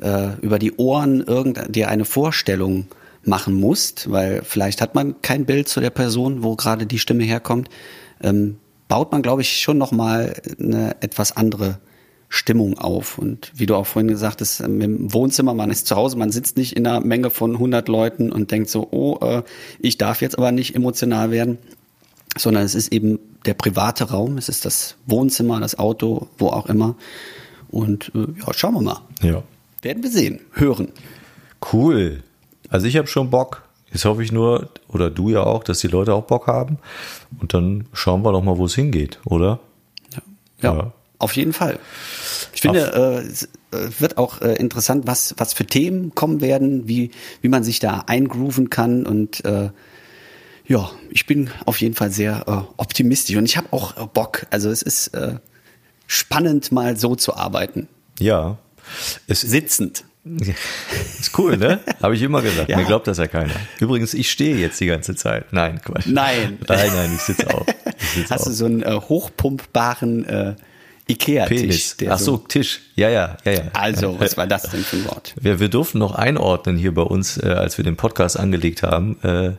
äh, 0.00 0.34
über 0.40 0.58
die 0.58 0.76
Ohren 0.76 1.22
irgend, 1.22 1.74
dir 1.74 1.88
eine 1.88 2.04
Vorstellung 2.04 2.86
machen 3.24 3.54
musst, 3.54 4.10
weil 4.10 4.42
vielleicht 4.44 4.80
hat 4.80 4.94
man 4.94 5.20
kein 5.22 5.44
Bild 5.44 5.68
zu 5.68 5.80
der 5.80 5.90
Person, 5.90 6.42
wo 6.42 6.56
gerade 6.56 6.86
die 6.86 6.98
Stimme 6.98 7.24
herkommt, 7.24 7.68
ähm, 8.22 8.58
baut 8.86 9.12
man, 9.12 9.22
glaube 9.22 9.42
ich, 9.42 9.60
schon 9.60 9.78
nochmal 9.78 10.40
eine 10.58 10.96
etwas 11.00 11.36
andere 11.36 11.78
Stimmung 12.28 12.78
auf. 12.78 13.18
Und 13.18 13.52
wie 13.54 13.66
du 13.66 13.74
auch 13.74 13.86
vorhin 13.86 14.08
gesagt 14.08 14.40
hast, 14.40 14.60
im 14.60 15.12
Wohnzimmer, 15.12 15.54
man 15.54 15.70
ist 15.70 15.86
zu 15.86 15.96
Hause, 15.96 16.18
man 16.18 16.30
sitzt 16.30 16.56
nicht 16.56 16.76
in 16.76 16.86
einer 16.86 17.00
Menge 17.00 17.30
von 17.30 17.52
100 17.52 17.88
Leuten 17.88 18.30
und 18.30 18.50
denkt 18.50 18.68
so, 18.68 18.88
oh, 18.90 19.18
äh, 19.24 19.42
ich 19.78 19.98
darf 19.98 20.20
jetzt 20.20 20.36
aber 20.36 20.52
nicht 20.52 20.74
emotional 20.74 21.30
werden, 21.30 21.58
sondern 22.36 22.64
es 22.64 22.74
ist 22.74 22.92
eben 22.92 23.18
der 23.46 23.54
private 23.54 24.10
Raum, 24.10 24.36
es 24.36 24.48
ist 24.48 24.64
das 24.64 24.96
Wohnzimmer, 25.06 25.60
das 25.60 25.78
Auto, 25.78 26.28
wo 26.36 26.48
auch 26.48 26.66
immer. 26.66 26.96
Und 27.70 28.12
äh, 28.14 28.26
ja, 28.46 28.52
schauen 28.52 28.74
wir 28.74 28.82
mal. 28.82 29.00
Ja. 29.22 29.42
Werden 29.82 30.02
wir 30.02 30.10
sehen, 30.10 30.40
hören. 30.52 30.88
Cool. 31.72 32.22
Also 32.68 32.86
ich 32.86 32.96
habe 32.96 33.06
schon 33.06 33.30
Bock. 33.30 33.62
Jetzt 33.90 34.04
hoffe 34.04 34.22
ich 34.22 34.32
nur, 34.32 34.68
oder 34.88 35.08
du 35.08 35.30
ja 35.30 35.44
auch, 35.44 35.64
dass 35.64 35.78
die 35.78 35.88
Leute 35.88 36.12
auch 36.12 36.24
Bock 36.24 36.46
haben. 36.46 36.78
Und 37.40 37.54
dann 37.54 37.86
schauen 37.94 38.22
wir 38.22 38.32
doch 38.32 38.42
mal, 38.42 38.58
wo 38.58 38.66
es 38.66 38.74
hingeht, 38.74 39.18
oder? 39.24 39.60
Ja. 40.12 40.22
ja. 40.62 40.76
ja. 40.76 40.92
Auf 41.18 41.36
jeden 41.36 41.52
Fall. 41.52 41.78
Ich 42.54 42.60
finde, 42.60 43.22
äh, 43.24 43.26
es 43.26 43.44
äh, 43.72 44.00
wird 44.00 44.18
auch 44.18 44.40
äh, 44.40 44.54
interessant, 44.54 45.06
was, 45.06 45.34
was 45.36 45.52
für 45.52 45.66
Themen 45.66 46.14
kommen 46.14 46.40
werden, 46.40 46.86
wie, 46.86 47.10
wie 47.40 47.48
man 47.48 47.64
sich 47.64 47.80
da 47.80 48.04
eingrooven 48.06 48.70
kann 48.70 49.04
und 49.06 49.44
äh, 49.44 49.70
ja, 50.68 50.90
ich 51.08 51.24
bin 51.26 51.50
auf 51.64 51.80
jeden 51.80 51.94
Fall 51.94 52.10
sehr 52.10 52.44
äh, 52.46 52.72
optimistisch 52.76 53.36
und 53.36 53.46
ich 53.46 53.56
habe 53.56 53.68
auch 53.72 53.96
äh, 53.96 54.06
Bock. 54.06 54.46
Also 54.50 54.70
es 54.70 54.82
ist 54.82 55.08
äh, 55.08 55.36
spannend, 56.06 56.70
mal 56.72 56.96
so 56.96 57.16
zu 57.16 57.34
arbeiten. 57.34 57.88
Ja. 58.18 58.58
Es 59.26 59.40
sitzend. 59.40 60.04
Ist 61.18 61.38
cool, 61.38 61.56
ne? 61.56 61.80
Habe 62.02 62.14
ich 62.14 62.22
immer 62.22 62.42
gesagt. 62.42 62.68
Ja. 62.68 62.76
Mir 62.76 62.84
glaubt 62.84 63.06
das 63.06 63.16
ja 63.16 63.28
keiner. 63.28 63.54
Übrigens, 63.80 64.12
ich 64.12 64.30
stehe 64.30 64.56
jetzt 64.56 64.78
die 64.78 64.86
ganze 64.86 65.14
Zeit. 65.14 65.54
Nein, 65.54 65.80
Quatsch. 65.82 66.06
Nein. 66.06 66.58
Nein, 66.68 66.90
nein, 66.94 67.12
ich 67.14 67.22
sitze 67.22 67.48
auch. 67.48 67.66
Ich 67.98 68.08
sitz 68.10 68.30
Hast 68.30 68.42
auch. 68.42 68.46
du 68.48 68.52
so 68.52 68.66
einen 68.66 68.84
hochpumpbaren 68.84 70.56
Ikea-Tisch. 71.08 71.96
Ach 72.08 72.18
so, 72.18 72.36
Tisch. 72.36 72.80
Ja, 72.94 73.08
ja, 73.08 73.36
ja, 73.44 73.52
ja. 73.52 73.62
Also, 73.72 74.20
was 74.20 74.36
war 74.36 74.46
das 74.46 74.62
denn 74.70 74.82
für 74.82 74.96
ein 74.96 75.04
Wort? 75.06 75.34
Wir, 75.40 75.58
wir 75.58 75.68
durften 75.68 75.98
noch 75.98 76.14
einordnen 76.14 76.76
hier 76.76 76.92
bei 76.92 77.02
uns, 77.02 77.38
äh, 77.38 77.46
als 77.48 77.78
wir 77.78 77.84
den 77.84 77.96
Podcast 77.96 78.38
angelegt 78.38 78.82
haben, 78.82 79.18
äh, 79.22 79.52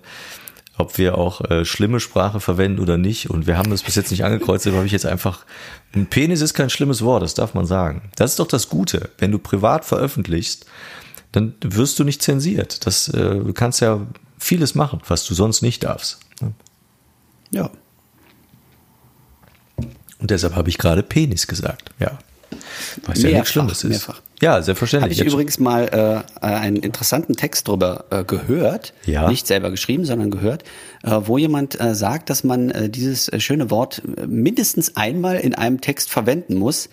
ob 0.78 0.98
wir 0.98 1.18
auch 1.18 1.42
äh, 1.50 1.66
schlimme 1.66 2.00
Sprache 2.00 2.40
verwenden 2.40 2.80
oder 2.80 2.98
nicht. 2.98 3.30
Und 3.30 3.48
wir 3.48 3.58
haben 3.58 3.72
das 3.72 3.82
bis 3.82 3.96
jetzt 3.96 4.12
nicht 4.12 4.24
angekreuzt, 4.24 4.68
aber 4.68 4.78
habe 4.78 4.86
ich 4.86 4.92
jetzt 4.92 5.06
einfach. 5.06 5.46
Ein 5.96 6.06
Penis 6.06 6.42
ist 6.42 6.54
kein 6.54 6.70
schlimmes 6.70 7.04
Wort, 7.04 7.24
das 7.24 7.34
darf 7.34 7.56
man 7.56 7.66
sagen. 7.66 8.12
Das 8.16 8.32
ist 8.32 8.40
doch 8.40 8.48
das 8.48 8.70
Gute. 8.70 9.10
Wenn 9.18 9.32
du 9.32 9.40
privat 9.40 9.86
veröffentlichst, 9.86 10.68
dann 11.32 11.56
wirst 11.62 11.98
du 11.98 12.04
nicht 12.04 12.22
zensiert. 12.22 12.86
Das, 12.86 13.08
äh, 13.10 13.36
du 13.40 13.54
kannst 13.54 13.82
ja 13.82 14.06
vieles 14.38 14.76
machen, 14.76 15.02
was 15.08 15.26
du 15.26 15.34
sonst 15.34 15.64
nicht 15.64 15.84
darfst. 15.84 16.20
Ne? 16.42 16.54
Ja. 17.52 17.72
Und 20.20 20.32
deshalb 20.32 20.56
habe 20.56 20.70
ich 20.70 20.78
gerade 20.78 21.04
Penis 21.04 21.48
gesagt. 21.48 21.92
Ja. 22.00 22.20
Was 23.06 23.22
ja 23.22 23.30
nichts 23.30 23.50
Schlimmes 23.50 23.84
ist. 23.84 23.90
Mehrfach. 23.90 24.22
Ja, 24.42 24.62
selbstverständlich. 24.62 25.20
Habe 25.20 25.28
ich 25.28 25.34
übrigens 25.34 25.60
mal 25.60 26.24
äh, 26.42 26.46
einen 26.46 26.78
interessanten 26.78 27.36
Text 27.36 27.68
drüber 27.68 28.06
äh, 28.10 28.24
gehört, 28.24 28.94
ja. 29.06 29.30
nicht 29.30 29.48
selber 29.48 29.70
geschrieben, 29.70 30.06
sondern 30.06 30.32
gehört, 30.32 30.64
äh, 31.04 31.12
wo 31.26 31.38
jemand 31.38 31.80
äh, 31.80 31.94
sagt, 31.94 32.30
dass 32.30 32.44
man 32.44 32.70
äh, 32.72 32.90
dieses 32.90 33.28
äh, 33.28 33.40
schöne 33.40 33.70
Wort 33.70 34.02
äh, 34.18 34.28
mindestens 34.28 34.96
einmal 34.96 35.38
in 35.38 35.56
einem 35.56 35.82
Text 35.82 36.10
verwenden 36.10 36.56
muss, 36.56 36.90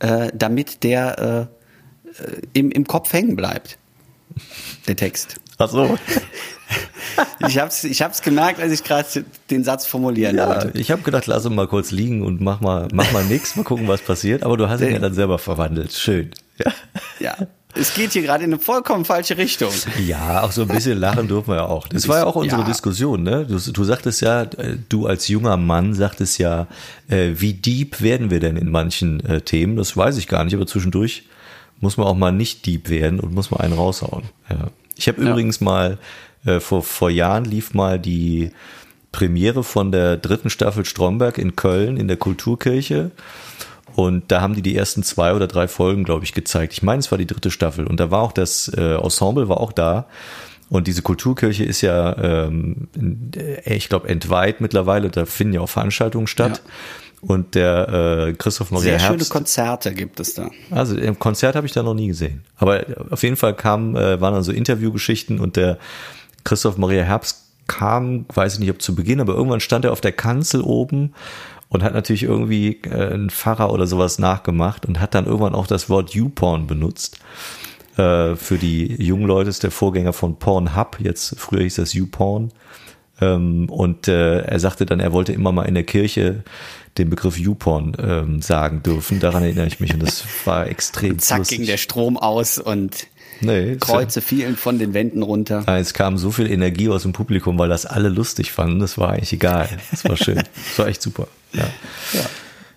äh, 0.00 0.30
damit 0.34 0.84
der 0.84 1.48
äh, 2.18 2.22
äh 2.22 2.40
im, 2.52 2.70
im 2.70 2.86
Kopf 2.86 3.12
hängen 3.12 3.34
bleibt. 3.34 3.78
Der 4.86 4.96
Text. 4.96 5.36
Ach 5.58 5.70
so. 5.70 5.98
ich 7.48 7.58
hab's, 7.58 7.84
ich 7.84 8.02
hab's 8.02 8.22
gemerkt, 8.22 8.60
als 8.60 8.72
ich 8.72 8.84
gerade 8.84 9.06
den 9.50 9.64
Satz 9.64 9.86
formulieren 9.86 10.36
ja, 10.36 10.48
wollte. 10.48 10.78
Ich 10.78 10.90
habe 10.90 11.02
gedacht, 11.02 11.26
lass 11.26 11.44
ihn 11.44 11.54
mal 11.54 11.66
kurz 11.66 11.90
liegen 11.90 12.22
und 12.22 12.40
mach 12.40 12.60
mal, 12.60 12.88
mach 12.92 13.10
mal 13.12 13.24
mal 13.24 13.64
gucken, 13.64 13.88
was 13.88 14.00
passiert. 14.00 14.42
Aber 14.42 14.56
du 14.56 14.68
hast 14.68 14.80
ihn 14.80 14.92
ja 14.92 14.98
dann 14.98 15.14
selber 15.14 15.38
verwandelt. 15.38 15.92
Schön. 15.92 16.30
Ja. 16.58 16.72
ja. 17.18 17.36
Es 17.74 17.94
geht 17.94 18.12
hier 18.12 18.22
gerade 18.22 18.42
in 18.42 18.52
eine 18.52 18.60
vollkommen 18.60 19.04
falsche 19.04 19.36
Richtung. 19.38 19.70
Ja, 20.04 20.42
auch 20.42 20.50
so 20.50 20.62
ein 20.62 20.68
bisschen 20.68 20.98
lachen 20.98 21.28
dürfen 21.28 21.50
wir 21.50 21.56
ja 21.56 21.66
auch. 21.66 21.86
Das 21.86 22.08
war 22.08 22.18
ja 22.18 22.24
auch 22.24 22.34
unsere 22.34 22.62
ja. 22.62 22.66
Diskussion, 22.66 23.22
ne? 23.22 23.46
Du, 23.46 23.58
du 23.58 23.84
sagtest 23.84 24.22
ja, 24.22 24.42
äh, 24.42 24.76
du 24.88 25.06
als 25.06 25.28
junger 25.28 25.56
Mann 25.56 25.94
sagtest 25.94 26.38
ja, 26.38 26.66
äh, 27.08 27.32
wie 27.36 27.52
deep 27.52 28.00
werden 28.00 28.30
wir 28.30 28.40
denn 28.40 28.56
in 28.56 28.70
manchen 28.70 29.24
äh, 29.24 29.40
Themen? 29.40 29.76
Das 29.76 29.96
weiß 29.96 30.16
ich 30.16 30.26
gar 30.26 30.42
nicht, 30.44 30.54
aber 30.54 30.66
zwischendurch 30.66 31.24
muss 31.80 31.96
man 31.96 32.06
auch 32.08 32.16
mal 32.16 32.32
nicht 32.32 32.66
deep 32.66 32.90
werden 32.90 33.20
und 33.20 33.32
muss 33.34 33.50
mal 33.52 33.60
einen 33.60 33.74
raushauen. 33.74 34.24
Ja. 34.48 34.68
Ich 34.96 35.08
habe 35.08 35.22
übrigens 35.22 35.60
mal, 35.60 35.96
äh, 36.44 36.60
vor, 36.60 36.82
vor 36.82 37.10
Jahren 37.10 37.44
lief 37.44 37.74
mal 37.74 37.98
die 37.98 38.50
Premiere 39.12 39.64
von 39.64 39.90
der 39.92 40.16
dritten 40.16 40.50
Staffel 40.50 40.84
Stromberg 40.84 41.38
in 41.38 41.56
Köln 41.56 41.96
in 41.96 42.08
der 42.08 42.16
Kulturkirche. 42.16 43.10
Und 43.96 44.30
da 44.30 44.40
haben 44.40 44.54
die 44.54 44.62
die 44.62 44.76
ersten 44.76 45.02
zwei 45.02 45.34
oder 45.34 45.48
drei 45.48 45.66
Folgen, 45.66 46.04
glaube 46.04 46.24
ich, 46.24 46.32
gezeigt. 46.32 46.72
Ich 46.72 46.82
meine, 46.82 47.00
es 47.00 47.10
war 47.10 47.18
die 47.18 47.26
dritte 47.26 47.50
Staffel. 47.50 47.86
Und 47.86 47.98
da 47.98 48.10
war 48.10 48.22
auch 48.22 48.32
das 48.32 48.68
äh, 48.68 48.94
Ensemble 48.94 49.48
war 49.48 49.60
auch 49.60 49.72
da. 49.72 50.06
Und 50.68 50.86
diese 50.86 51.02
Kulturkirche 51.02 51.64
ist 51.64 51.80
ja, 51.80 52.16
ähm, 52.16 52.88
äh, 53.36 53.74
ich 53.74 53.88
glaube, 53.88 54.08
entweiht 54.08 54.60
mittlerweile. 54.60 55.10
Da 55.10 55.26
finden 55.26 55.54
ja 55.54 55.60
auch 55.60 55.68
Veranstaltungen 55.68 56.28
statt. 56.28 56.62
Ja. 56.64 56.72
Und 57.22 57.54
der 57.54 58.28
äh, 58.28 58.32
Christoph 58.34 58.70
Maria 58.70 58.84
Sehr 58.84 58.98
Herbst. 59.00 59.26
schöne 59.26 59.28
Konzerte 59.28 59.92
gibt 59.92 60.20
es 60.20 60.34
da. 60.34 60.48
Also 60.70 60.96
im 60.96 61.18
Konzert 61.18 61.56
habe 61.56 61.66
ich 61.66 61.72
da 61.72 61.82
noch 61.82 61.92
nie 61.92 62.06
gesehen. 62.06 62.44
Aber 62.56 62.84
auf 63.10 63.22
jeden 63.24 63.36
Fall 63.36 63.54
kam, 63.54 63.96
äh, 63.96 64.20
waren 64.20 64.32
dann 64.32 64.42
so 64.44 64.52
Interviewgeschichten 64.52 65.40
und 65.40 65.56
der 65.56 65.78
Christoph 66.44 66.76
Maria 66.76 67.04
Herbst 67.04 67.44
kam, 67.66 68.26
weiß 68.34 68.54
ich 68.54 68.58
nicht, 68.60 68.70
ob 68.70 68.82
zu 68.82 68.94
Beginn, 68.94 69.20
aber 69.20 69.34
irgendwann 69.34 69.60
stand 69.60 69.84
er 69.84 69.92
auf 69.92 70.00
der 70.00 70.12
Kanzel 70.12 70.60
oben 70.62 71.14
und 71.68 71.82
hat 71.82 71.94
natürlich 71.94 72.24
irgendwie 72.24 72.80
äh, 72.84 73.12
einen 73.12 73.30
Pfarrer 73.30 73.72
oder 73.72 73.86
sowas 73.86 74.18
nachgemacht 74.18 74.86
und 74.86 75.00
hat 75.00 75.14
dann 75.14 75.26
irgendwann 75.26 75.54
auch 75.54 75.66
das 75.66 75.88
Wort 75.88 76.10
YouPorn 76.10 76.66
benutzt. 76.66 77.20
Äh, 77.96 78.34
für 78.34 78.58
die 78.58 79.02
jungen 79.02 79.26
Leute 79.26 79.50
ist 79.50 79.62
der 79.62 79.70
Vorgänger 79.70 80.12
von 80.12 80.38
Pornhub, 80.38 80.98
jetzt 81.00 81.38
früher 81.38 81.62
hieß 81.62 81.76
das 81.76 81.94
YouPorn. 81.94 82.50
Ähm, 83.20 83.68
und 83.70 84.08
äh, 84.08 84.40
er 84.40 84.58
sagte 84.58 84.84
dann, 84.86 84.98
er 84.98 85.12
wollte 85.12 85.32
immer 85.32 85.52
mal 85.52 85.64
in 85.64 85.74
der 85.74 85.84
Kirche 85.84 86.42
den 86.98 87.08
Begriff 87.08 87.38
YouPorn 87.38 87.96
ähm, 88.00 88.42
sagen 88.42 88.82
dürfen. 88.82 89.20
Daran 89.20 89.44
erinnere 89.44 89.66
ich 89.66 89.78
mich 89.78 89.94
und 89.94 90.02
das 90.02 90.24
war 90.44 90.66
extrem 90.66 91.12
und 91.12 91.22
Zack 91.22 91.38
lustig. 91.38 91.58
ging 91.58 91.66
der 91.66 91.76
Strom 91.76 92.16
aus 92.16 92.58
und 92.58 93.06
Nee, 93.40 93.76
Kreuze 93.76 94.20
fielen 94.20 94.56
von 94.56 94.78
den 94.78 94.94
Wänden 94.94 95.22
runter. 95.22 95.64
Es 95.66 95.94
kam 95.94 96.18
so 96.18 96.30
viel 96.30 96.50
Energie 96.50 96.88
aus 96.88 97.02
dem 97.02 97.12
Publikum, 97.12 97.58
weil 97.58 97.68
das 97.68 97.86
alle 97.86 98.08
lustig 98.08 98.52
fanden. 98.52 98.80
Das 98.80 98.98
war 98.98 99.10
eigentlich 99.10 99.32
egal. 99.32 99.68
Das 99.90 100.04
war 100.04 100.16
schön. 100.16 100.42
Das 100.70 100.78
war 100.78 100.86
echt 100.86 101.02
super. 101.02 101.26
Ja. 101.52 101.64
ja. 102.12 102.20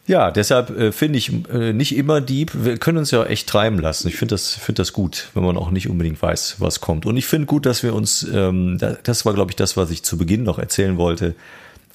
Ja, 0.05 0.31
deshalb 0.31 0.69
äh, 0.71 0.91
finde 0.91 1.17
ich 1.17 1.31
äh, 1.49 1.71
nicht 1.71 1.95
immer 1.95 2.19
Dieb. 2.19 2.51
Wir 2.53 2.77
können 2.77 2.97
uns 2.97 3.11
ja 3.11 3.23
echt 3.23 3.47
treiben 3.47 3.79
lassen. 3.79 4.09
Ich 4.09 4.15
finde 4.17 4.33
das, 4.33 4.53
finde 4.53 4.81
das 4.81 4.91
gut, 4.91 5.29
wenn 5.33 5.43
man 5.43 5.55
auch 5.55 5.71
nicht 5.71 5.87
unbedingt 5.87 6.21
weiß, 6.21 6.57
was 6.59 6.81
kommt. 6.81 7.05
Und 7.05 7.15
ich 7.15 7.25
finde 7.25 7.45
gut, 7.45 7.65
dass 7.65 7.83
wir 7.83 7.93
uns, 7.93 8.27
ähm, 8.33 8.77
das 9.03 9.25
war, 9.25 9.33
glaube 9.33 9.51
ich, 9.51 9.55
das, 9.55 9.77
was 9.77 9.91
ich 9.91 10.03
zu 10.03 10.17
Beginn 10.17 10.43
noch 10.43 10.59
erzählen 10.59 10.97
wollte, 10.97 11.35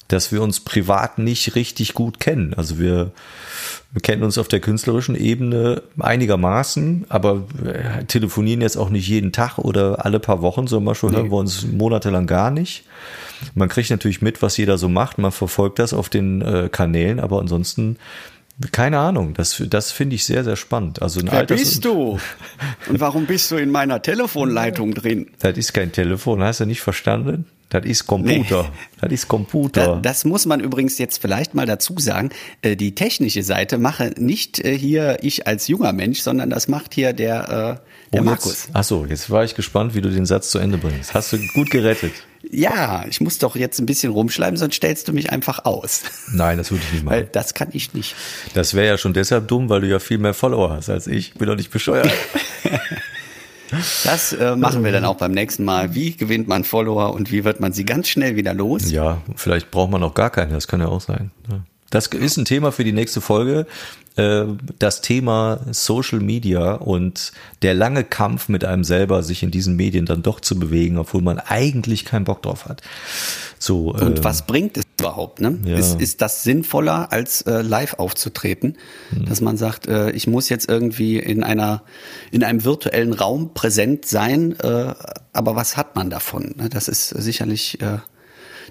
dass 0.09 0.31
wir 0.31 0.41
uns 0.41 0.59
privat 0.59 1.17
nicht 1.19 1.55
richtig 1.55 1.93
gut 1.93 2.19
kennen. 2.19 2.53
Also 2.55 2.79
wir, 2.79 3.11
wir 3.93 4.01
kennen 4.01 4.23
uns 4.23 4.37
auf 4.37 4.47
der 4.47 4.59
künstlerischen 4.59 5.15
Ebene 5.15 5.83
einigermaßen, 5.97 7.05
aber 7.09 7.45
telefonieren 8.07 8.61
jetzt 8.61 8.75
auch 8.75 8.89
nicht 8.89 9.07
jeden 9.07 9.31
Tag 9.31 9.59
oder 9.59 10.03
alle 10.05 10.19
paar 10.19 10.41
Wochen, 10.41 10.67
sondern 10.67 10.85
manchmal 10.85 11.11
nee. 11.11 11.17
hören 11.19 11.31
wir 11.31 11.37
uns 11.37 11.65
monatelang 11.65 12.27
gar 12.27 12.51
nicht. 12.51 12.85
Man 13.53 13.69
kriegt 13.69 13.91
natürlich 13.91 14.21
mit, 14.21 14.41
was 14.41 14.57
jeder 14.57 14.77
so 14.77 14.89
macht, 14.89 15.19
man 15.19 15.31
verfolgt 15.31 15.79
das 15.79 15.93
auf 15.93 16.09
den 16.09 16.41
äh, 16.41 16.69
Kanälen, 16.69 17.19
aber 17.19 17.39
ansonsten 17.39 17.97
keine 18.73 18.99
Ahnung, 18.99 19.33
das, 19.35 19.63
das 19.69 19.93
finde 19.93 20.15
ich 20.15 20.25
sehr, 20.25 20.43
sehr 20.43 20.57
spannend. 20.57 21.01
Also 21.01 21.21
ein 21.21 21.27
Wer 21.27 21.39
Alters 21.39 21.61
bist 21.61 21.85
du? 21.85 22.19
Und 22.89 22.99
warum 22.99 23.25
bist 23.25 23.51
du 23.51 23.55
in 23.55 23.71
meiner 23.71 24.01
Telefonleitung 24.01 24.93
drin? 24.93 25.27
Das 25.39 25.57
ist 25.57 25.71
kein 25.71 25.93
Telefon, 25.93 26.43
hast 26.43 26.59
du 26.59 26.65
nicht 26.65 26.81
verstanden? 26.81 27.45
Das 27.69 27.85
ist 27.85 28.07
Computer. 28.07 28.63
Nee. 28.63 28.69
Das 28.99 29.11
ist 29.11 29.27
Computer. 29.27 29.85
Da, 29.85 29.95
das 29.97 30.25
muss 30.25 30.47
man 30.47 30.59
übrigens 30.59 30.97
jetzt 30.97 31.21
vielleicht 31.21 31.53
mal 31.53 31.67
dazu 31.67 31.93
sagen. 31.99 32.31
Äh, 32.63 32.75
die 32.75 32.95
technische 32.95 33.43
Seite 33.43 33.77
mache 33.77 34.11
nicht 34.17 34.59
äh, 34.59 34.75
hier 34.75 35.19
ich 35.21 35.45
als 35.45 35.67
junger 35.67 35.93
Mensch, 35.93 36.21
sondern 36.21 36.49
das 36.49 36.67
macht 36.67 36.95
hier 36.95 37.13
der, 37.13 37.79
äh, 37.79 38.11
der 38.13 38.21
oh, 38.21 38.23
Markus. 38.23 38.69
Ach 38.73 38.83
so, 38.83 39.05
jetzt 39.05 39.29
war 39.29 39.43
ich 39.43 39.53
gespannt, 39.53 39.93
wie 39.93 40.01
du 40.01 40.09
den 40.09 40.25
Satz 40.25 40.49
zu 40.49 40.57
Ende 40.57 40.79
bringst. 40.79 41.13
Hast 41.13 41.31
du 41.31 41.37
gut 41.53 41.69
gerettet. 41.69 42.13
Ja, 42.49 43.05
ich 43.07 43.21
muss 43.21 43.37
doch 43.37 43.55
jetzt 43.55 43.79
ein 43.79 43.85
bisschen 43.85 44.11
rumschleimen, 44.11 44.57
sonst 44.57 44.75
stellst 44.75 45.07
du 45.07 45.13
mich 45.13 45.29
einfach 45.29 45.65
aus. 45.65 46.03
Nein, 46.31 46.57
das 46.57 46.71
würde 46.71 46.83
ich 46.87 46.93
nicht 46.93 47.03
machen. 47.05 47.17
Weil 47.17 47.25
das 47.25 47.53
kann 47.53 47.69
ich 47.73 47.93
nicht. 47.93 48.15
Das 48.55 48.73
wäre 48.73 48.87
ja 48.87 48.97
schon 48.97 49.13
deshalb 49.13 49.47
dumm, 49.47 49.69
weil 49.69 49.81
du 49.81 49.87
ja 49.87 49.99
viel 49.99 50.17
mehr 50.17 50.33
Follower 50.33 50.71
hast 50.71 50.89
als 50.89 51.05
ich. 51.05 51.35
Bin 51.35 51.47
doch 51.47 51.55
nicht 51.55 51.69
bescheuert. 51.69 52.11
Das 54.03 54.33
äh, 54.33 54.55
machen 54.55 54.83
wir 54.83 54.91
dann 54.91 55.05
auch 55.05 55.17
beim 55.17 55.31
nächsten 55.31 55.63
Mal. 55.63 55.95
Wie 55.95 56.15
gewinnt 56.15 56.47
man 56.47 56.63
Follower 56.63 57.13
und 57.13 57.31
wie 57.31 57.43
wird 57.43 57.59
man 57.59 57.73
sie 57.73 57.85
ganz 57.85 58.07
schnell 58.07 58.35
wieder 58.35 58.53
los? 58.53 58.91
Ja, 58.91 59.21
vielleicht 59.35 59.71
braucht 59.71 59.91
man 59.91 60.03
auch 60.03 60.13
gar 60.13 60.29
keine, 60.29 60.53
das 60.53 60.67
kann 60.67 60.79
ja 60.79 60.87
auch 60.87 61.01
sein. 61.01 61.31
Das 61.89 62.07
ist 62.07 62.37
ein 62.37 62.45
Thema 62.45 62.71
für 62.71 62.83
die 62.83 62.91
nächste 62.91 63.19
Folge. 63.21 63.65
Äh, 64.15 64.45
das 64.77 65.01
Thema 65.01 65.59
Social 65.71 66.19
Media 66.19 66.73
und 66.73 67.31
der 67.61 67.73
lange 67.73 68.03
Kampf 68.03 68.49
mit 68.49 68.65
einem 68.65 68.83
selber, 68.83 69.23
sich 69.23 69.43
in 69.43 69.51
diesen 69.51 69.75
Medien 69.75 70.05
dann 70.05 70.23
doch 70.23 70.39
zu 70.39 70.59
bewegen, 70.59 70.97
obwohl 70.97 71.21
man 71.21 71.39
eigentlich 71.39 72.05
keinen 72.05 72.25
Bock 72.25 72.41
drauf 72.41 72.65
hat. 72.65 72.81
So, 73.59 73.93
und 73.93 74.19
äh, 74.19 74.23
was 74.23 74.45
bringt 74.45 74.77
es 74.77 74.85
überhaupt? 74.99 75.41
Ne? 75.41 75.59
Ja. 75.65 75.77
Ist, 75.77 75.99
ist 75.99 76.21
das 76.21 76.43
sinnvoller, 76.43 77.11
als 77.11 77.41
äh, 77.43 77.61
live 77.61 77.95
aufzutreten? 77.95 78.77
Mhm. 79.11 79.25
Dass 79.25 79.41
man 79.41 79.57
sagt, 79.57 79.87
äh, 79.87 80.11
ich 80.11 80.27
muss 80.27 80.49
jetzt 80.49 80.69
irgendwie 80.69 81.17
in 81.17 81.43
einer 81.43 81.83
in 82.31 82.43
einem 82.43 82.63
virtuellen 82.63 83.13
Raum 83.13 83.53
präsent 83.53 84.05
sein, 84.05 84.59
äh, 84.59 84.93
aber 85.33 85.55
was 85.55 85.77
hat 85.77 85.95
man 85.95 86.09
davon? 86.09 86.53
Ne? 86.57 86.69
Das 86.69 86.87
ist 86.87 87.09
sicherlich 87.09 87.81
äh, 87.81 87.99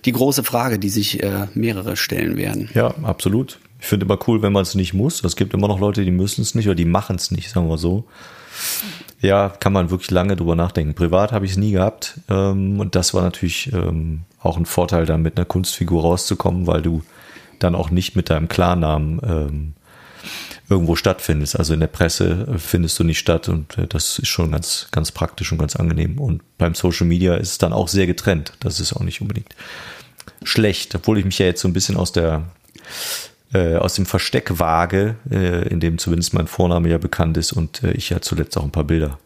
die 0.05 0.13
große 0.13 0.45
Frage, 0.45 0.79
die 0.79 0.89
sich 0.89 1.23
äh, 1.23 1.47
mehrere 1.55 1.97
stellen 1.97 2.37
werden. 2.37 2.71
Ja, 2.75 2.95
absolut. 3.03 3.59
Ich 3.81 3.87
finde 3.87 4.07
immer 4.07 4.19
cool, 4.27 4.43
wenn 4.43 4.53
man 4.53 4.63
es 4.63 4.75
nicht 4.75 4.95
muss. 4.95 5.23
Es 5.23 5.37
gibt 5.37 5.55
immer 5.55 5.69
noch 5.69 5.79
Leute, 5.79 6.05
die 6.05 6.11
müssen 6.11 6.43
es 6.43 6.55
nicht 6.55 6.67
oder 6.67 6.75
die 6.75 6.85
machen 6.85 7.17
es 7.17 7.31
nicht, 7.31 7.51
sagen 7.51 7.69
wir 7.69 7.79
so. 7.79 8.05
Ja, 9.21 9.49
kann 9.49 9.73
man 9.73 9.91
wirklich 9.91 10.11
lange 10.11 10.37
drüber 10.37 10.55
nachdenken. 10.55 10.95
Privat 10.95 11.33
habe 11.33 11.45
ich 11.45 11.53
es 11.53 11.57
nie 11.57 11.73
gehabt. 11.73 12.21
Ähm, 12.29 12.79
und 12.79 12.95
das 12.95 13.15
war 13.15 13.23
natürlich 13.23 13.73
ähm, 13.73 14.23
auch 14.41 14.57
ein 14.57 14.67
Vorteil, 14.67 15.07
da 15.07 15.17
mit 15.17 15.37
einer 15.37 15.47
Kunstfigur 15.47 16.03
rauszukommen, 16.03 16.67
weil 16.67 16.83
du 16.83 17.03
dann 17.59 17.75
auch 17.75 17.91
nicht 17.91 18.15
mit 18.15 18.31
deinem 18.31 18.49
Klarnamen 18.49 19.21
ähm, 19.25 19.75
irgendwo 20.69 20.97
stattfindest. 20.97 21.59
Also 21.59 21.75
in 21.75 21.81
der 21.81 21.87
Presse 21.89 22.47
findest 22.59 22.99
du 22.99 23.05
nicht 23.05 23.19
statt 23.19 23.49
und 23.49 23.77
äh, 23.79 23.87
das 23.87 24.19
ist 24.19 24.29
schon 24.29 24.53
ganz, 24.53 24.89
ganz 24.91 25.11
praktisch 25.13 25.51
und 25.51 25.59
ganz 25.59 25.77
angenehm. 25.77 26.19
Und 26.19 26.43
beim 26.59 26.75
Social 26.75 27.07
Media 27.07 27.35
ist 27.35 27.53
es 27.53 27.59
dann 27.59 27.73
auch 27.73 27.89
sehr 27.89 28.07
getrennt. 28.07 28.53
Das 28.61 28.81
ist 28.81 28.93
auch 28.93 29.03
nicht 29.03 29.21
unbedingt 29.21 29.55
schlecht, 30.45 30.95
obwohl 30.95 31.19
ich 31.19 31.25
mich 31.25 31.39
ja 31.39 31.47
jetzt 31.47 31.63
so 31.63 31.69
ein 31.69 31.73
bisschen 31.73 31.97
aus 31.97 32.13
der 32.13 32.45
äh, 33.53 33.77
aus 33.77 33.95
dem 33.95 34.07
Versteck 34.07 34.59
wage, 34.59 35.17
äh, 35.31 35.69
in 35.69 35.81
dem 35.81 35.99
zumindest 35.99 36.35
mein 36.35 36.47
Vorname 36.47 36.89
ja 36.89 36.99
bekannt 36.99 37.37
ist 37.37 37.53
und 37.53 37.83
äh, 37.83 37.93
ich 37.93 38.11
ja 38.11 38.21
zuletzt 38.21 38.57
auch 38.59 38.65
ein 38.65 38.73
paar 38.73 38.85
Bilder 38.85 39.19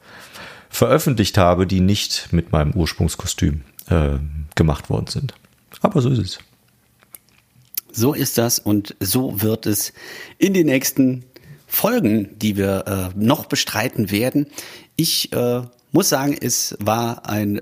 veröffentlicht 0.70 1.38
habe, 1.38 1.66
die 1.66 1.80
nicht 1.80 2.32
mit 2.32 2.52
meinem 2.52 2.72
Ursprungskostüm 2.72 3.62
äh, 3.88 4.18
gemacht 4.54 4.90
worden 4.90 5.06
sind. 5.08 5.34
Aber 5.80 6.00
so 6.00 6.10
ist 6.10 6.18
es. 6.18 6.38
So 7.90 8.14
ist 8.14 8.38
das 8.38 8.58
und 8.58 8.96
so 9.00 9.42
wird 9.42 9.66
es 9.66 9.92
in 10.38 10.54
den 10.54 10.66
nächsten 10.66 11.24
Folgen, 11.66 12.38
die 12.38 12.56
wir 12.56 13.12
äh, 13.14 13.18
noch 13.18 13.46
bestreiten 13.46 14.10
werden. 14.10 14.46
Ich 14.96 15.30
muss 15.90 16.08
sagen, 16.10 16.36
es 16.38 16.76
war 16.78 17.28
ein 17.28 17.58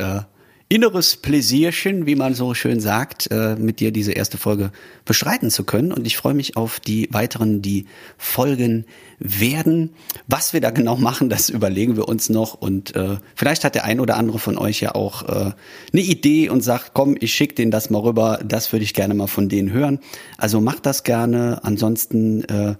inneres 0.71 1.16
Pläsierchen, 1.16 2.07
wie 2.07 2.14
man 2.14 2.33
so 2.35 2.55
schön 2.55 2.79
sagt, 2.79 3.29
äh, 3.33 3.57
mit 3.57 3.81
dir 3.81 3.91
diese 3.91 4.12
erste 4.12 4.39
Folge 4.39 4.71
bestreiten 5.05 5.51
zu 5.51 5.64
können. 5.64 5.93
Und 5.93 6.07
ich 6.07 6.16
freue 6.16 6.33
mich 6.33 6.57
auf 6.57 6.79
die 6.79 7.09
weiteren, 7.11 7.61
die 7.61 7.87
Folgen 8.16 8.87
werden. 9.18 9.91
Was 10.29 10.53
wir 10.53 10.61
da 10.61 10.71
genau 10.71 10.97
machen, 10.97 11.29
das 11.29 11.51
überlegen 11.51 11.97
wir 11.97 12.09
uns 12.09 12.31
noch. 12.31 12.55
Und 12.55 12.95
äh, 12.95 13.16
vielleicht 13.35 13.64
hat 13.64 13.75
der 13.75 13.85
ein 13.85 13.99
oder 13.99 14.16
andere 14.16 14.39
von 14.39 14.57
euch 14.57 14.81
ja 14.81 14.95
auch 14.95 15.29
äh, 15.29 15.53
eine 15.93 16.03
Idee 16.03 16.49
und 16.49 16.62
sagt, 16.62 16.93
komm, 16.95 17.16
ich 17.18 17.35
schicke 17.35 17.57
denen 17.57 17.73
das 17.73 17.91
mal 17.91 17.99
rüber. 17.99 18.39
Das 18.47 18.73
würde 18.73 18.85
ich 18.85 18.95
gerne 18.95 19.14
mal 19.14 19.27
von 19.27 19.49
denen 19.49 19.73
hören. 19.73 19.99
Also 20.39 20.61
macht 20.61 20.87
das 20.87 21.03
gerne. 21.03 21.59
Ansonsten 21.64 22.45
äh, 22.45 22.77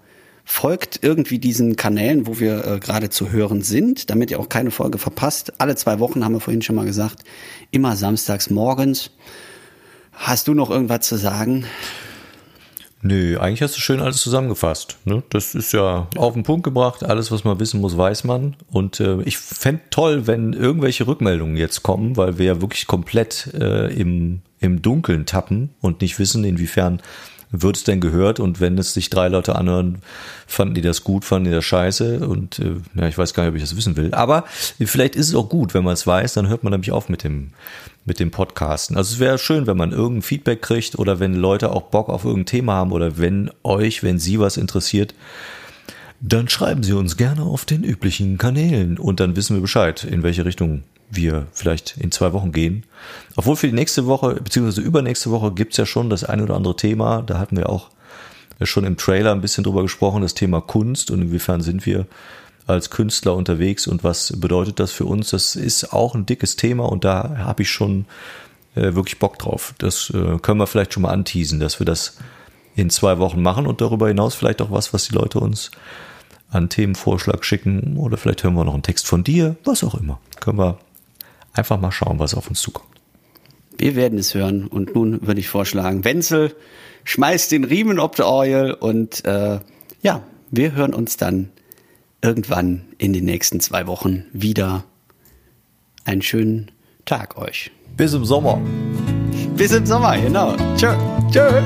folgt 0.51 0.99
irgendwie 1.03 1.39
diesen 1.39 1.77
Kanälen, 1.77 2.27
wo 2.27 2.41
wir 2.41 2.65
äh, 2.65 2.79
gerade 2.81 3.09
zu 3.09 3.31
hören 3.31 3.63
sind, 3.63 4.11
damit 4.11 4.33
ihr 4.33 4.41
auch 4.41 4.49
keine 4.49 4.73
Folge 4.73 4.99
verpasst. 4.99 5.53
Alle 5.59 5.77
zwei 5.77 6.01
Wochen 6.01 6.25
haben 6.25 6.33
wir 6.33 6.41
vorhin 6.41 6.61
schon 6.61 6.75
mal 6.75 6.85
gesagt, 6.85 7.23
immer 7.71 7.97
samstags 7.97 8.51
morgens. 8.51 9.11
Hast 10.13 10.49
du 10.49 10.55
noch 10.55 10.71
irgendwas 10.71 11.07
zu 11.07 11.17
sagen? 11.17 11.65
Nö, 13.03 13.39
eigentlich 13.39 13.63
hast 13.63 13.77
du 13.77 13.81
schön 13.81 14.01
alles 14.01 14.19
zusammengefasst. 14.19 14.99
Ne? 15.07 15.23
Das 15.31 15.55
ist 15.55 15.73
ja 15.73 16.07
auf 16.17 16.35
den 16.35 16.43
Punkt 16.43 16.65
gebracht. 16.65 17.03
Alles, 17.03 17.33
was 17.33 17.45
man 17.45 17.59
wissen 17.59 17.81
muss, 17.81 17.97
weiß 17.97 18.25
man. 18.25 18.57
Und 18.71 19.01
äh, 19.01 19.23
ich 19.23 19.39
fände 19.39 19.81
toll, 19.89 20.27
wenn 20.27 20.53
irgendwelche 20.53 21.07
Rückmeldungen 21.07 21.57
jetzt 21.57 21.83
kommen, 21.83 22.19
weil 22.19 22.37
wir 22.37 22.47
ja 22.47 22.61
wirklich 22.61 22.87
komplett 22.87 23.55
äh, 23.55 23.87
im, 23.95 24.43
im 24.59 24.83
Dunkeln 24.83 25.25
tappen 25.25 25.71
und 25.81 26.03
nicht 26.03 26.19
wissen, 26.19 26.45
inwiefern 26.45 27.01
wird 27.53 27.77
es 27.77 27.85
denn 27.85 28.01
gehört 28.01 28.39
und 28.41 28.61
wenn 28.61 28.79
es 28.79 28.95
sich 28.95 29.11
drei 29.11 29.29
Leute 29.29 29.57
anhören, 29.57 29.99
fanden 30.47 30.75
die 30.75 30.81
das 30.81 31.03
gut, 31.03 31.25
fanden 31.25 31.47
die 31.47 31.55
das 31.55 31.65
scheiße 31.65 32.27
und 32.27 32.59
äh, 32.61 32.77
ja, 32.95 33.09
ich 33.09 33.19
weiß 33.19 33.35
gar 33.35 33.43
nicht, 33.43 33.51
ob 33.51 33.57
ich 33.57 33.63
das 33.63 33.77
wissen 33.77 33.97
will. 33.97 34.15
Aber 34.15 34.45
vielleicht 34.79 35.17
ist 35.17 35.29
es 35.29 35.35
auch 35.35 35.49
gut, 35.49 35.75
wenn 35.75 35.85
man 35.85 35.95
es 35.95 36.07
weiß, 36.07 36.35
dann 36.35 36.49
hört 36.49 36.63
man 36.63 36.73
nämlich 36.73 36.93
auf 36.93 37.09
mit 37.09 37.25
dem 37.25 37.51
mit 38.05 38.19
dem 38.19 38.31
Podcasten. 38.31 38.97
Also 38.97 39.15
es 39.15 39.21
wäre 39.21 39.39
schön, 39.39 39.67
wenn 39.67 39.77
man 39.77 39.93
irgendein 39.93 40.23
Feedback 40.23 40.63
kriegt 40.63 40.99
oder 40.99 41.21
wenn 41.21 41.35
Leute 41.35 41.71
auch 41.71 41.83
Bock 41.83 42.09
auf 42.09 42.25
irgendein 42.25 42.47
Thema 42.47 42.75
haben 42.75 42.93
oder 42.93 43.19
wenn 43.19 43.51
euch, 43.63 44.03
wenn 44.03 44.19
sie 44.19 44.41
was 44.41 44.57
interessiert, 44.57 45.15
dann 46.21 46.49
schreiben 46.49 46.83
Sie 46.83 46.93
uns 46.93 47.17
gerne 47.17 47.43
auf 47.43 47.65
den 47.65 47.83
üblichen 47.83 48.39
Kanälen 48.39 48.99
und 48.99 49.21
dann 49.21 49.37
wissen 49.37 49.57
wir 49.57 49.63
Bescheid, 49.63 50.05
in 50.05 50.23
welche 50.23 50.45
Richtung 50.45 50.83
wir 51.11 51.47
vielleicht 51.53 51.97
in 51.99 52.13
zwei 52.13 52.33
Wochen 52.33 52.53
gehen. 52.53 52.85
Obwohl 53.37 53.57
für 53.57 53.67
die 53.67 53.75
nächste 53.75 54.07
Woche, 54.07 54.35
beziehungsweise 54.35 54.81
übernächste 54.81 55.31
Woche 55.31 55.53
gibt's 55.53 55.77
ja 55.77 55.87
schon 55.87 56.11
das 56.11 56.25
ein 56.25 56.41
oder 56.41 56.55
andere 56.55 56.77
Thema. 56.77 57.23
Da 57.23 57.39
hatten 57.39 57.57
wir 57.57 57.69
auch 57.69 57.91
schon 58.63 58.85
im 58.85 58.97
Trailer 58.97 59.33
ein 59.33 59.41
bisschen 59.41 59.65
drüber 59.65 59.83
gesprochen, 59.83 60.23
das 60.23 60.35
Thema 60.35 60.61
Kunst 60.61 61.11
und 61.11 61.23
inwiefern 61.23 61.63
sind 61.63 61.87
wir 61.87 62.07
als 62.67 62.91
Künstler 62.91 63.35
unterwegs 63.35 63.87
und 63.87 64.05
was 64.05 64.33
bedeutet 64.37 64.79
das 64.79 64.93
für 64.93 65.07
uns. 65.07 65.31
Das 65.31 65.57
ist 65.57 65.93
auch 65.93 66.15
ein 66.15 66.27
dickes 66.27 66.57
Thema 66.57 66.85
und 66.85 67.05
da 67.05 67.39
habe 67.39 67.63
ich 67.63 67.71
schon 67.71 68.05
äh, 68.75 68.95
wirklich 68.95 69.19
Bock 69.19 69.39
drauf. 69.39 69.75
Das 69.79 70.11
äh, 70.11 70.39
können 70.39 70.61
wir 70.61 70.67
vielleicht 70.67 70.95
schon 70.95 71.03
mal 71.03 71.11
anteasen, 71.11 71.59
dass 71.59 71.81
wir 71.81 71.87
das 71.87 72.19
in 72.77 72.91
zwei 72.91 73.19
Wochen 73.19 73.43
machen 73.43 73.67
und 73.67 73.81
darüber 73.81 74.09
hinaus 74.09 74.35
vielleicht 74.35 74.63
auch 74.63 74.71
was, 74.71 74.93
was 74.95 75.09
die 75.09 75.15
Leute 75.15 75.41
uns 75.41 75.71
an 76.51 76.69
Themenvorschlag 76.69 77.45
schicken 77.45 77.97
oder 77.97 78.17
vielleicht 78.17 78.45
hören 78.45 78.55
wir 78.55 78.65
noch 78.65 78.75
einen 78.75 78.83
Text 78.83 79.07
von 79.07 79.25
dir, 79.25 79.57
was 79.65 79.85
auch 79.85 79.95
immer. 79.95 80.21
Können 80.41 80.59
wir 80.59 80.79
Einfach 81.53 81.81
mal 81.81 81.93
schauen, 81.93 82.19
was 82.19 82.35
auf 82.35 82.49
uns 82.49 82.61
zukommt. 82.61 82.89
Wir 83.77 83.97
werden 83.97 84.19
es 84.19 84.35
hören 84.35 84.67
und 84.67 84.95
nun 84.95 85.27
würde 85.27 85.41
ich 85.41 85.49
vorschlagen, 85.49 86.05
Wenzel, 86.05 86.55
schmeißt 87.05 87.51
den 87.51 87.65
Riemen 87.65 87.99
ob 87.99 88.17
der 88.17 88.29
Oil 88.29 88.73
und 88.73 89.25
äh, 89.25 89.59
ja, 90.03 90.23
wir 90.51 90.73
hören 90.73 90.95
uns 90.95 91.17
dann 91.17 91.51
irgendwann 92.23 92.83
in 92.99 93.13
den 93.13 93.25
nächsten 93.25 93.61
zwei 93.61 93.87
Wochen 93.87 94.25
wieder. 94.33 94.85
Einen 96.05 96.23
schönen 96.23 96.71
Tag 97.05 97.39
euch. 97.39 97.71
Bis 97.97 98.13
im 98.15 98.25
Sommer. 98.25 98.61
Bis 99.57 99.73
im 99.73 99.87
Sommer, 99.87 100.19
genau. 100.19 100.57
Tschö. 100.77 100.95
Tschö. 101.31 101.63